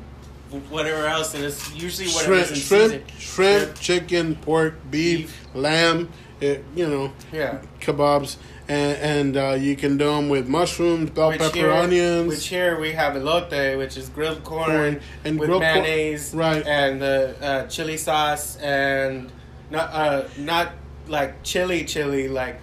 whatever 0.69 1.05
else, 1.07 1.33
and 1.35 1.43
it's 1.43 1.73
usually 1.73 2.09
whatever's 2.09 2.47
shrimp, 2.61 2.93
in 2.93 3.07
shrimp, 3.07 3.19
shrimp, 3.19 3.79
chicken, 3.79 4.35
pork, 4.35 4.73
beef, 4.91 5.19
Beef. 5.19 5.55
lamb. 5.55 6.09
it, 6.41 6.61
you 6.75 6.85
know, 6.85 7.09
Yeah. 7.31 7.59
kebabs, 7.79 8.35
and, 8.67 8.97
and 8.97 9.37
uh, 9.37 9.49
you 9.59 9.75
can 9.75 9.97
do 9.97 10.05
them 10.05 10.29
with 10.29 10.47
mushrooms, 10.47 11.09
bell 11.09 11.29
Which 11.29 11.39
pepper, 11.39 11.55
here, 11.55 11.71
onions. 11.71 12.29
Which 12.29 12.47
here 12.47 12.79
we 12.79 12.91
have 12.93 13.13
elote, 13.15 13.77
which 13.77 13.97
is 13.97 14.09
grilled 14.09 14.43
corn, 14.43 14.65
Corn 14.69 15.01
and 15.25 15.39
with 15.39 15.49
grilled 15.49 15.61
mayonnaise, 15.61 16.33
right. 16.33 16.65
and 16.65 17.01
the 17.01 17.35
uh, 17.41 17.67
chili 17.67 17.97
sauce, 17.97 18.57
and 18.57 19.31
not 19.69 19.89
uh, 19.93 20.27
not 20.37 20.71
like 21.07 21.43
chili 21.43 21.83
chili, 21.85 22.27
like 22.29 22.59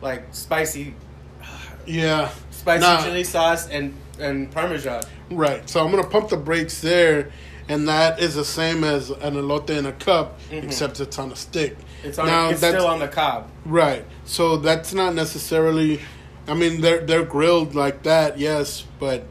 like 0.00 0.24
spicy 0.32 0.94
yeah, 1.86 2.30
spicy 2.50 2.80
Nah. 2.80 3.02
chili 3.04 3.24
sauce 3.24 3.68
and 3.68 3.94
and 4.18 4.50
parmesan. 4.52 5.02
right. 5.30 5.68
So 5.68 5.84
I'm 5.84 5.90
gonna 5.90 6.06
pump 6.08 6.28
the 6.28 6.36
brakes 6.36 6.80
there, 6.80 7.30
and 7.68 7.88
that 7.88 8.20
is 8.20 8.34
the 8.34 8.44
same 8.44 8.84
as 8.84 9.10
an 9.10 9.34
elote 9.34 9.70
in 9.70 9.86
a 9.86 9.92
cup, 9.92 10.38
except 10.50 11.00
it's 11.00 11.18
on 11.18 11.32
a 11.32 11.36
stick. 11.36 11.78
Mm-hmm. 11.78 12.08
It's 12.08 12.18
on. 12.18 12.26
Now, 12.26 12.50
it's 12.50 12.58
still 12.58 12.86
on 12.86 12.98
the 12.98 13.08
cob. 13.08 13.48
Right. 13.64 14.04
So 14.24 14.56
that's 14.56 14.92
not 14.94 15.14
necessarily. 15.14 16.00
I 16.48 16.54
mean, 16.54 16.80
they're 16.80 17.00
they're 17.04 17.24
grilled 17.24 17.74
like 17.74 18.02
that, 18.02 18.38
yes, 18.38 18.84
but 18.98 19.24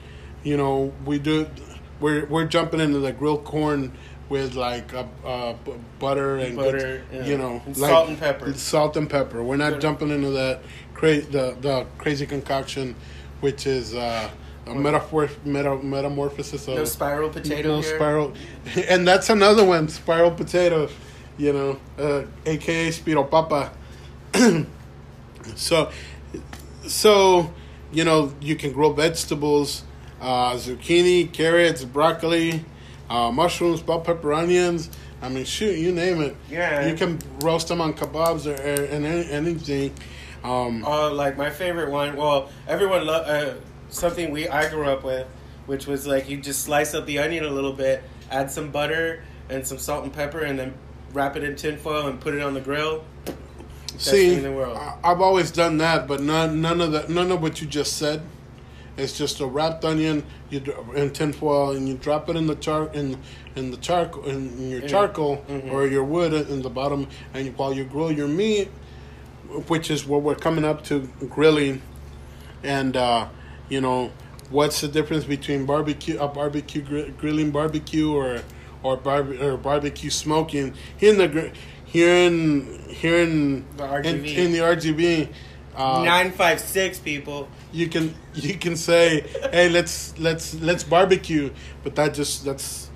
you 0.43 0.55
know 0.57 0.93
we 1.05 1.19
do. 1.19 1.47
We're 1.99 2.25
we're 2.27 2.45
jumping 2.45 2.79
into 2.79 2.99
the 2.99 3.11
grilled 3.11 3.43
corn 3.43 3.91
with 4.29 4.55
like 4.55 4.93
uh, 4.93 5.03
uh, 5.25 5.53
butter 5.99 6.37
and 6.37 6.55
Butter, 6.55 6.77
good- 6.77 7.03
yeah. 7.11 7.25
you 7.25 7.37
know, 7.37 7.61
And 7.65 7.77
like- 7.77 7.89
salt 7.91 8.07
and 8.09 8.17
pepper. 8.17 8.53
Salt 8.53 8.95
and 8.95 9.09
pepper. 9.09 9.43
We're 9.43 9.57
not 9.57 9.73
Good. 9.73 9.81
jumping 9.81 10.09
into 10.09 10.29
that 10.29 10.61
cra- 10.93 11.19
the 11.19 11.57
the 11.59 11.85
crazy 11.97 12.25
concoction, 12.25 12.95
which 13.41 13.67
is 13.67 13.93
uh, 13.93 14.29
a 14.67 14.75
metaphor 14.75 15.29
meta, 15.43 15.75
metamorphosis 15.77 16.67
of 16.67 16.75
No 16.75 16.85
spiral 16.85 17.29
potato 17.29 17.69
no 17.69 17.81
here. 17.81 17.95
spiral, 17.95 18.33
and 18.89 19.07
that's 19.07 19.29
another 19.29 19.63
one. 19.65 19.87
Spiral 19.87 20.31
potato, 20.31 20.89
you 21.37 21.53
know, 21.53 21.79
uh, 21.97 22.23
aka 22.45 22.91
Spiro 22.91 23.23
Papa. 23.23 23.71
so, 25.55 25.89
so 26.87 27.51
you 27.91 28.03
know, 28.05 28.33
you 28.39 28.55
can 28.55 28.71
grow 28.71 28.93
vegetables, 28.93 29.83
uh, 30.21 30.53
zucchini, 30.53 31.31
carrots, 31.31 31.83
broccoli, 31.83 32.63
uh, 33.09 33.31
mushrooms, 33.31 33.81
bell 33.81 33.99
pepper, 34.01 34.33
onions. 34.33 34.89
I 35.21 35.29
mean, 35.29 35.45
shoot, 35.45 35.77
you 35.77 35.91
name 35.91 36.21
it. 36.21 36.35
Yeah. 36.49 36.87
you 36.87 36.95
can 36.95 37.19
roast 37.41 37.67
them 37.67 37.79
on 37.81 37.93
kebabs 37.93 38.47
or, 38.47 38.53
or 38.53 38.85
and 38.85 39.05
any- 39.05 39.29
anything. 39.29 39.93
Um, 40.43 40.83
Oh, 40.87 41.11
like 41.13 41.37
my 41.37 41.49
favorite 41.51 41.91
one. 41.91 42.15
Well, 42.15 42.49
everyone 42.67 43.05
love. 43.05 43.27
uh, 43.27 43.53
something 43.91 44.31
we 44.31 44.47
I 44.47 44.69
grew 44.69 44.85
up 44.87 45.03
with, 45.03 45.27
which 45.67 45.85
was 45.87 46.07
like 46.07 46.29
you 46.29 46.37
just 46.37 46.63
slice 46.63 46.93
up 46.93 47.05
the 47.05 47.19
onion 47.19 47.45
a 47.45 47.49
little 47.49 47.73
bit, 47.73 48.03
add 48.31 48.49
some 48.49 48.71
butter 48.71 49.23
and 49.49 49.65
some 49.65 49.77
salt 49.77 50.03
and 50.03 50.13
pepper, 50.13 50.39
and 50.39 50.57
then 50.57 50.73
wrap 51.13 51.35
it 51.35 51.43
in 51.43 51.55
tinfoil 51.55 52.07
and 52.07 52.19
put 52.19 52.33
it 52.33 52.41
on 52.41 52.53
the 52.53 52.61
grill. 52.61 53.03
Best 53.25 54.05
See, 54.05 54.29
thing 54.29 54.37
in 54.39 54.43
the 54.43 54.51
world. 54.51 54.77
I- 54.77 54.95
I've 55.03 55.21
always 55.21 55.51
done 55.51 55.77
that, 55.79 56.07
but 56.07 56.21
none 56.21 56.61
none 56.61 56.81
of 56.81 56.91
that 56.93 57.09
none 57.09 57.31
of 57.31 57.41
what 57.41 57.61
you 57.61 57.67
just 57.67 57.97
said. 57.97 58.21
It's 58.97 59.17
just 59.17 59.39
a 59.39 59.45
wrapped 59.45 59.85
onion 59.85 60.23
you 60.49 60.61
in 60.95 61.11
tinfoil, 61.11 61.71
and 61.71 61.87
you 61.87 61.95
drop 61.95 62.29
it 62.29 62.35
in 62.35 62.47
the 62.47 62.55
char 62.55 62.89
in 62.93 63.17
in 63.55 63.71
the 63.71 63.77
charcoal 63.77 64.23
in, 64.25 64.69
your 64.69 64.81
Yeah. 64.81 64.87
charcoal 64.87 65.43
Mhm. 65.49 65.71
or 65.71 65.85
your 65.87 66.03
wood 66.05 66.33
in 66.33 66.61
the 66.61 66.69
bottom, 66.69 67.07
and 67.33 67.45
you, 67.47 67.53
while 67.57 67.73
you 67.73 67.83
grill 67.83 68.11
your 68.11 68.27
meat, 68.27 68.69
which 69.67 69.91
is 69.91 70.05
what 70.07 70.21
we're 70.21 70.35
coming 70.35 70.63
up 70.63 70.83
to 70.85 71.09
grilling, 71.29 71.81
and 72.63 72.95
uh, 72.95 73.25
you 73.71 73.81
know 73.81 74.11
what's 74.51 74.81
the 74.81 74.87
difference 74.87 75.23
between 75.23 75.65
barbecue 75.65 76.19
a 76.19 76.27
barbecue 76.27 76.81
gr- 76.81 77.11
grilling 77.17 77.51
barbecue 77.51 78.11
or 78.11 78.41
or, 78.83 78.97
barbe- 78.97 79.39
or 79.41 79.57
barbecue 79.57 80.09
smoking 80.09 80.73
here 80.97 81.11
in 81.11 81.17
the 81.17 81.27
gr- 81.27 81.53
here 81.85 82.15
in 82.27 82.83
here 82.89 83.17
in 83.17 83.65
The 83.77 83.85
in, 84.05 84.25
in 84.25 84.51
the 84.51 84.59
RGB. 84.59 85.29
Uh, 85.73 86.03
Nine 86.03 86.31
five 86.31 86.59
six 86.59 86.99
people. 86.99 87.47
you 87.71 87.87
can 87.87 88.13
you 88.35 88.55
can 88.57 88.75
say, 88.75 89.21
"Hey, 89.53 89.69
let's 89.69 90.13
let's 90.19 90.53
let's 90.55 90.83
barbecue," 90.83 91.49
but 91.83 91.95
that 91.95 92.13
just 92.13 92.43
that's 92.43 92.90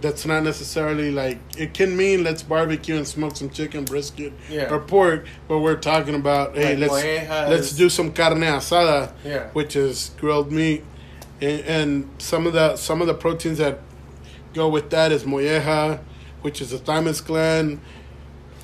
that's 0.00 0.26
not 0.26 0.42
necessarily 0.42 1.10
like 1.10 1.38
it 1.56 1.72
can 1.72 1.96
mean 1.96 2.22
let's 2.22 2.42
barbecue 2.42 2.96
and 2.96 3.08
smoke 3.08 3.34
some 3.36 3.48
chicken 3.48 3.84
brisket 3.84 4.32
Yeah. 4.50 4.70
or 4.72 4.78
pork, 4.78 5.26
but 5.48 5.60
we're 5.60 5.76
talking 5.76 6.14
about 6.14 6.54
hey, 6.54 6.76
Like 6.76 6.90
let's 6.90 7.50
let's 7.50 7.72
do 7.72 7.88
some 7.88 8.12
carne 8.12 8.40
asada, 8.40 9.12
Yeah. 9.24 9.48
which 9.54 9.76
is 9.76 10.10
grilled 10.20 10.52
meat, 10.52 10.84
and, 11.40 11.60
and 11.60 12.10
some 12.18 12.46
of 12.46 12.52
the 12.52 12.76
some 12.76 13.00
of 13.00 13.06
the 13.06 13.14
proteins 13.14 13.58
that 13.58 13.78
go 14.52 14.68
with 14.68 14.90
that 14.90 15.12
is 15.12 15.24
molleja, 15.24 16.00
which 16.42 16.60
is 16.60 16.72
a 16.74 16.78
thymus 16.78 17.20
gland, 17.22 17.80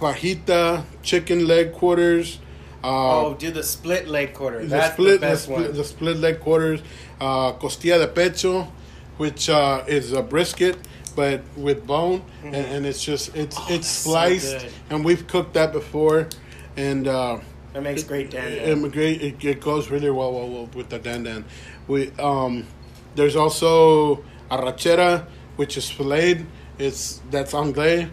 fajita, 0.00 0.84
chicken 1.02 1.46
leg 1.46 1.72
quarters. 1.72 2.38
Uh, 2.84 3.26
Oh, 3.26 3.34
do 3.34 3.50
the 3.50 3.62
split 3.62 4.06
leg 4.06 4.34
quarters. 4.34 4.64
the 4.70 4.76
That's 4.76 4.92
split, 4.92 5.20
the 5.20 5.26
best 5.26 5.42
split, 5.44 5.58
one. 5.68 5.72
the 5.72 5.84
split 5.84 6.16
leg 6.18 6.40
quarters, 6.40 6.80
uh, 7.20 7.52
costilla 7.54 7.98
de 7.98 8.06
pecho, 8.06 8.68
which 9.16 9.48
uh, 9.48 9.82
is 9.88 10.12
a 10.12 10.22
brisket 10.22 10.76
but 11.16 11.40
with 11.56 11.86
bone, 11.86 12.22
and, 12.44 12.54
and 12.54 12.86
it's 12.86 13.02
just 13.02 13.34
it's 13.34 13.56
Oh, 13.58 13.62
it's 13.62 13.68
that's 13.68 13.88
so 13.88 14.10
sliced, 14.10 14.66
and 14.90 15.04
we've 15.04 15.26
cooked 15.26 15.54
that 15.54 15.72
before, 15.72 16.28
and 16.76 17.08
uh, 17.08 17.38
that 17.72 17.82
makes 17.82 18.04
great 18.04 18.30
dan. 18.30 18.44
it, 18.52 18.68
it, 18.68 18.92
great- 18.92 19.20
it, 19.22 19.44
it 19.44 19.60
goes 19.60 19.90
really 19.90 20.10
well, 20.10 20.32
well, 20.32 20.48
well 20.48 20.66
with 20.74 20.88
the 20.90 20.98
dandan. 21.00 21.42
We 21.88 22.12
um, 22.20 22.66
there's 23.16 23.34
also 23.34 24.22
arrachera, 24.50 25.26
which 25.56 25.76
is 25.76 25.90
filleted. 25.90 26.46
It's 26.78 27.20
that's 27.30 27.52
anglais 27.54 28.08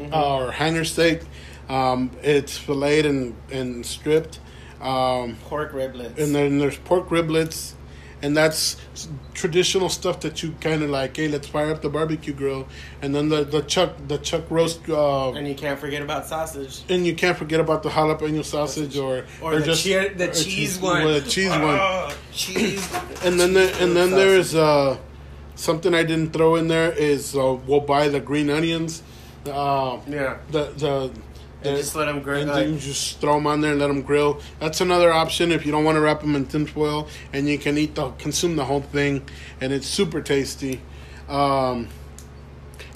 Mm-hmm. 0.00 0.14
uh, 0.14 0.36
or 0.46 0.50
hanger 0.52 0.84
steak. 0.84 1.20
Um, 1.68 2.10
it's 2.22 2.56
filleted 2.56 3.06
and 3.06 3.34
and 3.50 3.84
stripped. 3.84 4.40
Um, 4.80 5.36
Pork 5.44 5.72
riblets. 5.72 6.18
and 6.18 6.34
then 6.34 6.58
there's 6.58 6.76
pork 6.78 7.08
riblets, 7.10 7.74
and 8.22 8.36
that's 8.36 8.76
traditional 9.34 9.88
stuff 9.88 10.20
that 10.20 10.42
you 10.42 10.52
kind 10.60 10.82
of 10.82 10.90
like. 10.90 11.16
Hey, 11.16 11.28
let's 11.28 11.48
fire 11.48 11.70
up 11.72 11.82
the 11.82 11.88
barbecue 11.88 12.32
grill, 12.32 12.68
and 13.02 13.14
then 13.14 13.28
the 13.28 13.44
the 13.44 13.62
chuck 13.62 13.94
the 14.08 14.18
chuck 14.18 14.44
roast. 14.50 14.80
Uh, 14.88 15.32
and 15.32 15.46
you 15.48 15.54
can't 15.54 15.78
forget 15.78 16.02
about 16.02 16.26
sausage. 16.26 16.82
and 16.88 17.06
you 17.06 17.14
can't 17.14 17.36
forget 17.36 17.60
about 17.60 17.82
the 17.82 17.88
jalapeno 17.90 18.44
sausage 18.44 18.96
or 18.96 19.24
Or, 19.42 19.58
the, 19.60 19.74
chea- 19.74 20.08
the 20.08 20.30
or 20.30 20.32
cheese 20.32 20.78
one. 20.80 21.02
or 21.02 21.20
the 21.20 21.28
cheese 21.28 21.50
one. 21.50 21.78
Oh, 21.80 22.14
cheese. 22.32 22.88
And 23.24 23.38
then 23.40 23.52
there, 23.54 23.72
and 23.80 23.96
then 23.96 24.10
Sausage. 24.10 24.16
there's 24.16 24.54
uh, 24.54 24.96
something 25.54 25.94
I 25.94 26.02
didn't 26.04 26.32
throw 26.32 26.56
in 26.56 26.68
there 26.68 26.92
is 26.92 27.34
uh, 27.36 27.58
we'll 27.66 27.80
buy 27.80 28.08
the 28.08 28.20
green 28.20 28.50
onions. 28.50 29.02
Uh, 29.46 29.98
Yeah. 30.08 30.38
the 30.50 30.64
the. 30.76 31.10
And 31.64 31.76
just 31.76 31.94
let 31.94 32.08
'em 32.08 32.20
grill, 32.20 32.40
And 32.42 32.50
like- 32.50 32.64
then 32.64 32.74
you 32.74 32.80
just 32.80 33.20
throw 33.20 33.34
them 33.34 33.46
on 33.46 33.60
there 33.60 33.72
and 33.72 33.80
let 33.80 33.86
them 33.88 34.02
grill. 34.02 34.40
That's 34.60 34.80
another 34.80 35.12
option 35.12 35.52
if 35.52 35.64
you 35.64 35.72
don't 35.72 35.84
want 35.84 35.96
to 35.96 36.00
wrap 36.00 36.20
them 36.20 36.34
in 36.34 36.46
tinfoil, 36.46 37.08
and 37.32 37.48
you 37.48 37.58
can 37.58 37.78
eat 37.78 37.94
the 37.94 38.10
consume 38.18 38.56
the 38.56 38.64
whole 38.64 38.80
thing, 38.80 39.22
and 39.60 39.72
it's 39.72 39.86
super 39.86 40.20
tasty. 40.20 40.80
Um, 41.28 41.88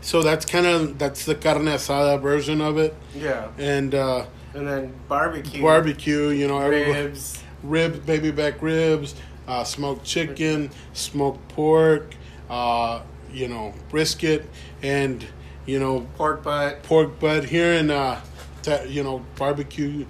so 0.01 0.23
that's 0.23 0.45
kind 0.45 0.67
of 0.67 0.99
that's 0.99 1.25
the 1.25 1.35
carne 1.35 1.65
asada 1.67 2.21
version 2.21 2.61
of 2.61 2.79
it, 2.79 2.95
Yeah. 3.15 3.47
and 3.59 3.95
uh, 3.95 4.25
And 4.55 4.67
then 4.67 4.93
barbecue. 5.09 5.63
barbecue. 5.63 6.29
You 6.31 6.49
know, 6.49 6.67
Ribs. 6.69 7.39
ribs, 7.63 7.99
baby 8.01 8.31
back 8.31 8.55
ribs, 8.63 9.15
uh, 9.47 9.65
smoked 9.65 10.05
chicken, 10.05 10.71
smoked 10.93 11.47
pork, 11.49 12.15
uh, 12.51 13.01
you 13.33 13.49
know, 13.49 13.75
brisket, 13.91 14.49
and 14.83 15.25
you 15.67 15.81
know, 15.81 16.07
Pork 16.17 16.45
butt. 16.45 16.83
pork 16.85 17.19
butt. 17.19 17.45
Here 17.47 17.73
in, 17.73 17.91
uh, 17.91 18.21
te- 18.67 18.89
you 18.89 19.03
know, 19.03 19.25
barbecue. 19.37 20.07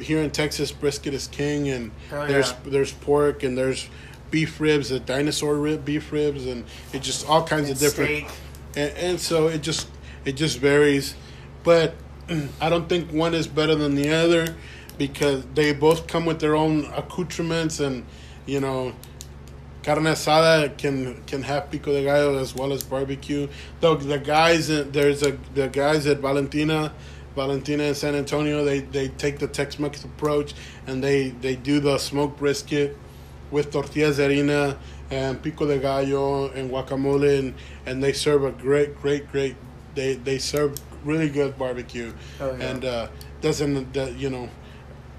Here 0.00 0.22
in 0.22 0.30
Texas, 0.30 0.70
brisket 0.70 1.14
is 1.14 1.26
king, 1.26 1.68
and 1.68 1.90
Hell 2.10 2.26
there's 2.26 2.50
yeah. 2.50 2.56
there's 2.66 2.92
pork 2.92 3.42
and 3.42 3.56
there's 3.56 3.88
beef 4.30 4.60
ribs, 4.60 4.90
the 4.90 5.00
dinosaur 5.00 5.56
rib, 5.56 5.84
beef 5.84 6.12
ribs, 6.12 6.46
and 6.46 6.64
it 6.92 7.02
just 7.02 7.28
all 7.28 7.44
kinds 7.44 7.68
and 7.68 7.72
of 7.72 7.78
different 7.80 8.30
and, 8.76 8.96
and 8.96 9.20
so 9.20 9.48
it 9.48 9.62
just 9.62 9.88
it 10.24 10.32
just 10.32 10.58
varies 10.58 11.14
but 11.62 11.94
i 12.60 12.68
don't 12.68 12.88
think 12.88 13.10
one 13.12 13.34
is 13.34 13.46
better 13.46 13.74
than 13.74 13.94
the 13.94 14.10
other 14.10 14.54
because 14.98 15.44
they 15.54 15.72
both 15.72 16.06
come 16.06 16.26
with 16.26 16.40
their 16.40 16.54
own 16.54 16.84
accoutrements 16.94 17.80
and 17.80 18.04
you 18.46 18.60
know 18.60 18.92
carne 19.82 20.04
asada 20.04 20.76
can 20.76 21.22
can 21.24 21.42
have 21.42 21.70
pico 21.70 21.92
de 21.92 22.04
gallo 22.04 22.38
as 22.38 22.54
well 22.54 22.72
as 22.72 22.82
barbecue 22.82 23.48
though 23.80 23.94
the 23.96 24.18
guys 24.18 24.68
there's 24.68 25.22
a 25.22 25.36
the 25.54 25.68
guys 25.68 26.06
at 26.06 26.18
valentina 26.18 26.92
valentina 27.44 27.84
in 27.84 27.94
san 27.94 28.14
antonio 28.14 28.64
they 28.64 28.80
they 28.96 29.08
take 29.24 29.38
the 29.38 29.46
tex-mex 29.48 30.04
approach 30.04 30.52
and 30.86 31.02
they 31.02 31.30
they 31.44 31.56
do 31.56 31.80
the 31.80 31.96
smoked 31.96 32.38
brisket 32.38 32.96
with 33.50 33.70
tortillas 33.72 34.16
de 34.18 34.24
harina 34.28 34.76
and 35.10 35.42
pico 35.42 35.66
de 35.66 35.78
gallo 35.78 36.50
and 36.50 36.70
guacamole 36.70 37.38
and, 37.38 37.54
and 37.86 38.02
they 38.04 38.12
serve 38.12 38.44
a 38.44 38.52
great 38.52 38.90
great 39.00 39.24
great 39.32 39.56
they 39.94 40.14
they 40.28 40.38
serve 40.38 40.70
really 41.04 41.30
good 41.30 41.56
barbecue 41.58 42.12
Oh, 42.40 42.54
yeah. 42.58 42.68
and 42.70 42.84
uh 42.84 43.08
doesn't 43.40 43.92
that 43.94 44.16
you 44.22 44.28
know 44.28 44.48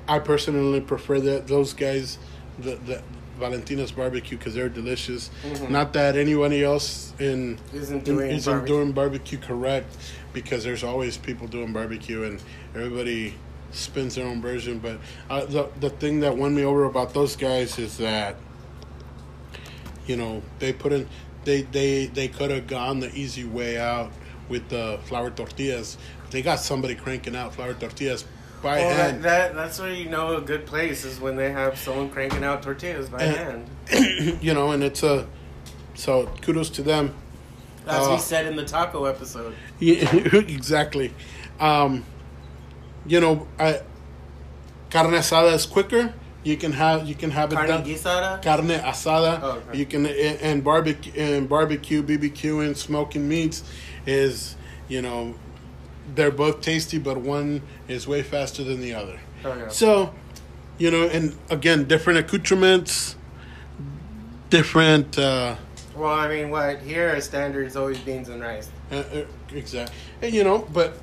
i 0.07 0.19
personally 0.19 0.82
prefer 0.82 1.19
that 1.19 1.47
those 1.47 1.74
guys 1.74 2.19
the 2.59 2.76
the 2.89 3.01
valentina's 3.39 3.91
barbecue 3.91 4.38
because 4.38 4.53
they're 4.53 4.69
delicious 4.69 5.32
not 5.78 5.93
that 5.93 6.15
anybody 6.15 6.63
else 6.63 7.13
in 7.19 7.57
Mm-hmm. 7.57 7.78
Isn't 7.78 8.03
doing 8.03 8.30
isn't 8.38 8.53
barbecue. 8.53 8.76
doing 8.76 8.91
barbecue 8.91 9.39
correct 9.39 9.91
because 10.34 10.63
there's 10.63 10.84
always 10.84 11.17
people 11.17 11.47
doing 11.47 11.73
barbecue 11.73 12.23
and 12.23 12.41
everybody 12.75 13.34
spins 13.71 14.15
their 14.15 14.25
own 14.25 14.41
version. 14.41 14.79
But 14.79 14.99
uh, 15.29 15.45
the 15.45 15.69
the 15.79 15.89
thing 15.89 16.19
that 16.21 16.36
won 16.38 16.55
me 16.55 16.63
over 16.63 16.86
about 16.86 17.13
those 17.13 17.36
guys 17.36 17.77
is 17.79 17.97
that 17.97 18.36
you 20.07 20.15
know 20.17 20.41
they 20.59 20.73
put 20.73 20.91
in 20.93 21.07
they 21.45 21.61
they 21.63 22.07
they 22.07 22.27
could 22.27 22.51
have 22.51 22.67
gone 22.67 22.99
the 22.99 23.13
easy 23.15 23.43
way 23.45 23.77
out 23.79 24.11
with 24.49 24.67
the 24.69 24.99
flour 25.05 25.29
tortillas. 25.32 25.97
They 26.29 26.41
got 26.41 26.59
somebody 26.59 26.95
cranking 26.95 27.36
out 27.36 27.53
flour 27.55 27.73
tortillas 27.73 28.25
by 28.61 28.77
Well, 28.77 28.89
that, 28.89 29.11
hand. 29.11 29.23
that 29.23 29.55
that's 29.55 29.79
where 29.79 29.91
you 29.93 30.09
know 30.09 30.38
a 30.38 30.41
good 30.41 30.65
place 30.65 31.03
is 31.03 31.19
when 31.19 31.36
they 31.36 31.51
have 31.51 31.77
someone 31.77 32.09
cranking 32.09 32.43
out 32.43 32.61
tortillas 32.63 33.09
by 33.09 33.23
And- 33.23 33.67
hand. 33.89 34.38
you 34.41 34.53
know, 34.53 34.71
and 34.71 34.84
it's 34.84 35.03
a 35.03 35.27
so 35.93 36.27
kudos 36.41 36.69
to 36.71 36.84
them. 36.84 37.13
As 37.88 38.07
Uh, 38.07 38.11
we 38.11 38.17
said 38.19 38.45
in 38.45 38.55
the 38.55 38.65
taco 38.65 39.05
episode. 39.05 39.55
Yeah, 39.79 40.13
exactly. 40.36 41.13
Um, 41.59 42.03
you 43.05 43.19
know, 43.19 43.47
I, 43.59 43.82
carne 44.89 45.11
asada 45.13 45.53
is 45.53 45.65
quicker. 45.65 46.13
You 46.43 46.57
can 46.57 46.71
have 46.71 47.07
you 47.07 47.13
can 47.15 47.32
have 47.32 47.51
it 47.51 47.55
Carne 47.55 47.67
done. 47.67 47.86
guisada. 47.86 48.41
Carne 48.41 48.79
asada. 48.79 49.39
Oh, 49.41 49.51
okay. 49.67 49.77
You 49.79 49.86
can 49.86 50.05
and 50.05 50.39
and 50.41 50.63
barbecue 50.63 51.13
and 51.15 51.47
barbecue, 51.49 52.01
BBQ, 52.03 52.65
and 52.65 52.75
smoking 52.77 53.27
meats 53.27 53.63
is 54.05 54.55
you 54.88 55.01
know 55.01 55.36
they're 56.15 56.32
both 56.32 56.61
tasty, 56.61 56.97
but 56.97 57.17
one 57.17 57.61
is 57.88 58.07
way 58.07 58.21
faster 58.23 58.63
than 58.63 58.82
the 58.82 58.93
other. 58.93 59.19
Oh, 59.45 59.55
yeah. 59.55 59.67
So, 59.69 60.13
you 60.77 60.91
know, 60.91 61.07
and 61.07 61.38
again, 61.49 61.86
different 61.88 62.19
accoutrements, 62.19 63.15
different. 64.49 65.17
Uh, 65.17 65.55
Well, 66.01 66.11
I 66.15 66.27
mean, 66.27 66.49
what 66.49 66.79
here 66.79 67.15
are 67.15 67.21
standard 67.21 67.67
is 67.67 67.75
always 67.75 67.99
beans 67.99 68.27
and 68.27 68.41
rice. 68.41 68.71
Uh, 68.91 68.95
uh, 68.95 69.25
exactly. 69.53 69.95
And 70.23 70.33
you 70.33 70.43
know, 70.43 70.67
but 70.73 70.97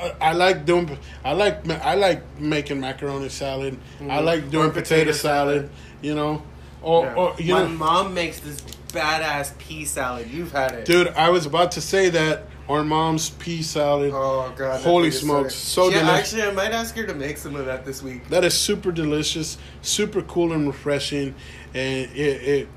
I, 0.00 0.14
I 0.20 0.32
like 0.32 0.64
doing. 0.64 0.98
I 1.24 1.32
like 1.32 1.68
I 1.70 1.94
like 1.94 2.40
making 2.40 2.80
macaroni 2.80 3.28
salad. 3.28 3.78
I 4.00 4.02
Mhm. 4.02 4.24
like 4.24 4.50
doing 4.50 4.70
potato, 4.72 4.80
potato 4.80 5.12
salad, 5.12 5.60
salad. 5.60 5.70
You 6.00 6.16
know, 6.16 6.42
or 6.82 7.04
Yeah. 7.04 7.14
or 7.14 7.34
you 7.38 7.54
My 7.54 7.62
know, 7.62 7.68
mom 7.68 8.14
makes 8.14 8.40
this 8.40 8.60
badass 8.88 9.56
pea 9.58 9.84
salad. 9.84 10.28
You've 10.28 10.50
had 10.50 10.72
it, 10.72 10.86
dude. 10.86 11.06
I 11.16 11.30
was 11.30 11.46
about 11.46 11.70
to 11.72 11.80
say 11.80 12.08
that 12.08 12.48
our 12.68 12.82
mom's 12.82 13.30
pea 13.30 13.62
salad. 13.62 14.10
Oh 14.12 14.52
god! 14.56 14.80
Holy 14.80 15.12
smokes, 15.12 15.54
so, 15.54 15.84
so. 15.84 15.90
Yeah, 15.94 16.00
delicious. 16.00 16.34
Actually, 16.34 16.50
I 16.50 16.52
might 16.52 16.72
ask 16.72 16.96
her 16.96 17.06
to 17.06 17.14
make 17.14 17.38
some 17.38 17.54
of 17.54 17.66
that 17.66 17.84
this 17.84 18.02
week. 18.02 18.28
That 18.28 18.42
is 18.42 18.54
super 18.54 18.90
delicious, 18.90 19.56
super 19.82 20.20
cool 20.22 20.52
and 20.52 20.66
refreshing, 20.66 21.36
and 21.74 22.10
it. 22.12 22.42
it 22.42 22.68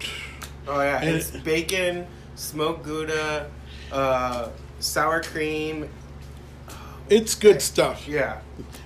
Oh 0.68 0.82
yeah, 0.82 1.02
And 1.02 1.16
it's 1.16 1.32
bacon, 1.32 2.08
smoked 2.36 2.84
gouda, 2.84 3.50
uh, 3.92 4.50
sour 4.80 5.22
cream. 5.22 5.90
it's 7.10 7.36
good 7.36 7.62
stuff. 7.62 8.08
Yeah. 8.08 8.40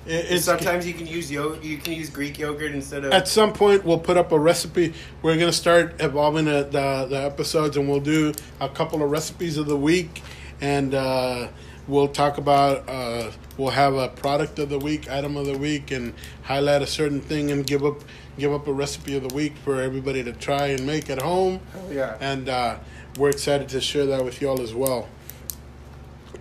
It- 0.05 0.25
it's 0.31 0.45
Sometimes 0.45 0.85
you 0.87 0.93
can 0.93 1.07
use 1.07 1.31
yo- 1.31 1.57
you 1.61 1.77
can 1.77 1.93
use 1.93 2.09
Greek 2.09 2.37
yogurt 2.39 2.73
instead 2.73 3.05
of. 3.05 3.13
at 3.13 3.27
some 3.27 3.53
point 3.53 3.85
we'll 3.85 3.99
put 3.99 4.17
up 4.17 4.31
a 4.31 4.39
recipe 4.39 4.93
we're 5.21 5.35
going 5.35 5.45
to 5.51 5.53
start 5.53 5.95
evolving 6.01 6.45
the, 6.45 6.63
the, 6.63 7.05
the 7.09 7.15
episodes 7.23 7.77
and 7.77 7.87
we'll 7.87 7.99
do 7.99 8.33
a 8.59 8.67
couple 8.67 9.01
of 9.03 9.09
recipes 9.11 9.57
of 9.57 9.67
the 9.67 9.77
week 9.77 10.21
and 10.61 10.93
uh, 10.95 11.47
we'll 11.87 12.07
talk 12.07 12.37
about 12.39 12.83
uh, 12.89 13.31
we'll 13.59 13.69
have 13.71 13.93
a 13.93 14.07
product 14.07 14.57
of 14.57 14.69
the 14.69 14.79
week 14.79 15.11
item 15.11 15.35
of 15.35 15.45
the 15.45 15.57
week 15.57 15.91
and 15.91 16.13
highlight 16.43 16.81
a 16.81 16.87
certain 16.87 17.19
thing 17.19 17.51
and 17.51 17.67
give 17.67 17.83
up 17.85 17.97
give 18.39 18.53
up 18.53 18.65
a 18.67 18.73
recipe 18.73 19.17
of 19.17 19.27
the 19.27 19.35
week 19.35 19.53
for 19.65 19.81
everybody 19.81 20.23
to 20.23 20.31
try 20.31 20.67
and 20.67 20.87
make 20.87 21.09
at 21.09 21.21
home 21.21 21.59
Oh, 21.75 21.91
yeah. 21.91 22.15
and 22.21 22.47
uh, 22.47 22.77
we're 23.17 23.29
excited 23.31 23.67
to 23.69 23.81
share 23.81 24.05
that 24.05 24.23
with 24.23 24.41
y'all 24.41 24.61
as 24.61 24.73
well 24.73 25.09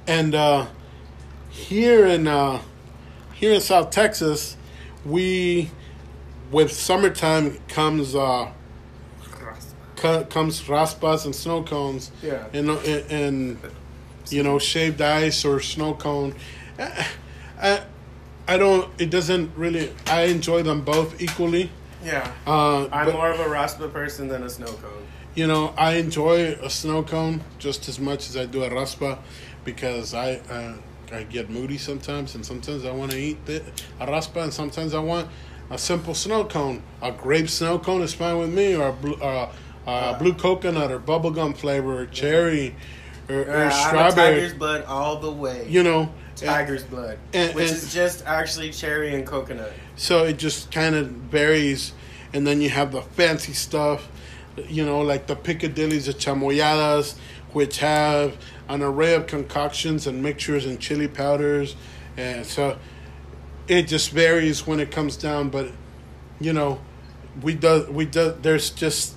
and 0.06 0.34
uh, 0.34 0.66
here 1.50 2.06
in 2.06 2.28
uh, 2.28 2.62
here 3.34 3.52
in 3.52 3.60
South 3.60 3.90
Texas, 3.90 4.56
we 5.04 5.70
with 6.50 6.72
summertime 6.72 7.58
comes 7.68 8.14
uh, 8.14 8.50
co- 9.96 10.24
comes 10.24 10.62
raspas 10.62 11.24
and 11.26 11.34
snow 11.34 11.62
cones, 11.62 12.10
Yeah. 12.22 12.46
and 12.54 12.70
and, 12.70 13.10
and 13.12 13.58
you 14.30 14.42
know 14.42 14.58
shaved 14.58 15.00
ice 15.02 15.44
or 15.44 15.60
snow 15.60 15.92
cone. 15.94 16.34
I, 16.78 17.82
I 18.46 18.56
don't. 18.56 18.88
It 19.00 19.10
doesn't 19.10 19.56
really. 19.56 19.92
I 20.06 20.22
enjoy 20.24 20.62
them 20.62 20.82
both 20.82 21.20
equally. 21.20 21.70
Yeah. 22.04 22.32
Uh, 22.46 22.88
I'm 22.92 23.06
but- 23.06 23.14
more 23.14 23.30
of 23.30 23.40
a 23.40 23.48
raspa 23.48 23.88
person 23.88 24.28
than 24.28 24.42
a 24.44 24.50
snow 24.50 24.66
cone. 24.66 25.06
you 25.34 25.46
know, 25.46 25.74
I 25.76 25.94
enjoy 25.94 26.52
a 26.62 26.70
snow 26.70 27.02
cone 27.02 27.42
just 27.58 27.88
as 27.88 27.98
much 28.00 28.28
as 28.28 28.36
I 28.36 28.46
do 28.46 28.62
a 28.64 28.70
raspa 28.70 29.18
because 29.64 30.14
I 30.14 30.34
uh, 30.50 30.74
I 31.12 31.24
get 31.24 31.50
moody 31.50 31.78
sometimes, 31.78 32.34
and 32.34 32.44
sometimes 32.46 32.84
I 32.84 32.92
want 32.92 33.10
to 33.12 33.18
eat 33.18 33.44
the, 33.46 33.62
a 34.00 34.06
raspa, 34.06 34.40
and 34.42 34.52
sometimes 34.52 34.94
I 34.94 35.00
want 35.00 35.28
a 35.70 35.78
simple 35.78 36.14
snow 36.14 36.44
cone. 36.44 36.82
A 37.02 37.10
grape 37.12 37.48
snow 37.50 37.78
cone 37.78 38.02
is 38.02 38.14
fine 38.14 38.38
with 38.38 38.52
me, 38.52 38.74
or 38.76 38.88
a 38.88 38.92
blue, 38.92 39.14
uh, 39.14 39.50
uh, 39.86 40.18
blue 40.18 40.34
coconut, 40.34 40.90
or 40.92 40.98
bubblegum 41.00 41.56
flavor, 41.56 42.00
or 42.02 42.06
cherry, 42.06 42.74
or, 43.28 43.36
or 43.36 43.46
Yeah, 43.46 43.52
I'm 43.64 43.68
a 43.68 43.72
strawberry. 43.72 44.34
tiger's 44.36 44.54
blood 44.54 44.84
all 44.84 45.16
the 45.18 45.32
way. 45.32 45.66
You 45.68 45.82
know, 45.82 46.12
tiger's 46.46 46.84
blood, 46.84 47.18
and- 47.32 47.54
which 47.54 47.68
and- 47.68 47.76
is 47.76 47.92
just 47.92 48.22
actually 48.26 48.70
cherry 48.70 49.14
and 49.14 49.26
coconut. 49.26 49.72
So 49.96 50.24
it 50.24 50.38
just 50.38 50.70
kind 50.70 50.94
of 50.94 51.08
varies, 51.08 51.92
and 52.32 52.46
then 52.46 52.60
you 52.60 52.70
have 52.70 52.92
the 52.92 53.02
fancy 53.02 53.52
stuff, 53.52 54.08
you 54.68 54.84
know, 54.84 55.00
like 55.00 55.26
the 55.26 55.36
picadillies, 55.36 56.06
the 56.06 56.14
chamoyadas, 56.14 57.14
which 57.52 57.78
have 57.78 58.36
an 58.68 58.82
array 58.82 59.14
of 59.14 59.26
concoctions 59.26 60.06
and 60.06 60.22
mixtures 60.22 60.66
and 60.66 60.78
chili 60.78 61.08
powders, 61.08 61.74
and 62.16 62.44
so 62.44 62.78
it 63.66 63.82
just 63.82 64.10
varies 64.10 64.66
when 64.66 64.80
it 64.80 64.90
comes 64.90 65.16
down. 65.16 65.48
But 65.48 65.72
you 66.40 66.52
know, 66.52 66.80
we 67.42 67.54
do 67.54 67.86
we 67.90 68.04
do 68.04 68.34
there's 68.42 68.70
just 68.70 69.14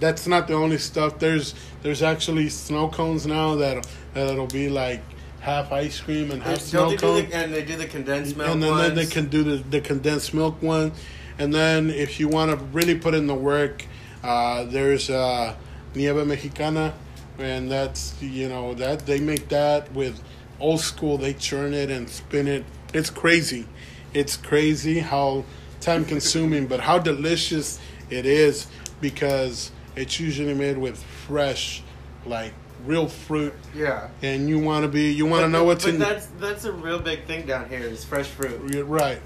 that's 0.00 0.26
not 0.26 0.46
the 0.46 0.54
only 0.54 0.78
stuff. 0.78 1.18
There's 1.18 1.54
there's 1.82 2.02
actually 2.02 2.48
snow 2.48 2.88
cones 2.88 3.26
now 3.26 3.54
that 3.56 3.86
that'll 4.14 4.46
be 4.46 4.68
like 4.68 5.02
half 5.40 5.72
ice 5.72 6.00
cream 6.00 6.30
and 6.30 6.42
half 6.42 6.70
Don't 6.70 6.98
snow 6.98 7.16
they 7.16 7.22
the, 7.22 7.34
and 7.34 7.52
they 7.52 7.64
do 7.64 7.76
the 7.76 7.86
condensed 7.86 8.36
milk 8.36 8.50
and 8.50 8.62
then, 8.62 8.76
then 8.76 8.94
they 8.94 9.06
can 9.06 9.28
do 9.28 9.42
the, 9.42 9.56
the 9.56 9.80
condensed 9.80 10.34
milk 10.34 10.60
one. 10.62 10.92
And 11.38 11.54
then 11.54 11.90
if 11.90 12.18
you 12.18 12.28
want 12.28 12.50
to 12.50 12.56
really 12.56 12.98
put 12.98 13.14
in 13.14 13.26
the 13.26 13.34
work 13.34 13.84
uh, 14.26 14.64
there's 14.64 15.08
uh, 15.08 15.54
nieve 15.94 16.26
mexicana. 16.26 16.94
And 17.38 17.70
that's 17.70 18.20
you 18.20 18.48
know 18.48 18.74
that 18.74 19.06
they 19.06 19.20
make 19.20 19.48
that 19.50 19.92
with 19.92 20.22
old 20.58 20.80
school. 20.80 21.18
They 21.18 21.34
churn 21.34 21.74
it 21.74 21.90
and 21.90 22.08
spin 22.08 22.48
it. 22.48 22.64
It's 22.94 23.10
crazy. 23.10 23.66
It's 24.14 24.36
crazy 24.36 25.00
how 25.00 25.44
time 25.80 26.04
consuming 26.04 26.66
but 26.66 26.80
how 26.80 26.98
delicious 26.98 27.78
it 28.08 28.24
is 28.24 28.66
because 29.00 29.70
it's 29.94 30.18
usually 30.18 30.54
made 30.54 30.78
with 30.78 31.00
fresh 31.00 31.82
like 32.24 32.52
real 32.86 33.08
fruit 33.08 33.52
yeah. 33.74 34.08
and 34.22 34.48
you 34.48 34.58
want 34.58 34.84
to 34.84 34.88
be 34.88 35.12
you 35.12 35.26
want 35.26 35.42
to 35.44 35.48
know 35.48 35.64
what's 35.64 35.84
but 35.84 35.94
in 35.94 36.00
that's 36.00 36.26
that's 36.38 36.64
a 36.64 36.72
real 36.72 37.00
big 37.00 37.24
thing 37.24 37.46
down 37.46 37.68
here 37.68 37.80
is 37.80 38.04
fresh 38.04 38.26
fruit. 38.26 38.72
Yeah, 38.72 38.82
Right. 38.86 39.20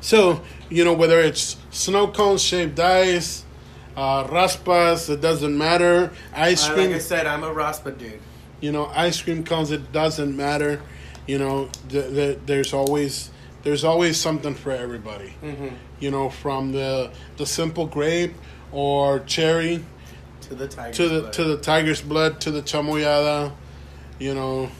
So, 0.00 0.42
you 0.68 0.84
know, 0.84 0.92
whether 0.92 1.18
it's 1.18 1.56
snow 1.70 2.06
cone 2.08 2.38
shaped 2.38 2.78
ice, 2.78 3.44
uh, 3.96 4.24
raspas, 4.24 5.08
it 5.10 5.20
doesn't 5.20 5.56
matter. 5.56 6.12
Ice 6.34 6.68
Uh, 6.68 6.74
cream, 6.74 6.86
like 6.88 6.96
I 6.96 7.00
said, 7.00 7.26
I'm 7.26 7.42
a 7.42 7.52
raspa 7.52 7.90
dude. 7.90 8.20
you 8.60 8.70
know, 8.70 8.86
ice 8.94 9.20
cream 9.20 9.44
cones, 9.44 9.70
it 9.70 9.92
doesn't 9.92 10.36
matter. 10.36 10.80
You 11.26 11.38
know, 11.38 11.70
the, 11.88 12.00
the, 12.02 12.38
there's 12.46 12.72
always 12.72 13.30
there's 13.62 13.82
always 13.82 14.20
something 14.20 14.54
for 14.54 14.70
everybody. 14.72 15.34
Mm-hmm. 15.42 15.68
You 15.98 16.10
know, 16.10 16.28
from 16.28 16.72
the 16.72 17.10
the 17.38 17.46
simple 17.46 17.86
grape 17.86 18.34
or 18.72 19.20
cherry 19.20 19.84
To 20.48 20.54
the 20.54 20.68
tiger. 20.68 20.92
to 20.92 21.08
the 21.08 21.30
to 21.30 21.44
the 21.44 21.56
tiger's 21.58 22.00
blood 22.00 22.40
to 22.42 22.50
the 22.50 22.62
chamoyada, 22.62 23.52
you 24.18 24.34
know, 24.34 24.70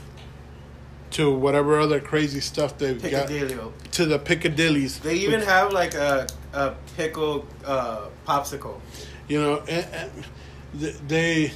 to 1.13 1.35
whatever 1.35 1.79
other 1.81 2.01
crazy 2.01 2.41
stuff 2.41 2.79
they've 2.79 3.01
got 3.11 3.29
to 3.29 4.07
the 4.07 4.19
Piccadillys. 4.19 5.01
They 5.01 5.17
even 5.17 5.41
have 5.41 5.73
like 5.73 5.95
a 5.95 6.27
a 6.53 6.75
pickle 6.97 7.47
uh, 7.65 8.07
popsicle. 8.27 8.81
you 9.29 9.41
know 9.41 9.59
and, 9.69 9.87
and 9.93 10.91
they 11.09 11.53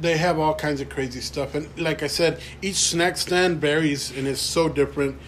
they 0.00 0.16
have 0.16 0.38
all 0.38 0.54
kinds 0.54 0.80
of 0.80 0.88
crazy 0.88 1.20
stuff 1.20 1.54
and 1.54 1.68
like 1.76 2.04
i 2.04 2.06
said 2.06 2.40
each 2.62 2.76
snack 2.76 3.16
stand 3.16 3.60
varies 3.60 4.16
and 4.16 4.28
is 4.28 4.40
so 4.40 4.68
different 4.68 5.18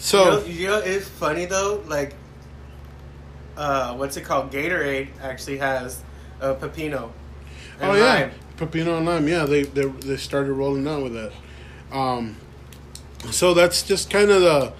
so 0.00 0.24
you, 0.24 0.30
know, 0.30 0.44
you 0.46 0.66
know, 0.68 0.78
it's 0.78 1.06
funny 1.06 1.44
though. 1.44 1.84
Like, 1.86 2.14
uh, 3.56 3.94
what's 3.94 4.16
it 4.16 4.22
called? 4.22 4.50
Gatorade 4.50 5.08
actually 5.22 5.58
has 5.58 6.02
a 6.40 6.54
pepino. 6.54 7.10
and 7.80 7.90
oh 7.90 7.94
yeah 7.94 8.04
lime. 8.14 8.30
pepino 8.56 8.96
and 8.96 9.06
lime 9.06 9.28
yeah 9.28 9.44
they, 9.44 9.62
they 9.62 9.84
they 9.86 10.16
started 10.16 10.52
rolling 10.52 10.86
out 10.88 11.02
with 11.02 11.12
that 11.14 11.32
um 11.92 12.36
so 13.30 13.52
that's 13.54 13.82
just 13.82 14.10
kind 14.10 14.30
of 14.30 14.40
the 14.40 14.72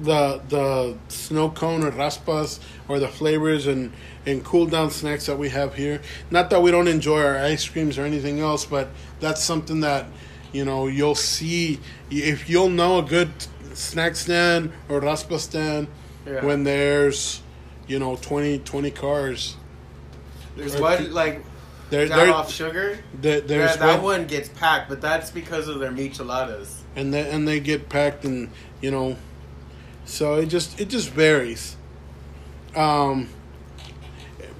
the 0.00 0.40
the 0.48 0.96
snow 1.08 1.50
cone 1.50 1.82
or 1.84 1.90
raspas 1.90 2.60
or 2.88 2.98
the 2.98 3.08
flavors 3.08 3.66
and 3.66 3.92
and 4.26 4.44
cool 4.44 4.66
down 4.66 4.90
snacks 4.90 5.26
that 5.26 5.38
we 5.38 5.48
have 5.48 5.74
here. 5.74 6.00
Not 6.30 6.50
that 6.50 6.62
we 6.62 6.70
don't 6.70 6.86
enjoy 6.88 7.22
our 7.22 7.38
ice 7.38 7.66
creams 7.68 7.98
or 7.98 8.02
anything 8.04 8.40
else, 8.40 8.64
but 8.66 8.88
that's 9.20 9.42
something 9.42 9.80
that 9.80 10.06
you 10.52 10.64
know 10.64 10.86
you'll 10.86 11.14
see 11.14 11.80
if 12.10 12.48
you'll 12.48 12.68
know 12.68 12.98
a 12.98 13.02
good 13.02 13.30
snack 13.74 14.14
stand 14.16 14.72
or 14.88 15.00
raspa 15.00 15.38
stand 15.38 15.88
Yeah. 16.26 16.44
when 16.44 16.62
there's 16.64 17.42
you 17.86 17.98
know 17.98 18.16
20, 18.16 18.58
20 18.60 18.90
cars. 18.90 19.56
There's 20.58 20.74
or 20.76 20.82
one 20.82 21.12
like 21.12 21.44
There, 21.90 22.06
down 22.06 22.18
there, 22.18 22.34
off 22.34 22.52
sugar. 22.52 22.98
there- 23.20 23.40
there's 23.40 23.70
yeah, 23.70 23.76
that 23.86 24.02
one- 24.02 24.20
one 24.20 24.26
gets 24.26 24.48
packed, 24.48 24.88
but 24.88 25.00
that's 25.00 25.30
because 25.30 25.68
of 25.68 25.78
their 25.80 25.90
micheladas. 25.92 26.68
and 26.96 27.14
they, 27.14 27.28
and 27.30 27.46
they 27.48 27.60
get 27.60 27.88
packed 27.88 28.24
and 28.24 28.50
you 28.80 28.90
know 28.90 29.16
so 30.04 30.34
it 30.36 30.46
just 30.46 30.80
it 30.80 30.88
just 30.88 31.10
varies 31.10 31.76
um 32.74 33.28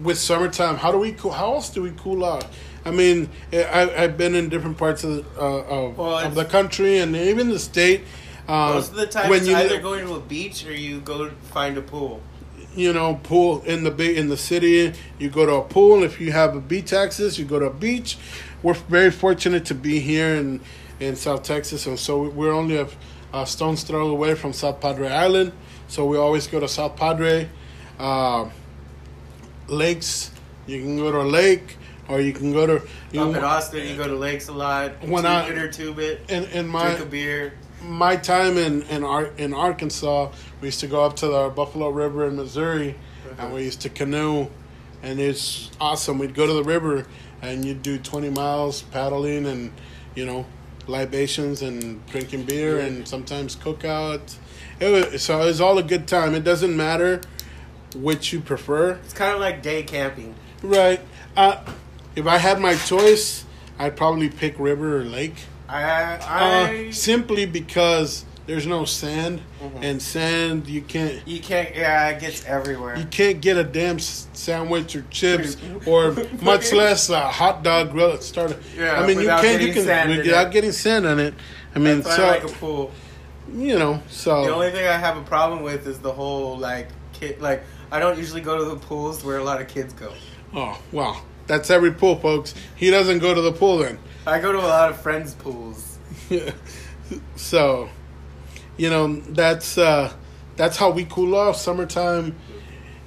with 0.01 0.19
summertime 0.19 0.77
how 0.77 0.93
do 0.93 0.99
we 0.99 1.13
cool 1.13 1.33
how 1.33 1.55
else 1.55 1.71
do 1.71 1.83
we 1.83 1.91
cool 1.97 2.23
off? 2.25 2.45
i 2.85 2.91
mean 2.91 3.29
I, 3.53 3.91
i've 3.97 4.17
been 4.17 4.35
in 4.35 4.49
different 4.49 4.77
parts 4.79 5.03
of, 5.05 5.27
uh, 5.37 5.41
of, 5.41 5.99
Well, 5.99 6.19
of 6.19 6.35
the 6.35 6.45
country 6.45 6.99
and 6.99 7.17
even 7.17 7.49
the 7.49 7.59
state 7.59 8.03
uh, 8.47 8.75
Most 8.75 8.91
of 8.93 8.97
the 8.97 9.07
time, 9.07 9.29
when 9.29 9.41
it's 9.41 9.49
you 9.49 9.57
either 9.57 9.79
going 9.81 10.07
to 10.07 10.15
a 10.15 10.21
beach 10.21 10.65
or 10.67 10.73
you 10.73 11.01
go 11.01 11.29
find 11.53 11.77
a 11.77 11.83
pool. 11.83 12.23
You 12.79 12.93
know 12.93 13.19
pool 13.25 13.61
in 13.63 13.83
the 13.83 13.91
big 13.91 14.17
in 14.17 14.29
the 14.29 14.37
city 14.37 14.93
you 15.19 15.29
go 15.29 15.45
to 15.45 15.55
a 15.55 15.63
pool 15.63 16.05
if 16.05 16.21
you 16.21 16.31
have 16.31 16.55
a 16.55 16.61
beach 16.61 16.93
access 16.93 17.37
you 17.39 17.45
go 17.45 17.59
to 17.59 17.67
a 17.67 17.73
beach 17.73 18.17
we're 18.63 18.75
very 18.75 19.11
fortunate 19.11 19.65
to 19.65 19.75
be 19.75 19.99
here 19.99 20.35
in 20.37 20.61
in 21.01 21.17
south 21.17 21.43
texas 21.43 21.87
and 21.87 21.99
so 21.99 22.29
we're 22.29 22.53
only 22.53 22.77
a, 22.77 22.87
a 23.35 23.45
stone's 23.45 23.83
throw 23.83 24.09
away 24.09 24.35
from 24.35 24.53
south 24.53 24.81
padre 24.81 25.09
island 25.09 25.51
so 25.89 26.07
we 26.07 26.17
always 26.17 26.47
go 26.47 26.61
to 26.61 26.69
south 26.69 26.95
padre 26.97 27.49
uh, 27.99 28.49
lakes 29.67 30.31
you 30.67 30.81
can 30.81 30.97
go 30.97 31.11
to 31.11 31.21
a 31.21 31.25
lake 31.41 31.77
or 32.09 32.21
you 32.21 32.33
can 32.33 32.53
go 32.53 32.65
to 32.67 32.87
you 33.13 33.21
Up 33.23 33.37
in 33.37 33.45
Austin, 33.45 33.87
you 33.87 33.97
go 33.97 34.07
to 34.07 34.15
lakes 34.15 34.49
a 34.49 34.53
lot. 34.53 34.93
When 35.07 35.27
I- 35.27 35.49
it 35.49 35.59
or 35.59 35.71
tube 35.71 35.99
it. 35.99 36.21
in, 36.31 36.45
in 36.45 36.67
my 36.67 36.87
drink 36.95 37.01
a 37.01 37.05
beer. 37.07 37.53
My 37.83 38.17
time 38.17 38.57
in 38.57 38.83
in, 38.83 39.05
Ar- 39.05 39.31
in 39.39 39.55
Arkansas, 39.55 40.31
we 40.61 40.69
used 40.69 40.81
to 40.81 40.87
go 40.87 41.05
up 41.05 41.17
to 41.17 41.27
the 41.29 41.49
Buffalo 41.51 41.89
River 41.91 42.27
in 42.27 42.37
Missouri, 42.37 42.95
and 43.39 43.53
we 43.53 43.65
used 43.65 43.81
to 43.83 43.89
canoe, 43.89 44.49
and 45.03 45.21
it's 45.21 45.71
awesome. 45.81 46.19
We'd 46.19 46.35
go 46.35 46.47
to 46.47 46.53
the 46.55 46.65
river, 46.65 47.07
and 47.43 47.65
you'd 47.65 47.83
do 47.83 47.99
twenty 47.99 48.31
miles 48.31 48.83
paddling, 48.83 49.47
and 49.47 49.73
you 50.15 50.27
know, 50.27 50.47
libations 50.87 51.63
and 51.63 52.05
drinking 52.07 52.45
beer, 52.45 52.79
and 52.81 53.07
sometimes 53.07 53.55
cookouts. 53.57 54.37
It 54.81 54.89
was 55.13 55.23
so 55.23 55.41
it 55.43 55.47
was 55.47 55.61
all 55.61 55.79
a 55.79 55.83
good 55.83 56.07
time. 56.09 56.35
It 56.35 56.45
doesn't 56.45 56.77
matter 56.77 57.21
which 57.97 58.33
you 58.35 58.41
prefer, 58.41 58.93
It's 59.05 59.15
kind 59.15 59.33
of 59.35 59.41
like 59.41 59.63
day 59.63 59.83
camping. 59.83 60.35
right? 60.63 61.01
Uh, 61.35 61.65
if 62.15 62.27
I 62.27 62.37
had 62.37 62.61
my 62.61 62.77
choice, 62.77 63.45
I'd 63.79 63.97
probably 63.97 64.29
pick 64.29 64.59
river 64.59 64.99
or 64.99 65.05
lake. 65.05 65.37
I, 65.69 66.89
Uh, 66.89 66.93
simply 66.93 67.45
because 67.47 68.25
there's 68.47 68.67
no 68.67 68.85
sand, 68.87 69.43
Mhm. 69.63 69.79
and 69.83 70.03
sand 70.03 70.67
you 70.67 70.81
can't 70.81 71.21
you 71.27 71.41
can't. 71.41 71.75
Yeah, 71.77 72.09
it 72.09 72.21
gets 72.21 72.45
everywhere. 72.47 72.97
you 72.97 73.05
can't 73.05 73.41
get 73.43 73.57
a 73.59 73.65
damn 73.65 73.99
sandwich 73.99 74.97
or 74.97 75.05
chips 75.11 75.57
or 75.87 76.17
much 76.41 76.73
less 76.73 77.11
a 77.11 77.21
hot 77.21 77.63
dog 77.63 77.93
grill. 77.93 78.19
Start. 78.21 78.57
Yeah, 78.77 78.99
I 79.01 79.07
mean 79.07 79.21
you 79.21 79.29
can't 79.29 79.61
you 79.63 79.73
can 79.73 79.85
sand 79.85 80.17
without 80.17 80.51
getting 80.53 80.73
sand 80.73 81.07
on 81.07 81.19
it. 81.19 81.35
I 81.75 81.79
mean 81.79 82.03
so 82.03 82.11
I 82.11 82.29
like 82.31 82.45
a 82.45 82.49
pool. 82.49 82.91
you 83.55 83.79
know 83.79 84.03
so 84.09 84.45
The 84.47 84.55
only 84.55 84.71
thing 84.71 84.87
I 84.87 84.97
have 84.97 85.17
a 85.19 85.23
problem 85.23 85.63
with 85.63 85.87
is 85.87 85.99
the 85.99 86.13
whole 86.13 86.57
like 86.57 86.89
kid. 87.13 87.43
Like 87.43 87.63
I 87.93 87.99
don't 87.99 88.17
usually 88.19 88.41
go 88.41 88.57
to 88.57 88.65
the 88.65 88.77
pools 88.77 89.23
where 89.25 89.37
a 89.39 89.45
lot 89.45 89.61
of 89.61 89.69
kids 89.69 89.93
go. 89.93 90.13
oh 90.55 90.79
well 90.93 91.23
that's 91.47 91.71
every 91.71 91.93
pool, 91.93 92.17
folks. 92.17 92.55
He 92.77 92.91
doesn't 92.91 93.21
go 93.21 93.33
to 93.35 93.41
the 93.41 93.53
pool 93.53 93.79
then. 93.79 93.99
I 94.29 94.41
go 94.41 94.53
to 94.53 94.59
a 94.59 94.61
lot 94.61 94.91
of 94.91 95.01
friends' 95.01 95.35
pools. 95.35 95.99
so 97.37 97.89
you 98.77 98.91
know 98.91 99.17
that's 99.21 99.79
uh 99.79 100.13
that's 100.57 100.77
how 100.77 100.91
we 100.91 101.05
cool 101.07 101.35
off 101.35 101.57
summertime. 101.57 102.37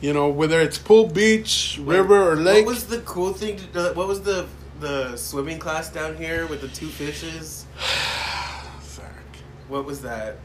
You 0.02 0.14
know 0.14 0.30
whether 0.30 0.60
it's 0.60 0.80
pool, 0.80 1.08
beach, 1.08 1.80
river, 1.84 2.32
or 2.32 2.36
lake. 2.36 2.66
What 2.66 2.74
was 2.74 2.88
the 2.88 3.02
cool 3.02 3.34
thing? 3.34 3.58
To, 3.74 3.92
uh, 3.92 3.94
what 3.94 4.08
was 4.08 4.22
the 4.22 4.48
the 4.80 5.16
swimming 5.16 5.60
class 5.60 5.90
down 5.90 6.18
here 6.18 6.48
with 6.48 6.62
the 6.62 6.70
two 6.70 6.88
fishes? 6.88 7.66
What 9.72 9.86
was 9.86 10.02
that? 10.02 10.36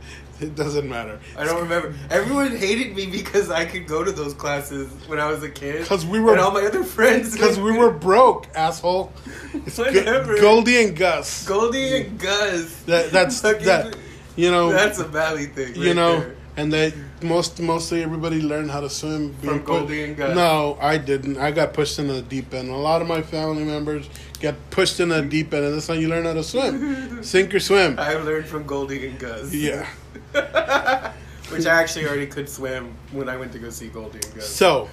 It 0.41 0.55
doesn't 0.55 0.89
matter. 0.89 1.19
I 1.37 1.45
don't 1.45 1.61
remember. 1.63 1.95
Everyone 2.11 2.55
hated 2.57 2.95
me 2.95 3.07
because 3.07 3.51
I 3.51 3.65
could 3.65 3.89
go 3.89 4.05
to 4.05 4.13
those 4.13 4.35
classes 4.35 4.89
when 5.09 5.19
I 5.19 5.27
was 5.29 5.43
a 5.43 5.49
kid. 5.49 5.85
'Cause 5.87 6.07
we 6.07 6.21
were- 6.21 6.33
and 6.33 6.41
all 6.41 6.53
my 6.53 6.63
other 6.63 6.85
friends. 6.85 7.33
Because 7.37 7.59
we 7.59 7.73
were 7.77 7.91
broke, 8.09 8.47
asshole. 8.55 9.13
It's 9.53 9.79
Whatever. 9.79 10.39
Goldie 10.39 10.85
and 10.85 10.95
Gus. 10.97 11.45
Goldie 11.47 11.97
and 11.97 12.19
Gus. 12.21 12.83
That 12.83 13.11
that's 13.11 13.41
Fucking- 13.41 13.67
that. 13.67 13.97
You 14.37 14.51
know. 14.53 14.71
That's 14.71 15.01
a 15.01 15.05
valley 15.05 15.47
thing. 15.47 15.75
you 15.75 15.95
know. 15.95 16.21
there. 16.21 16.37
And 16.59 16.73
they 16.73 16.95
most 17.23 17.61
mostly 17.61 18.03
everybody 18.03 18.41
learned 18.41 18.71
how 18.71 18.81
to 18.81 18.89
swim 18.89 19.35
From 19.43 19.63
Goldie 19.65 20.05
and 20.05 20.17
Gus. 20.17 20.35
No, 20.37 20.79
I 20.81 20.97
didn't. 20.99 21.37
I 21.39 21.51
got 21.51 21.73
pushed 21.75 21.99
into 21.99 22.13
the 22.15 22.23
deep 22.23 22.55
end. 22.55 22.71
A 22.71 22.77
lot 22.77 23.03
of 23.03 23.09
my 23.09 23.21
family 23.23 23.65
members 23.65 24.09
get 24.41 24.71
pushed 24.71 25.01
in 25.01 25.09
the 25.11 25.23
deep 25.23 25.53
end, 25.53 25.65
and 25.65 25.75
that's 25.75 25.87
how 25.87 25.95
you 25.95 26.09
learn 26.09 26.25
how 26.25 26.35
to 26.35 26.45
swim. 26.45 27.23
Sink 27.23 27.55
or 27.55 27.61
swim. 27.61 27.99
I 27.99 28.15
learned 28.15 28.47
from 28.47 28.65
Goldie 28.67 29.09
and 29.09 29.19
Gus. 29.19 29.55
Yeah. 29.55 29.89
Which 31.51 31.67
I 31.67 31.81
actually 31.81 32.07
already 32.07 32.27
could 32.27 32.49
swim 32.49 32.95
when 33.13 33.29
I 33.29 33.37
went 33.37 33.53
to 33.53 33.59
go 33.59 33.71
see 33.71 33.89
Goldie 33.89 34.21
and 34.25 34.35
Gus. 34.35 34.49
So 34.49 34.89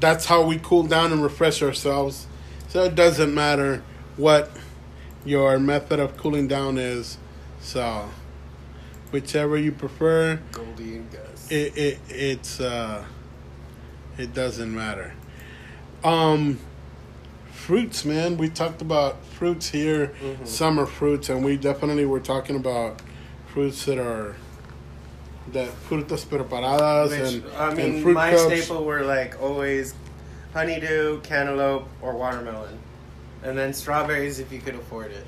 that's 0.00 0.26
how 0.26 0.42
we 0.42 0.58
cool 0.58 0.82
down 0.82 1.12
and 1.12 1.22
refresh 1.22 1.62
ourselves. 1.62 2.26
So 2.68 2.82
it 2.84 2.94
doesn't 2.94 3.32
matter 3.32 3.82
what 4.16 4.50
your 5.24 5.58
method 5.58 6.00
of 6.00 6.16
cooling 6.16 6.48
down 6.48 6.78
is. 6.78 7.18
So 7.60 8.10
whichever 9.10 9.56
you 9.56 9.72
prefer, 9.72 10.40
Goldie 10.52 10.96
and 10.96 11.10
Gus. 11.10 11.50
it, 11.50 11.76
it 11.76 11.98
it's 12.08 12.60
uh 12.60 13.04
it 14.18 14.34
doesn't 14.34 14.74
matter. 14.74 15.14
Um 16.02 16.58
fruits, 17.68 18.04
man. 18.04 18.36
We 18.36 18.50
talked 18.50 18.82
about 18.82 19.24
fruits 19.24 19.70
here, 19.70 20.12
Mhm. 20.22 20.46
summer 20.46 20.84
fruits, 20.84 21.30
and 21.30 21.42
we 21.42 21.56
definitely 21.56 22.04
were 22.04 22.20
talking 22.20 22.56
about 22.56 23.00
fruits 23.52 23.86
that 23.86 23.98
are 23.98 24.36
that 25.52 25.68
frutas 25.88 26.24
preparadas 26.24 27.10
Which, 27.10 27.20
and, 27.44 27.44
I 27.56 27.68
and 27.68 27.76
mean, 27.76 28.02
fruit 28.02 28.14
my 28.14 28.30
cups. 28.30 28.42
staple 28.44 28.84
were 28.84 29.02
like 29.02 29.40
always 29.40 29.94
honeydew, 30.52 31.20
cantaloupe, 31.20 31.86
or 32.02 32.14
watermelon. 32.16 32.78
And 33.42 33.56
then 33.56 33.72
strawberries 33.74 34.38
if 34.40 34.50
you 34.52 34.58
could 34.60 34.74
afford 34.74 35.12
it. 35.12 35.26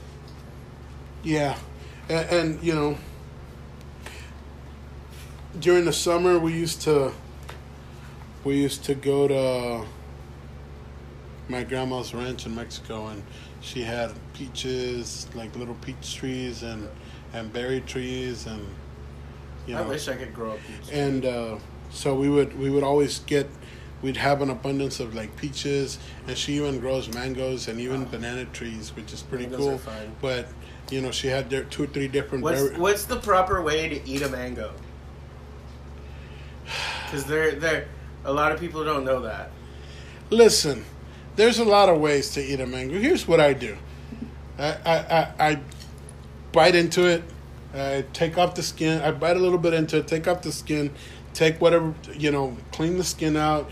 Yeah, 1.23 1.57
and, 2.09 2.31
and 2.31 2.63
you 2.63 2.75
know, 2.75 2.97
during 5.61 5.85
the 5.85 5.93
summer 5.93 6.39
we 6.39 6.53
used 6.53 6.81
to 6.83 7.13
we 8.45 8.57
used 8.57 8.85
to 8.85 8.95
go 8.95 9.29
to 9.29 9.87
my 11.49 11.63
grandma's 11.63 12.13
ranch 12.15 12.47
in 12.47 12.55
Mexico, 12.55 13.07
and 13.09 13.23
she 13.61 13.83
had 13.83 14.13
peaches, 14.35 15.29
like 15.35 15.55
little 15.57 15.77
peach 15.77 16.17
trees, 16.17 16.63
and 16.63 16.89
and 17.33 17.53
berry 17.53 17.81
trees, 17.81 18.47
and 18.47 18.67
you 19.67 19.75
know. 19.75 19.83
I 19.83 19.87
wish 19.87 20.09
I 20.09 20.15
could 20.17 20.35
grow 20.35 20.53
up 20.53 20.59
peach. 20.67 20.93
and 20.93 21.25
uh, 21.25 21.59
so 21.91 22.15
we 22.15 22.29
would 22.29 22.59
we 22.59 22.71
would 22.71 22.83
always 22.85 23.21
get 23.21 23.49
we'd 24.03 24.17
have 24.17 24.43
an 24.43 24.51
abundance 24.51 25.01
of 25.01 25.15
like 25.15 25.35
peaches 25.37 25.99
and 26.29 26.37
she 26.37 26.53
even 26.55 26.79
grows 26.81 27.13
mangoes 27.15 27.67
and 27.67 27.81
even 27.81 28.05
banana 28.05 28.45
trees 28.47 28.95
which 28.95 29.11
is 29.13 29.23
pretty 29.23 29.47
Mangoes 29.47 29.61
are 29.67 29.71
cool 29.71 29.79
fine. 29.79 30.13
but 30.21 30.47
you 30.91 31.01
know 31.01 31.11
she 31.11 31.29
had 31.29 31.49
there 31.49 31.65
two 31.65 31.85
or 31.85 31.87
three 31.87 32.07
different 32.07 32.45
What's 32.45 32.61
berry- 32.63 32.79
what's 32.79 33.05
the 33.07 33.17
proper 33.17 33.63
way 33.63 33.89
to 33.89 34.09
eat 34.09 34.21
a 34.23 34.29
mango? 34.29 34.73
Because 37.07 37.25
they're 37.25 37.53
they're 37.53 37.89
a 38.25 38.33
lot 38.33 38.53
of 38.53 38.61
people 38.61 38.85
don't 38.85 39.05
know 39.05 39.21
that. 39.21 39.51
listen 40.31 40.85
there's 41.37 41.59
a 41.59 41.65
lot 41.65 41.89
of 41.89 42.01
ways 42.01 42.31
to 42.31 42.43
eat 42.43 42.61
a 42.61 42.67
mango 42.67 42.99
here's 42.99 43.29
what 43.29 43.41
i 43.41 43.53
do 43.53 43.77
i 44.59 44.67
i 44.85 44.97
i, 44.97 45.51
I 45.51 45.61
bite 46.53 46.75
into 46.75 47.07
it 47.07 47.23
I 47.75 48.05
take 48.15 48.39
off 48.39 48.55
the 48.55 48.63
skin. 48.63 49.03
I 49.03 49.11
bite 49.11 49.37
a 49.37 49.41
little 49.41 49.59
bit 49.59 49.75
into 49.75 49.99
it. 49.99 50.09
Take 50.09 50.27
off 50.27 50.41
the 50.43 50.53
skin. 50.53 50.91
Take 51.35 51.61
whatever 51.61 51.95
you 52.15 52.31
know. 52.31 52.57
Clean 52.73 52.97
the 52.97 53.05
skin 53.05 53.37
out. 53.37 53.71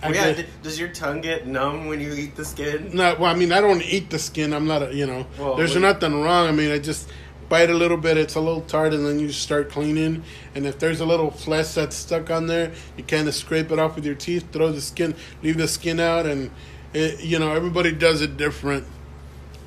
I 0.00 0.10
Well, 0.10 0.14
yeah, 0.14 0.32
get- 0.32 0.62
does 0.62 0.78
your 0.78 0.90
tongue 0.90 1.20
get 1.20 1.48
numb 1.48 1.86
when 1.88 2.00
you 2.00 2.12
eat 2.12 2.36
the 2.36 2.44
skin? 2.44 2.90
No, 2.92 3.16
well, 3.18 3.24
I 3.24 3.34
mean, 3.34 3.50
I 3.50 3.60
don't 3.60 3.82
eat 3.82 4.10
the 4.10 4.18
skin. 4.18 4.52
I'm 4.52 4.68
not, 4.68 4.82
a, 4.84 4.94
you 4.94 5.06
know. 5.06 5.26
Well, 5.36 5.56
there's 5.56 5.74
nothing 5.74 6.22
wrong. 6.22 6.46
I 6.46 6.52
mean, 6.52 6.70
I 6.70 6.78
just 6.78 7.08
bite 7.48 7.70
a 7.70 7.74
little 7.74 7.96
bit. 7.96 8.16
It's 8.16 8.34
a 8.34 8.40
little 8.40 8.60
tart, 8.62 8.92
and 8.94 9.06
then 9.06 9.18
you 9.18 9.30
start 9.32 9.70
cleaning. 9.70 10.22
And 10.54 10.66
if 10.66 10.78
there's 10.78 11.00
a 11.00 11.06
little 11.06 11.30
flesh 11.30 11.74
that's 11.74 11.96
stuck 11.96 12.30
on 12.30 12.46
there, 12.46 12.72
you 12.96 13.04
kind 13.04 13.28
of 13.28 13.34
scrape 13.34 13.70
it 13.70 13.78
off 13.78 13.96
with 13.96 14.04
your 14.04 14.14
teeth. 14.14 14.50
Throw 14.52 14.70
the 14.72 14.80
skin, 14.80 15.14
leave 15.42 15.56
the 15.58 15.68
skin 15.68 16.00
out, 16.00 16.26
and 16.26 16.50
it, 16.92 17.20
you 17.20 17.38
know 17.38 17.52
everybody 17.54 17.92
does 17.92 18.22
it 18.22 18.36
different. 18.36 18.86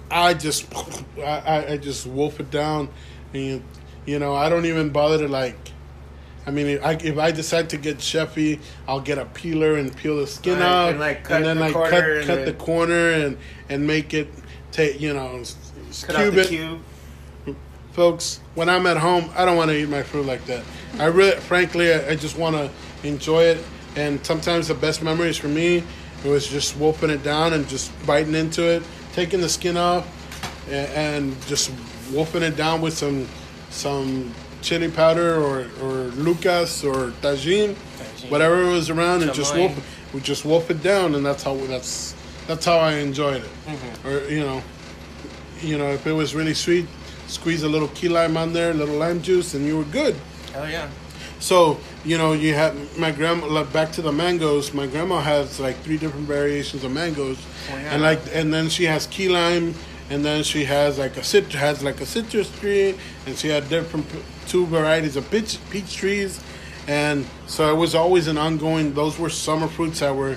I 0.10 0.34
just, 0.34 0.68
I, 1.18 1.22
I- 1.22 1.72
I 1.74 1.78
just 1.78 2.06
wolf 2.08 2.40
it 2.40 2.52
down, 2.52 2.90
and 3.34 3.44
you, 3.44 3.64
you 4.06 4.20
know, 4.20 4.34
I 4.36 4.50
don't 4.50 4.66
even 4.66 4.90
bother 4.90 5.18
to 5.20 5.28
like. 5.28 5.58
I 6.44 6.50
mean, 6.50 6.66
if 6.66 6.84
I, 6.84 6.94
if 6.94 7.18
I 7.20 7.30
decide 7.30 7.70
to 7.70 7.78
get 7.78 7.98
chefy, 8.00 8.60
I'll 8.88 9.00
get 9.00 9.20
a 9.20 9.26
peeler 9.26 9.76
and 9.76 9.96
peel 9.96 10.18
the 10.18 10.26
skin 10.26 10.58
Right, 10.58 10.66
out, 10.66 10.90
and, 10.90 11.00
like, 11.00 11.30
and 11.30 11.46
then 11.46 11.58
the 11.58 11.70
like 11.70 11.74
cut 11.74 12.26
cut 12.26 12.46
the 12.46 12.54
corner 12.54 13.12
and 13.12 13.38
and 13.70 13.86
make 13.86 14.16
it 14.16 14.28
take 14.72 15.00
you 15.00 15.14
know 15.14 15.38
s- 15.42 15.56
s- 15.90 16.04
Cut 16.04 16.16
cube 16.16 16.38
it. 16.38 16.48
cube. 16.48 16.82
Folks, 17.94 18.40
when 18.56 18.70
I'm 18.70 18.86
at 18.88 18.98
home, 18.98 19.30
I 19.36 19.46
don't 19.46 19.58
want 19.58 19.70
to 19.70 19.78
eat 19.78 19.90
my 19.90 20.04
food 20.04 20.26
like 20.26 20.46
that. 20.46 20.64
I 21.00 21.06
really, 21.06 21.38
frankly, 21.42 21.94
I, 21.94 22.10
I 22.12 22.16
just 22.16 22.38
want 22.38 22.56
to 22.56 22.70
enjoy 23.08 23.44
it. 23.44 23.64
And 23.96 24.26
sometimes 24.26 24.68
the 24.68 24.74
best 24.74 25.04
memories 25.04 25.38
for 25.38 25.48
me, 25.48 25.84
it 26.24 26.30
was 26.30 26.48
just 26.48 26.78
wolfing 26.78 27.10
it 27.10 27.24
down 27.24 27.54
and 27.54 27.68
just 27.68 27.92
biting 28.06 28.36
into 28.36 28.64
it, 28.64 28.84
taking 29.14 29.42
the 29.42 29.50
skin 29.50 29.76
off, 29.76 30.08
and, 30.68 30.92
and 30.92 31.48
just 31.48 31.72
wolfing 32.12 32.44
it 32.44 32.56
down 32.56 32.82
with 32.82 32.94
some 32.94 33.28
some 33.70 34.34
chili 34.62 34.92
powder 34.92 35.36
or, 35.36 35.66
or 35.82 36.10
Lucas 36.12 36.84
or 36.84 37.12
Tajin, 37.22 37.74
Tajin. 37.74 38.30
whatever 38.30 38.66
was 38.68 38.90
around, 38.90 39.24
and 39.24 39.34
just 39.34 39.56
wolf, 39.56 40.14
we 40.14 40.20
just 40.20 40.46
wolf 40.46 40.70
it 40.70 40.84
down, 40.84 41.16
and 41.16 41.26
that's 41.26 41.44
how 41.44 41.56
that's 41.56 42.16
that's 42.48 42.66
how 42.66 42.78
I 42.78 42.94
enjoyed 42.96 43.44
it. 43.44 43.50
Mm-hmm. 43.66 44.08
Or 44.08 44.24
you 44.30 44.42
know, 44.42 44.62
you 45.62 45.78
know, 45.78 45.92
if 45.92 46.06
it 46.06 46.12
was 46.12 46.36
really 46.36 46.54
sweet, 46.54 46.86
squeeze 47.32 47.64
a 47.64 47.70
little 47.70 47.88
key 47.90 48.10
lime 48.10 48.38
on 48.38 48.54
there, 48.54 48.72
a 48.72 48.74
little 48.74 48.98
lime 48.98 49.22
juice, 49.22 49.54
and 49.54 49.66
you 49.66 49.78
were 49.78 49.86
good. 49.86 50.16
Hell 50.54 50.70
yeah. 50.70 50.90
So 51.40 51.80
you 52.06 52.18
know, 52.18 52.34
you 52.34 52.54
have 52.54 52.76
my 52.98 53.12
grandma. 53.12 53.48
like, 53.48 53.72
Back 53.74 53.92
to 53.94 54.02
the 54.02 54.12
mangoes. 54.12 54.74
My 54.74 54.88
grandma 54.88 55.20
has 55.22 55.60
like 55.60 55.78
three 55.84 55.98
different 55.98 56.28
variations 56.28 56.84
of 56.84 56.92
mangoes, 56.92 57.38
Oh, 57.72 57.78
yeah. 57.78 57.94
and 57.94 58.02
like, 58.02 58.20
and 58.34 58.54
then 58.54 58.70
she 58.70 58.86
has 58.86 59.08
key 59.08 59.30
lime, 59.30 59.74
and 60.10 60.24
then 60.26 60.44
she 60.44 60.66
has 60.66 61.00
like 61.00 61.18
a 61.18 61.24
cit 61.24 61.52
has 61.54 61.84
like 61.84 62.02
a 62.02 62.06
citrus 62.06 62.50
tree, 62.60 62.96
and 63.26 63.38
she 63.38 63.48
had 63.50 63.70
different 63.70 64.12
p- 64.12 64.20
two 64.48 64.66
varieties 64.68 65.16
of 65.16 65.30
peach 65.32 65.58
peach 65.70 65.96
trees, 65.96 66.40
and 66.88 67.26
so 67.48 67.72
it 67.74 67.78
was 67.78 67.96
always 67.96 68.28
an 68.28 68.38
ongoing. 68.38 68.94
Those 68.94 69.18
were 69.18 69.30
summer 69.30 69.68
fruits 69.68 70.00
that 70.02 70.16
were, 70.16 70.36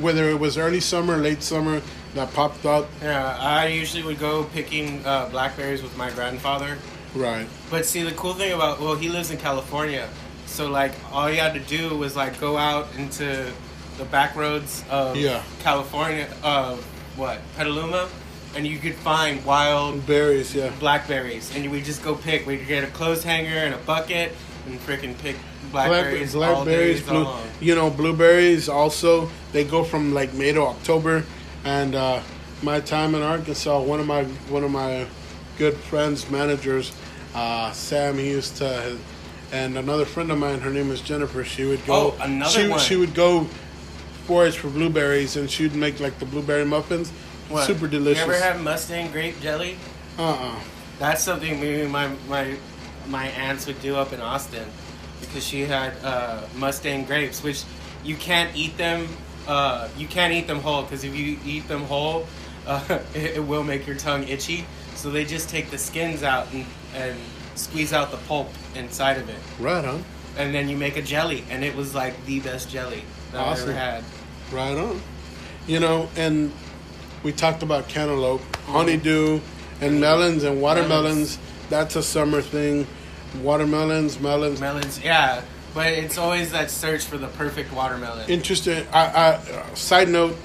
whether 0.00 0.28
it 0.28 0.38
was 0.38 0.58
early 0.58 0.80
summer, 0.80 1.16
late 1.16 1.42
summer, 1.42 1.80
that 2.14 2.32
popped 2.34 2.64
up. 2.66 2.88
Yeah, 3.02 3.36
I 3.38 3.68
usually 3.68 4.02
would 4.02 4.18
go 4.18 4.44
picking 4.44 5.04
uh, 5.06 5.28
blackberries 5.30 5.82
with 5.82 5.96
my 5.96 6.10
grandfather. 6.10 6.78
Right. 7.14 7.46
But 7.70 7.84
see, 7.86 8.02
the 8.02 8.12
cool 8.12 8.34
thing 8.34 8.52
about 8.52 8.80
well, 8.80 8.94
he 8.96 9.08
lives 9.08 9.30
in 9.30 9.38
California, 9.38 10.08
so 10.46 10.68
like 10.70 10.92
all 11.12 11.30
you 11.30 11.38
had 11.40 11.54
to 11.54 11.60
do 11.60 11.96
was 11.96 12.16
like 12.16 12.38
go 12.40 12.56
out 12.56 12.88
into 12.96 13.52
the 13.98 14.04
back 14.06 14.34
roads 14.36 14.84
of 14.90 15.16
Yeah. 15.16 15.42
California, 15.60 16.26
uh, 16.42 16.76
what 17.16 17.40
Petaluma, 17.56 18.08
and 18.56 18.66
you 18.66 18.78
could 18.78 18.94
find 18.94 19.44
wild 19.44 20.06
Berries. 20.06 20.54
Yeah. 20.54 20.70
blackberries, 20.80 21.54
and 21.54 21.70
we 21.70 21.82
just 21.82 22.02
go 22.02 22.14
pick. 22.14 22.46
We'd 22.46 22.66
get 22.66 22.84
a 22.84 22.86
clothes 22.88 23.22
hanger 23.24 23.56
and 23.58 23.74
a 23.74 23.78
bucket, 23.78 24.32
and 24.66 24.80
freaking 24.80 25.16
pick 25.18 25.36
blackberries, 25.70 26.32
blackberries, 26.32 27.00
days 27.00 27.08
blue, 27.08 27.26
you 27.60 27.74
know, 27.74 27.90
blueberries. 27.90 28.68
Also, 28.70 29.30
they 29.52 29.64
go 29.64 29.84
from 29.84 30.14
like 30.14 30.32
May 30.34 30.52
to 30.52 30.62
October. 30.62 31.24
And 31.64 31.94
uh, 31.94 32.22
my 32.62 32.80
time 32.80 33.14
in 33.14 33.22
Arkansas, 33.22 33.80
one 33.80 34.00
of 34.00 34.06
my 34.06 34.24
one 34.48 34.64
of 34.64 34.70
my 34.70 35.06
good 35.58 35.74
friends, 35.74 36.30
managers, 36.30 36.92
uh, 37.34 37.72
Sam, 37.72 38.18
he 38.18 38.30
used 38.30 38.56
to, 38.56 38.96
and 39.52 39.76
another 39.76 40.04
friend 40.04 40.30
of 40.30 40.38
mine, 40.38 40.60
her 40.60 40.70
name 40.70 40.90
is 40.90 41.00
Jennifer. 41.00 41.44
She 41.44 41.64
would 41.64 41.84
go. 41.86 42.14
Oh, 42.18 42.22
another 42.22 42.50
she, 42.50 42.68
one. 42.68 42.80
She 42.80 42.96
would 42.96 43.14
go 43.14 43.44
forage 44.26 44.58
for 44.58 44.68
blueberries, 44.68 45.36
and 45.36 45.50
she'd 45.50 45.74
make 45.74 46.00
like 46.00 46.18
the 46.18 46.26
blueberry 46.26 46.64
muffins. 46.64 47.10
What? 47.48 47.66
Super 47.66 47.86
delicious. 47.86 48.26
You 48.26 48.32
ever 48.32 48.42
had 48.42 48.60
Mustang 48.60 49.10
grape 49.12 49.40
jelly? 49.40 49.76
uh 50.18 50.22
uh 50.22 50.60
That's 50.98 51.22
something 51.22 51.60
maybe 51.60 51.86
my 51.88 52.10
my 52.28 52.56
my 53.08 53.26
aunts 53.28 53.66
would 53.66 53.80
do 53.80 53.96
up 53.96 54.12
in 54.12 54.20
Austin 54.20 54.64
because 55.20 55.44
she 55.44 55.62
had 55.62 55.92
uh, 56.02 56.42
Mustang 56.56 57.04
grapes, 57.04 57.42
which 57.42 57.64
you 58.04 58.16
can't 58.16 58.54
eat 58.56 58.76
them. 58.76 59.08
Uh, 59.46 59.88
you 59.96 60.06
can't 60.06 60.32
eat 60.32 60.46
them 60.46 60.60
whole 60.60 60.82
because 60.82 61.04
if 61.04 61.14
you 61.14 61.38
eat 61.44 61.66
them 61.68 61.82
whole, 61.84 62.26
uh, 62.66 62.82
it, 63.14 63.36
it 63.36 63.44
will 63.44 63.64
make 63.64 63.86
your 63.86 63.96
tongue 63.96 64.26
itchy. 64.28 64.64
So 64.94 65.10
they 65.10 65.24
just 65.24 65.48
take 65.48 65.70
the 65.70 65.78
skins 65.78 66.22
out 66.22 66.52
and, 66.52 66.64
and 66.94 67.18
squeeze 67.54 67.92
out 67.92 68.10
the 68.10 68.18
pulp 68.18 68.48
inside 68.74 69.18
of 69.18 69.28
it, 69.28 69.38
Right 69.58 69.84
on. 69.84 70.04
and 70.38 70.54
then 70.54 70.68
you 70.68 70.76
make 70.76 70.96
a 70.96 71.02
jelly. 71.02 71.44
And 71.50 71.64
it 71.64 71.74
was 71.74 71.94
like 71.94 72.24
the 72.26 72.40
best 72.40 72.70
jelly 72.70 73.02
that 73.32 73.40
I've 73.46 73.58
ever 73.60 73.72
had. 73.72 74.04
Right 74.52 74.76
on. 74.76 75.00
You 75.66 75.80
know, 75.80 76.08
and 76.16 76.52
we 77.22 77.32
talked 77.32 77.62
about 77.62 77.88
cantaloupe, 77.88 78.40
Mm-hmm. 78.40 78.72
honeydew, 78.72 79.40
and 79.80 80.00
melons 80.00 80.44
and 80.44 80.62
watermelons. 80.62 81.38
That's 81.68 81.96
a 81.96 82.02
summer 82.02 82.40
thing. 82.42 82.86
Watermelons, 83.42 84.20
melons. 84.20 84.60
Melons, 84.60 85.02
yeah, 85.02 85.42
but 85.74 85.86
it's 85.86 86.18
always 86.18 86.52
that 86.52 86.70
search 86.70 87.04
for 87.04 87.18
the 87.18 87.28
perfect 87.28 87.72
watermelon. 87.72 88.28
Interesting. 88.28 88.86
I, 88.92 89.06
I 89.06 89.28
uh, 89.34 89.74
side 89.74 90.08
note, 90.08 90.36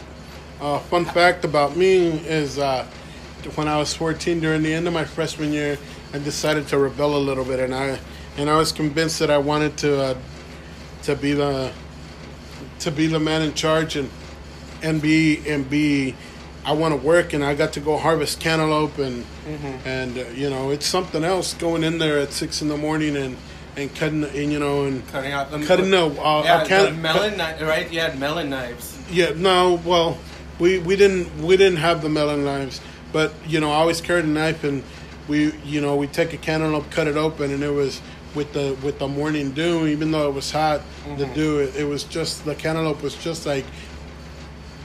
uh, 0.62 0.80
fun 0.80 1.06
fact 1.06 1.46
about 1.46 1.76
me 1.76 2.10
is 2.28 2.58
uh, 2.58 2.86
when 3.56 3.68
I 3.68 3.78
was 3.78 3.94
14, 3.94 4.40
during 4.40 4.64
the 4.64 4.74
end 4.74 4.88
of 4.88 4.94
my 4.94 5.06
freshman 5.06 5.54
year, 5.54 5.78
I 6.14 6.20
decided 6.20 6.68
to 6.70 6.78
rebel 6.78 7.16
a 7.16 7.20
little 7.20 7.46
bit, 7.46 7.60
and 7.60 7.76
I 7.76 8.00
and 8.38 8.50
I 8.50 8.58
was 8.58 8.72
convinced 8.72 9.20
that 9.20 9.30
I 9.30 9.38
wanted 9.38 9.78
to 9.80 10.02
uh, 10.02 10.18
to 11.04 11.16
be 11.16 11.34
the 11.34 11.72
to 12.80 12.92
be 12.92 13.08
the 13.08 13.20
man 13.20 13.42
in 13.42 13.54
charge 13.54 13.96
and 13.96 14.10
and 14.82 15.02
be 15.02 15.42
and 15.48 15.70
be 15.70 16.16
I 16.66 16.74
want 16.74 16.94
to 16.94 17.06
work 17.06 17.34
and 17.34 17.44
I 17.44 17.56
got 17.56 17.74
to 17.74 17.80
go 17.80 17.98
harvest 17.98 18.40
cantaloupe 18.40 18.98
and 18.98 19.26
and 19.86 20.18
uh, 20.18 20.22
you 20.34 20.50
know 20.50 20.72
it's 20.72 20.86
something 20.86 21.24
else 21.24 21.54
going 21.54 21.84
in 21.84 21.98
there 21.98 22.20
at 22.20 22.32
six 22.32 22.62
in 22.62 22.68
the 22.68 22.78
morning 22.78 23.16
and 23.18 23.38
and 23.78 23.94
cutting 23.96 24.24
and 24.24 24.52
you 24.52 24.60
know 24.60 24.86
and 24.86 25.08
cutting 25.10 25.32
out 25.32 25.52
the 25.52 25.64
cutting 25.66 25.90
no 25.90 26.08
uh, 26.20 26.42
yeah, 26.44 26.62
I 26.62 26.66
can't 26.68 26.96
the 26.96 27.02
melon 27.02 27.38
knife, 27.38 27.62
right? 27.62 27.92
You 27.92 28.00
had 28.00 28.20
melon 28.20 28.50
knives. 28.50 28.98
yeah 29.12 29.32
no 29.36 29.80
well 29.86 30.18
we 30.60 30.80
we 30.80 30.96
didn't 30.96 31.30
we 31.42 31.56
didn't 31.58 31.78
have 31.80 32.02
the 32.02 32.10
melon 32.10 32.44
knives 32.44 32.82
but 33.14 33.34
you 33.48 33.60
know 33.60 33.72
I 33.72 33.76
always 33.76 34.02
carried 34.02 34.26
a 34.26 34.30
knife 34.30 34.64
and 34.64 34.84
we 35.28 35.52
you 35.64 35.80
know 35.80 35.96
we 35.96 36.08
take 36.08 36.34
a 36.34 36.38
cantaloupe 36.38 36.90
cut 36.92 37.08
it 37.08 37.16
open 37.18 37.52
and 37.52 37.64
it 37.64 37.70
was 37.70 38.02
with 38.36 38.52
the 38.54 38.76
with 38.84 38.98
the 39.00 39.08
morning 39.08 39.52
dew 39.52 39.86
even 39.88 40.12
though 40.12 40.28
it 40.28 40.34
was 40.34 40.52
hot 40.52 40.82
the 41.18 41.26
dew 41.28 41.60
it, 41.60 41.76
it 41.76 41.86
was 41.86 42.04
just 42.04 42.44
the 42.46 42.56
cantaloupe 42.56 43.02
was 43.02 43.16
just 43.24 43.46
like 43.46 43.66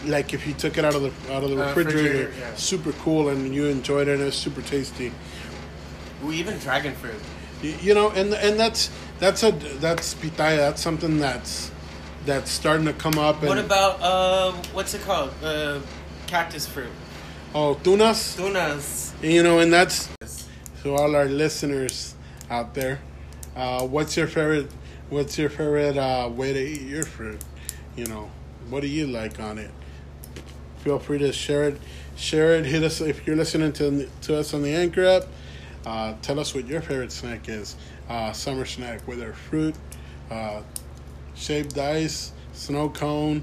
like 0.06 0.34
if 0.34 0.46
you 0.46 0.52
took 0.54 0.76
it 0.78 0.84
out 0.84 0.94
of 0.94 1.02
the 1.02 1.12
out 1.32 1.42
of 1.44 1.50
the 1.50 1.56
Uh, 1.62 1.66
refrigerator, 1.68 2.08
refrigerator, 2.26 2.40
yeah. 2.40 2.54
super 2.56 2.92
cool 2.92 3.28
and 3.30 3.54
you 3.54 3.66
enjoyed 3.66 4.08
it 4.08 4.12
and 4.14 4.22
it 4.22 4.26
was 4.26 4.34
super 4.36 4.60
tasty 4.62 5.12
We 6.24 6.36
even 6.36 6.58
dragon 6.58 6.94
fruit. 6.94 7.14
You 7.62 7.94
know 7.94 8.10
and 8.10 8.34
and 8.34 8.58
that's 8.58 8.90
that's 9.18 9.42
a 9.42 9.52
that's 9.52 10.14
pitaya 10.14 10.56
that's 10.56 10.82
something 10.82 11.18
that's 11.18 11.70
that's 12.26 12.50
starting 12.50 12.86
to 12.86 12.92
come 12.92 13.18
up 13.18 13.38
and 13.40 13.48
What 13.48 13.58
about 13.58 14.00
uh, 14.00 14.52
what's 14.72 14.94
it 14.94 15.02
called? 15.02 15.32
Uh, 15.42 15.80
cactus 16.26 16.66
fruit. 16.66 16.90
oh 17.54 17.74
tunas 17.74 18.36
Tunas. 18.36 19.12
you 19.22 19.42
know 19.42 19.58
and 19.60 19.72
that's 19.72 20.08
so 20.82 20.96
all 20.96 21.14
our 21.14 21.26
listeners 21.26 22.14
out 22.50 22.74
there 22.74 23.00
uh, 23.54 23.86
what's 23.86 24.16
your 24.16 24.26
favorite 24.26 24.70
what's 25.10 25.36
your 25.38 25.50
favorite 25.50 25.96
uh, 25.98 26.28
way 26.32 26.52
to 26.52 26.58
eat 26.60 26.82
your 26.82 27.04
fruit 27.04 27.38
you 27.96 28.06
know 28.06 28.30
what 28.70 28.80
do 28.80 28.88
you 28.88 29.06
like 29.06 29.38
on 29.38 29.58
it 29.58 29.70
feel 30.78 30.98
free 30.98 31.18
to 31.18 31.30
share 31.32 31.64
it 31.64 31.78
share 32.16 32.54
it 32.54 32.64
hit 32.64 32.82
us 32.82 33.00
if 33.02 33.26
you're 33.26 33.36
listening 33.36 33.72
to, 33.72 34.08
to 34.22 34.36
us 34.38 34.54
on 34.54 34.62
the 34.62 34.74
anchor 34.74 35.04
app 35.04 35.24
uh, 35.86 36.14
tell 36.22 36.38
us 36.38 36.54
what 36.54 36.66
your 36.66 36.80
favorite 36.80 37.12
snack 37.12 37.48
is. 37.48 37.76
Uh, 38.08 38.32
summer 38.32 38.64
snack 38.64 39.00
whether 39.06 39.32
fruit 39.32 39.74
uh, 40.30 40.60
shaved 41.34 41.78
ice 41.78 42.32
snow 42.52 42.88
cone 42.88 43.42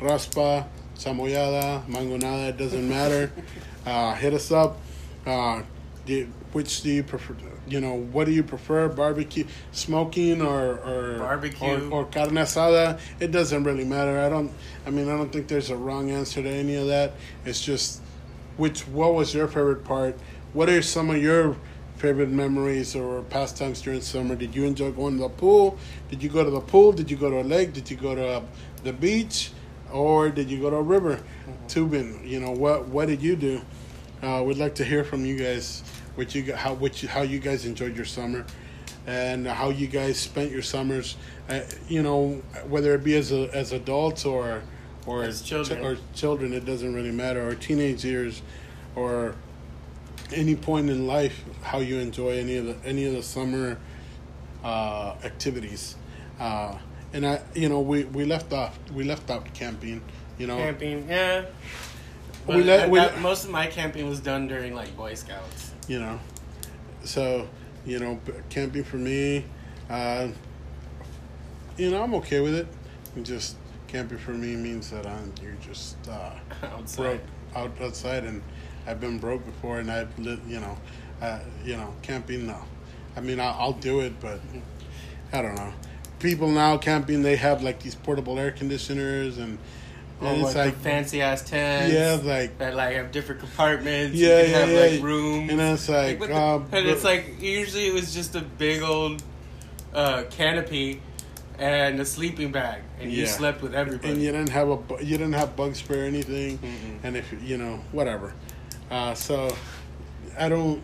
raspa 0.00 0.66
chamoyada 0.96 1.84
mangonada 1.86 2.48
it 2.50 2.56
doesn't 2.56 2.88
matter. 2.88 3.30
Uh, 3.86 4.14
hit 4.16 4.34
us 4.34 4.52
up. 4.52 4.76
Uh, 5.24 5.62
do, 6.04 6.26
which 6.52 6.82
do 6.82 6.90
you 6.90 7.02
prefer 7.02 7.34
you 7.66 7.80
know 7.80 7.94
what 7.94 8.26
do 8.26 8.32
you 8.32 8.42
prefer 8.42 8.88
barbecue 8.88 9.44
smoking 9.72 10.42
or 10.42 10.78
or 10.78 11.18
Barbecue. 11.18 11.88
or, 11.90 12.00
or 12.00 12.04
carne 12.06 12.30
asada? 12.30 12.98
It 13.20 13.30
doesn't 13.30 13.64
really 13.64 13.84
matter. 13.84 14.18
I 14.18 14.28
don't 14.28 14.52
i 14.86 14.90
mean 14.90 15.08
i 15.08 15.16
don't 15.16 15.32
think 15.32 15.48
there's 15.48 15.70
a 15.70 15.76
wrong 15.76 16.10
answer 16.10 16.42
to 16.42 16.48
any 16.48 16.74
of 16.74 16.86
that. 16.88 17.12
It's 17.44 17.60
just 17.64 18.00
which 18.56 18.86
what 18.88 19.14
was 19.14 19.34
your 19.34 19.48
favorite 19.48 19.84
part? 19.84 20.18
What 20.52 20.68
are 20.68 20.82
some 20.82 21.10
of 21.10 21.22
your 21.22 21.56
favorite 21.98 22.30
memories 22.30 22.94
or 22.96 23.22
pastimes 23.22 23.82
during 23.82 24.00
summer? 24.00 24.36
Did 24.36 24.54
you 24.54 24.64
enjoy 24.64 24.92
going 24.92 25.16
to 25.16 25.22
the 25.24 25.28
pool? 25.28 25.76
Did 26.10 26.22
you 26.22 26.28
go 26.28 26.44
to 26.44 26.50
the 26.50 26.60
pool? 26.60 26.92
Did 26.92 27.10
you 27.10 27.16
go 27.16 27.28
to 27.30 27.40
a 27.40 27.42
lake? 27.42 27.72
Did 27.72 27.90
you 27.90 27.96
go 27.96 28.14
to 28.14 28.42
the 28.84 28.92
beach? 28.92 29.50
Or 29.92 30.28
did 30.30 30.50
you 30.50 30.60
go 30.60 30.70
to 30.70 30.76
a 30.76 30.82
river? 30.82 31.20
Tubing 31.66 32.26
you 32.26 32.40
know 32.40 32.50
what 32.50 32.88
what 32.88 33.08
did 33.08 33.22
you 33.22 33.36
do? 33.36 33.60
Uh, 34.22 34.42
we'd 34.44 34.58
like 34.58 34.74
to 34.76 34.84
hear 34.84 35.02
from 35.04 35.24
you 35.24 35.36
guys 35.36 35.82
what 36.14 36.34
you 36.34 36.54
how 36.54 36.74
what 36.74 37.02
you, 37.02 37.08
how 37.08 37.22
you 37.22 37.38
guys 37.38 37.64
enjoyed 37.64 37.96
your 37.96 38.04
summer 38.04 38.44
and 39.06 39.46
how 39.46 39.70
you 39.70 39.86
guys 39.86 40.18
spent 40.18 40.50
your 40.50 40.60
summers 40.62 41.16
uh, 41.48 41.60
you 41.88 42.02
know 42.02 42.42
whether 42.68 42.94
it 42.94 43.02
be 43.04 43.16
as 43.16 43.32
a, 43.32 43.48
as 43.54 43.72
adults 43.72 44.24
or 44.26 44.60
or 45.06 45.22
As 45.24 45.40
children. 45.40 45.82
or 45.84 45.96
children 46.14 46.52
it 46.52 46.66
doesn't 46.66 46.94
really 46.94 47.12
matter 47.12 47.48
or 47.48 47.54
teenage 47.54 48.04
years 48.04 48.42
or 48.94 49.34
any 50.32 50.54
point 50.56 50.90
in 50.90 51.06
life 51.06 51.42
how 51.62 51.78
you 51.78 51.98
enjoy 51.98 52.30
any 52.38 52.56
of 52.56 52.66
the 52.66 52.76
any 52.84 53.04
of 53.06 53.12
the 53.14 53.22
summer 53.22 53.78
uh, 54.64 55.14
activities 55.24 55.96
uh, 56.40 56.76
and 57.12 57.26
I 57.26 57.40
you 57.54 57.68
know 57.68 57.80
we, 57.80 58.04
we 58.04 58.24
left 58.24 58.52
off 58.52 58.78
we 58.92 59.04
left 59.04 59.30
out 59.30 59.52
camping 59.54 60.02
you 60.38 60.46
know 60.46 60.56
Camping, 60.56 61.08
yeah. 61.08 61.46
We 62.46 62.62
let- 62.62 62.88
we 62.90 62.98
that- 62.98 63.20
most 63.20 63.44
of 63.44 63.50
my 63.50 63.66
camping 63.66 64.08
was 64.08 64.20
done 64.20 64.48
during 64.48 64.74
like 64.74 64.96
Boy 64.96 65.14
Scouts. 65.14 65.72
you 65.86 65.98
know 66.00 66.18
so 67.04 67.48
you 67.86 67.98
know, 67.98 68.20
camping 68.50 68.84
for 68.84 68.96
me, 68.96 69.44
uh, 69.88 70.28
you 71.78 71.90
know, 71.90 72.02
I'm 72.02 72.14
okay 72.16 72.40
with 72.40 72.54
it. 72.54 72.66
Just 73.22 73.56
camping 73.86 74.18
for 74.18 74.32
me 74.32 74.56
means 74.56 74.90
that 74.90 75.06
I'm 75.06 75.32
you're 75.42 75.54
just 75.54 75.96
uh, 76.06 76.32
Outside. 76.66 77.02
broke 77.02 77.20
out 77.54 77.80
outside, 77.80 78.24
and 78.24 78.42
I've 78.88 79.00
been 79.00 79.18
broke 79.18 79.44
before, 79.44 79.78
and 79.80 79.90
I've 79.90 80.18
li- 80.18 80.40
you 80.48 80.60
know, 80.60 80.78
uh, 81.20 81.40
you 81.64 81.76
know, 81.76 81.92
camping. 82.02 82.46
No, 82.46 82.56
I 83.16 83.20
mean 83.20 83.38
I'll, 83.38 83.56
I'll 83.58 83.72
do 83.72 84.00
it, 84.00 84.18
but 84.20 84.40
I 85.32 85.42
don't 85.42 85.54
know. 85.54 85.72
People 86.20 86.48
now 86.48 86.78
camping, 86.78 87.22
they 87.22 87.36
have 87.36 87.62
like 87.62 87.80
these 87.80 87.94
portable 87.94 88.38
air 88.38 88.50
conditioners, 88.50 89.38
and, 89.38 89.58
and 90.20 90.42
it's 90.42 90.54
like 90.56 90.74
the 90.74 90.80
fancy 90.80 91.20
ass 91.20 91.42
tents. 91.48 91.92
yeah, 91.92 92.18
like 92.22 92.58
that 92.58 92.74
like 92.74 92.96
have 92.96 93.12
different 93.12 93.40
compartments. 93.40 94.16
Yeah, 94.16 94.40
yeah, 94.42 94.46
have 94.58 94.70
yeah. 94.70 94.80
like 94.80 95.02
rooms. 95.02 95.50
And 95.50 95.60
it's 95.60 95.88
like, 95.88 96.18
the- 96.18 96.34
uh, 96.34 96.62
and 96.72 96.88
it's 96.88 97.04
like 97.04 97.40
usually 97.40 97.86
it 97.86 97.92
was 97.94 98.14
just 98.14 98.34
a 98.34 98.40
big 98.40 98.82
old 98.82 99.22
uh, 99.94 100.24
canopy 100.30 101.02
and 101.58 102.00
a 102.00 102.04
sleeping 102.04 102.52
bag, 102.52 102.82
and 103.00 103.12
you 103.12 103.26
slept 103.26 103.60
with 103.62 103.74
everybody. 103.74 104.12
and 104.12 104.22
you 104.22 104.32
didn't 104.32 104.48
have 104.50 104.68
a 104.70 104.78
you 105.04 105.18
didn't 105.18 105.32
have 105.34 105.56
bug 105.56 105.74
spray 105.74 106.00
or 106.00 106.04
anything, 106.04 106.58
Mm-mm. 106.58 106.98
and 107.02 107.16
if 107.16 107.32
you 107.42 107.58
know 107.58 107.80
whatever, 107.92 108.32
uh, 108.90 109.14
so 109.14 109.54
I 110.38 110.48
don't, 110.48 110.82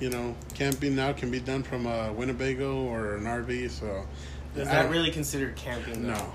you 0.00 0.10
know, 0.10 0.34
camping 0.54 0.96
now 0.96 1.12
can 1.12 1.30
be 1.30 1.40
done 1.40 1.62
from 1.62 1.86
a 1.86 2.12
Winnebago 2.12 2.82
or 2.84 3.16
an 3.16 3.24
RV, 3.24 3.70
so 3.70 4.04
Is 4.56 4.68
that 4.68 4.90
really 4.90 5.10
considered 5.10 5.56
camping? 5.56 6.02
Though? 6.02 6.14
no. 6.14 6.32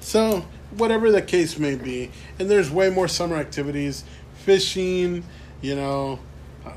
So 0.00 0.44
whatever 0.76 1.10
the 1.12 1.22
case 1.22 1.58
may 1.58 1.76
be, 1.76 2.10
and 2.38 2.50
there's 2.50 2.70
way 2.70 2.90
more 2.90 3.06
summer 3.08 3.36
activities, 3.36 4.04
fishing, 4.44 5.24
you 5.60 5.76
know, 5.76 6.18
uh, 6.66 6.70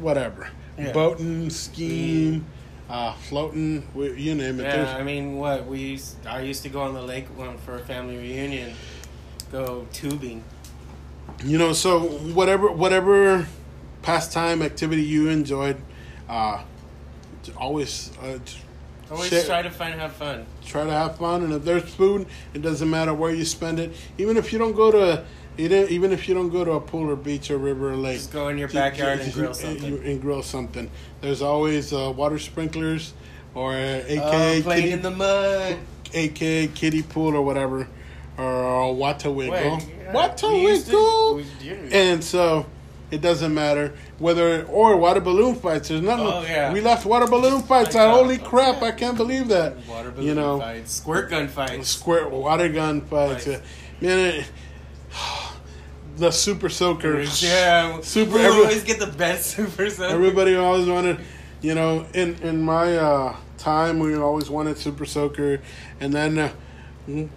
whatever, 0.00 0.50
Yeah. 0.78 0.92
boating, 0.92 1.50
skiing, 1.50 2.44
uh, 2.88 3.14
floating, 3.14 3.82
you 3.96 4.34
name 4.36 4.60
it. 4.60 4.64
Yeah, 4.64 4.76
There's- 4.76 5.00
I 5.00 5.02
mean, 5.02 5.36
what 5.36 5.66
we 5.66 5.78
used, 5.80 6.24
I 6.26 6.42
used 6.42 6.62
to 6.62 6.68
go 6.68 6.80
on 6.82 6.94
the 6.94 7.02
lake 7.02 7.26
when, 7.36 7.58
for 7.58 7.74
a 7.76 7.80
family 7.80 8.16
reunion, 8.18 8.72
go 9.50 9.86
tubing. 9.92 10.44
You 11.44 11.56
know 11.58 11.72
so 11.72 12.00
whatever 12.34 12.70
whatever 12.70 13.46
pastime 14.02 14.62
activity 14.62 15.02
you 15.02 15.28
enjoyed 15.28 15.76
uh 16.28 16.62
always 17.56 18.10
uh, 18.22 18.38
Always 19.10 19.28
share- 19.30 19.44
try 19.44 19.62
to 19.62 19.70
find 19.70 19.98
have 19.98 20.12
fun. 20.12 20.46
try 20.64 20.84
to 20.84 20.90
have 20.92 21.18
fun 21.18 21.42
and 21.42 21.52
if 21.52 21.64
there's 21.64 21.82
food 21.82 22.26
it 22.54 22.62
doesn't 22.62 22.88
matter 22.88 23.12
where 23.12 23.34
you 23.34 23.44
spend 23.44 23.80
it 23.80 23.92
even 24.18 24.36
if 24.36 24.52
you 24.52 24.58
don't 24.58 24.74
go 24.76 24.90
to 24.92 25.24
even 25.58 26.12
if 26.12 26.28
you 26.28 26.34
don't 26.34 26.48
go 26.50 26.64
to 26.64 26.72
a 26.72 26.80
pool 26.80 27.10
or 27.10 27.16
beach 27.16 27.50
or 27.50 27.58
river 27.58 27.90
or 27.90 27.96
lake 27.96 28.18
Just 28.18 28.32
go 28.32 28.48
in 28.48 28.56
your 28.56 28.68
backyard 28.68 29.20
and 29.20 29.32
grill 29.32 29.52
something. 29.52 29.98
and 30.04 30.20
grill 30.22 30.42
something 30.44 30.88
there's 31.22 31.42
always 31.42 31.92
uh, 31.92 32.12
water 32.16 32.38
sprinklers 32.38 33.12
or 33.54 33.72
uh, 33.72 33.76
aka 34.06 34.60
Oh, 34.60 34.62
playing 34.62 34.92
in 34.92 35.02
the 35.02 35.10
mud. 35.10 35.76
aka 36.14 36.68
kiddie 36.68 37.02
pool 37.02 37.34
or 37.34 37.42
whatever 37.42 37.88
or 38.40 38.82
uh, 38.88 38.92
water 38.92 39.30
wiggle 39.30 39.78
yeah, 39.80 40.12
water 40.12 40.48
we 40.48 40.62
used 40.62 40.86
to- 40.86 40.92
wiggle 40.92 41.34
we- 41.36 41.44
yeah. 41.62 41.74
and 41.92 42.24
so 42.24 42.66
it 43.10 43.20
doesn't 43.20 43.52
matter 43.52 43.92
whether 44.18 44.64
or 44.66 44.96
water 44.96 45.20
balloon 45.20 45.56
fights. 45.56 45.88
There's 45.88 46.00
nothing. 46.00 46.26
Oh, 46.26 46.42
yeah. 46.42 46.72
We 46.72 46.80
left 46.80 47.04
water 47.04 47.26
balloon 47.26 47.60
fights. 47.62 47.96
Out. 47.96 48.14
Holy 48.14 48.38
crap! 48.38 48.82
I 48.82 48.92
can't 48.92 49.16
believe 49.16 49.48
that. 49.48 49.76
Water 49.88 50.10
balloon 50.12 50.26
you 50.28 50.34
know, 50.34 50.60
fights, 50.60 50.92
squirt 50.92 51.28
gun 51.30 51.48
fights. 51.48 51.88
squirt 51.88 52.30
water 52.30 52.68
gun 52.68 53.00
fights. 53.00 53.48
Right. 53.48 53.56
Uh, 53.56 53.60
Man, 54.00 54.18
it, 54.34 54.50
the 56.16 56.30
super 56.30 56.68
soakers. 56.68 57.42
Yeah, 57.42 58.00
super. 58.02 58.34
We 58.36 58.40
every- 58.44 58.60
always 58.64 58.84
get 58.84 58.98
the 59.00 59.06
best 59.08 59.46
super 59.56 59.90
soaker. 59.90 60.14
everybody 60.14 60.54
always 60.56 60.86
wanted. 60.86 61.18
You 61.62 61.74
know, 61.74 62.06
in 62.14 62.36
in 62.42 62.62
my 62.62 62.96
uh, 62.96 63.36
time, 63.58 63.98
we 63.98 64.14
always 64.16 64.48
wanted 64.48 64.78
super 64.78 65.04
soaker, 65.04 65.60
and 66.00 66.12
then. 66.12 66.38
Uh, 66.38 66.52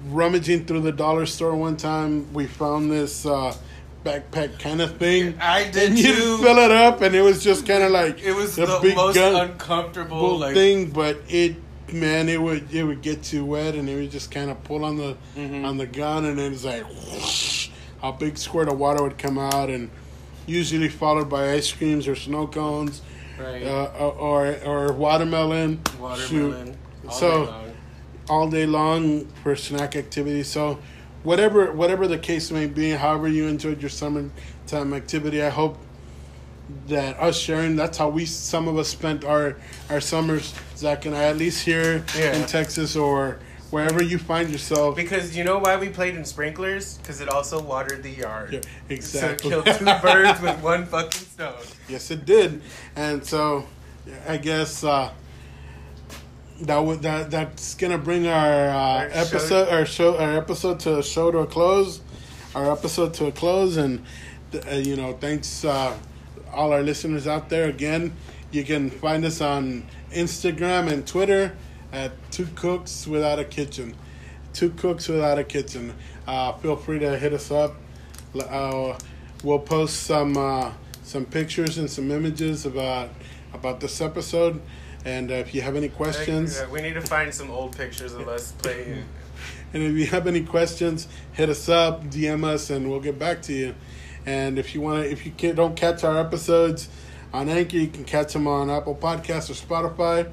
rummaging 0.09 0.65
through 0.65 0.81
the 0.81 0.91
dollar 0.91 1.25
store 1.25 1.55
one 1.55 1.77
time 1.77 2.31
we 2.33 2.45
found 2.47 2.91
this 2.91 3.25
uh, 3.25 3.55
backpack 4.03 4.59
kind 4.59 4.81
of 4.81 4.97
thing 4.97 5.37
I 5.39 5.69
did 5.69 5.89
and 5.91 5.99
you 5.99 6.13
too. 6.13 6.37
fill 6.39 6.57
it 6.57 6.71
up, 6.71 7.01
and 7.01 7.15
it 7.15 7.21
was 7.21 7.43
just 7.43 7.65
kind 7.65 7.83
of 7.83 7.91
like 7.91 8.21
It 8.21 8.33
was 8.33 8.55
the 8.55 8.79
big 8.81 8.95
most 8.95 9.15
gun 9.15 9.49
uncomfortable. 9.49 10.37
Like, 10.39 10.53
thing, 10.53 10.89
but 10.89 11.17
it 11.29 11.55
man, 11.91 12.27
it 12.29 12.41
would 12.41 12.73
it 12.73 12.83
would 12.83 13.01
get 13.01 13.23
too 13.23 13.45
wet, 13.45 13.75
and 13.75 13.87
it 13.89 13.95
would 13.95 14.11
just 14.11 14.31
kind 14.31 14.49
of 14.51 14.63
pull 14.63 14.83
on 14.83 14.97
the 14.97 15.15
Mhm. 15.37 15.65
on 15.65 15.77
the 15.77 15.85
gun, 15.87 16.25
and 16.25 16.39
it 16.39 16.49
was 16.49 16.65
like 16.65 16.83
whoosh, 16.89 17.69
a 18.01 18.11
big 18.11 18.37
squirt 18.37 18.67
of 18.67 18.77
water 18.79 19.01
would 19.03 19.17
come 19.17 19.37
out, 19.37 19.69
and 19.69 19.89
usually 20.45 20.89
followed 20.89 21.29
by 21.29 21.51
ice 21.53 21.71
creams 21.71 22.05
or 22.07 22.15
snow 22.15 22.47
cones, 22.47 23.01
right? 23.39 23.63
uh, 23.63 23.85
or 24.19 24.55
or 24.65 24.91
watermelon, 24.91 25.79
Watermelon. 25.99 26.75
So-. 27.09 27.53
All 28.29 28.49
day 28.49 28.65
long 28.65 29.25
for 29.43 29.55
snack 29.55 29.95
activities. 29.95 30.47
So, 30.47 30.79
whatever 31.23 31.71
whatever 31.71 32.07
the 32.07 32.17
case 32.17 32.51
may 32.51 32.67
be, 32.67 32.91
however 32.91 33.27
you 33.27 33.47
enjoyed 33.47 33.81
your 33.81 33.89
summertime 33.89 34.93
activity, 34.93 35.41
I 35.43 35.49
hope 35.49 35.77
that 36.87 37.19
us 37.19 37.37
sharing 37.37 37.75
that's 37.75 37.97
how 37.97 38.09
we 38.09 38.25
some 38.25 38.67
of 38.67 38.77
us 38.77 38.87
spent 38.87 39.23
our 39.25 39.57
our 39.89 39.99
summers, 40.01 40.53
Zach 40.77 41.05
and 41.05 41.15
I, 41.15 41.23
at 41.25 41.37
least 41.37 41.65
here 41.65 42.03
Yeah. 42.17 42.35
in 42.35 42.45
Texas 42.47 42.95
or 42.95 43.39
wherever 43.69 44.01
you 44.03 44.17
find 44.17 44.49
yourself. 44.49 44.95
Because 44.95 45.35
you 45.35 45.43
know 45.43 45.57
why 45.59 45.75
we 45.77 45.89
played 45.89 46.15
in 46.15 46.23
sprinklers? 46.23 46.97
Because 46.99 47.21
it 47.21 47.27
also 47.27 47.61
watered 47.61 48.03
the 48.03 48.09
yard. 48.11 48.53
Yeah, 48.53 48.59
exactly. 48.87 49.49
So 49.49 49.59
it 49.59 49.65
killed 49.65 49.77
two 49.79 50.01
birds 50.07 50.39
with 50.41 50.61
one 50.61 50.85
fucking 50.85 51.21
stone. 51.21 51.55
Yes, 51.89 52.11
it 52.11 52.25
did, 52.25 52.61
and 52.95 53.25
so 53.25 53.65
I 54.27 54.37
guess 54.37 54.83
uh, 54.83 55.11
that 56.63 56.79
would 56.79 57.01
that 57.01 57.31
that's 57.31 57.75
gonna 57.75 57.97
bring 57.97 58.27
our, 58.27 58.69
uh, 58.69 58.73
Our 58.73 59.09
show- 59.09 59.15
episode 59.19 59.69
our 59.69 59.85
show 59.85 60.17
our 60.17 60.37
episode 60.37 60.79
to 60.81 60.99
a 60.99 61.03
show 61.03 61.31
to 61.31 61.39
a 61.39 61.47
close, 61.47 62.01
our 62.55 62.71
episode 62.71 63.13
to 63.15 63.27
a 63.27 63.31
close, 63.31 63.77
and 63.77 64.03
uh, 64.67 64.75
you 64.75 64.95
know 64.95 65.13
thanks 65.13 65.65
uh, 65.65 65.95
all 66.53 66.71
our 66.73 66.81
listeners 66.83 67.27
out 67.27 67.49
there 67.49 67.67
again. 67.69 68.13
You 68.51 68.63
can 68.63 68.89
find 68.89 69.25
us 69.25 69.41
on 69.41 69.85
Instagram 70.11 70.91
and 70.91 71.05
Twitter 71.07 71.55
at 71.91 72.11
Two 72.31 72.47
Cooks 72.55 73.07
Without 73.07 73.39
a 73.39 73.43
Kitchen. 73.45 73.95
Two 74.53 74.69
Cooks 74.69 75.07
Without 75.07 75.39
a 75.39 75.43
Kitchen. 75.43 75.93
Uh, 76.27 76.53
feel 76.53 76.75
free 76.75 76.99
to 76.99 77.17
hit 77.17 77.33
us 77.33 77.49
up. 77.51 77.75
Uh, 78.39 78.97
we'll 79.43 79.59
post 79.59 80.03
some 80.03 80.37
uh, 80.37 80.71
some 81.03 81.25
pictures 81.25 81.77
and 81.77 81.89
some 81.89 82.11
images 82.11 82.65
about 82.65 83.09
about 83.53 83.79
this 83.79 83.99
episode. 84.01 84.61
And 85.05 85.31
uh, 85.31 85.35
if 85.35 85.53
you 85.53 85.61
have 85.61 85.75
any 85.75 85.89
questions, 85.89 86.61
we 86.71 86.81
need 86.81 86.93
to 86.93 87.01
find 87.01 87.33
some 87.33 87.51
old 87.51 87.75
pictures 87.75 88.13
of 88.13 88.27
us 88.27 88.53
playing. 88.53 89.03
and 89.73 89.83
if 89.83 89.97
you 89.97 90.05
have 90.07 90.27
any 90.27 90.43
questions, 90.43 91.07
hit 91.33 91.49
us 91.49 91.67
up, 91.67 92.05
DM 92.05 92.45
us, 92.45 92.69
and 92.69 92.89
we'll 92.89 93.01
get 93.01 93.19
back 93.19 93.41
to 93.43 93.53
you. 93.53 93.75
And 94.25 94.57
if 94.57 94.73
you 94.73 94.81
want 94.81 95.03
to, 95.03 95.11
if 95.11 95.25
you 95.25 95.31
can, 95.31 95.55
don't 95.55 95.75
catch 95.75 96.03
our 96.03 96.19
episodes 96.19 96.87
on 97.33 97.49
Anchor, 97.49 97.77
you 97.77 97.87
can 97.87 98.05
catch 98.05 98.33
them 98.33 98.47
on 98.47 98.69
Apple 98.69 98.95
Podcasts 98.95 99.49
or 99.49 99.53
Spotify. 99.53 100.31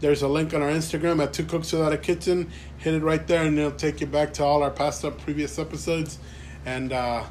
There's 0.00 0.22
a 0.22 0.28
link 0.28 0.52
on 0.52 0.62
our 0.62 0.70
Instagram 0.70 1.22
at 1.22 1.32
Two 1.32 1.44
Cooks 1.44 1.72
Without 1.72 1.92
a 1.92 1.98
Kitchen. 1.98 2.50
Hit 2.78 2.94
it 2.94 3.02
right 3.02 3.24
there, 3.28 3.44
and 3.44 3.56
it'll 3.56 3.70
take 3.70 4.00
you 4.00 4.08
back 4.08 4.32
to 4.34 4.44
all 4.44 4.64
our 4.64 4.70
past 4.70 5.04
up 5.04 5.20
previous 5.20 5.60
episodes. 5.60 6.18
And 6.66 6.92
uh, 6.92 7.22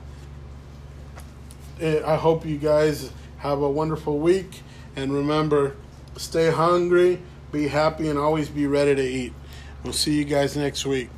eh, 1.82 2.02
I 2.06 2.16
hope 2.16 2.46
you 2.46 2.58
guys 2.58 3.12
have 3.40 3.60
a 3.62 3.70
wonderful 3.70 4.20
week. 4.20 4.62
And 4.96 5.12
remember, 5.12 5.76
stay 6.18 6.52
hungry, 6.52 7.22
be 7.52 7.68
happy, 7.68 8.10
and 8.10 8.18
always 8.18 8.50
be 8.50 8.68
ready 8.68 8.96
to 8.96 9.04
eat. 9.04 9.34
We'll 9.84 9.94
see 9.94 10.14
you 10.14 10.26
guys 10.26 10.56
next 10.56 10.86
week. 10.86 11.10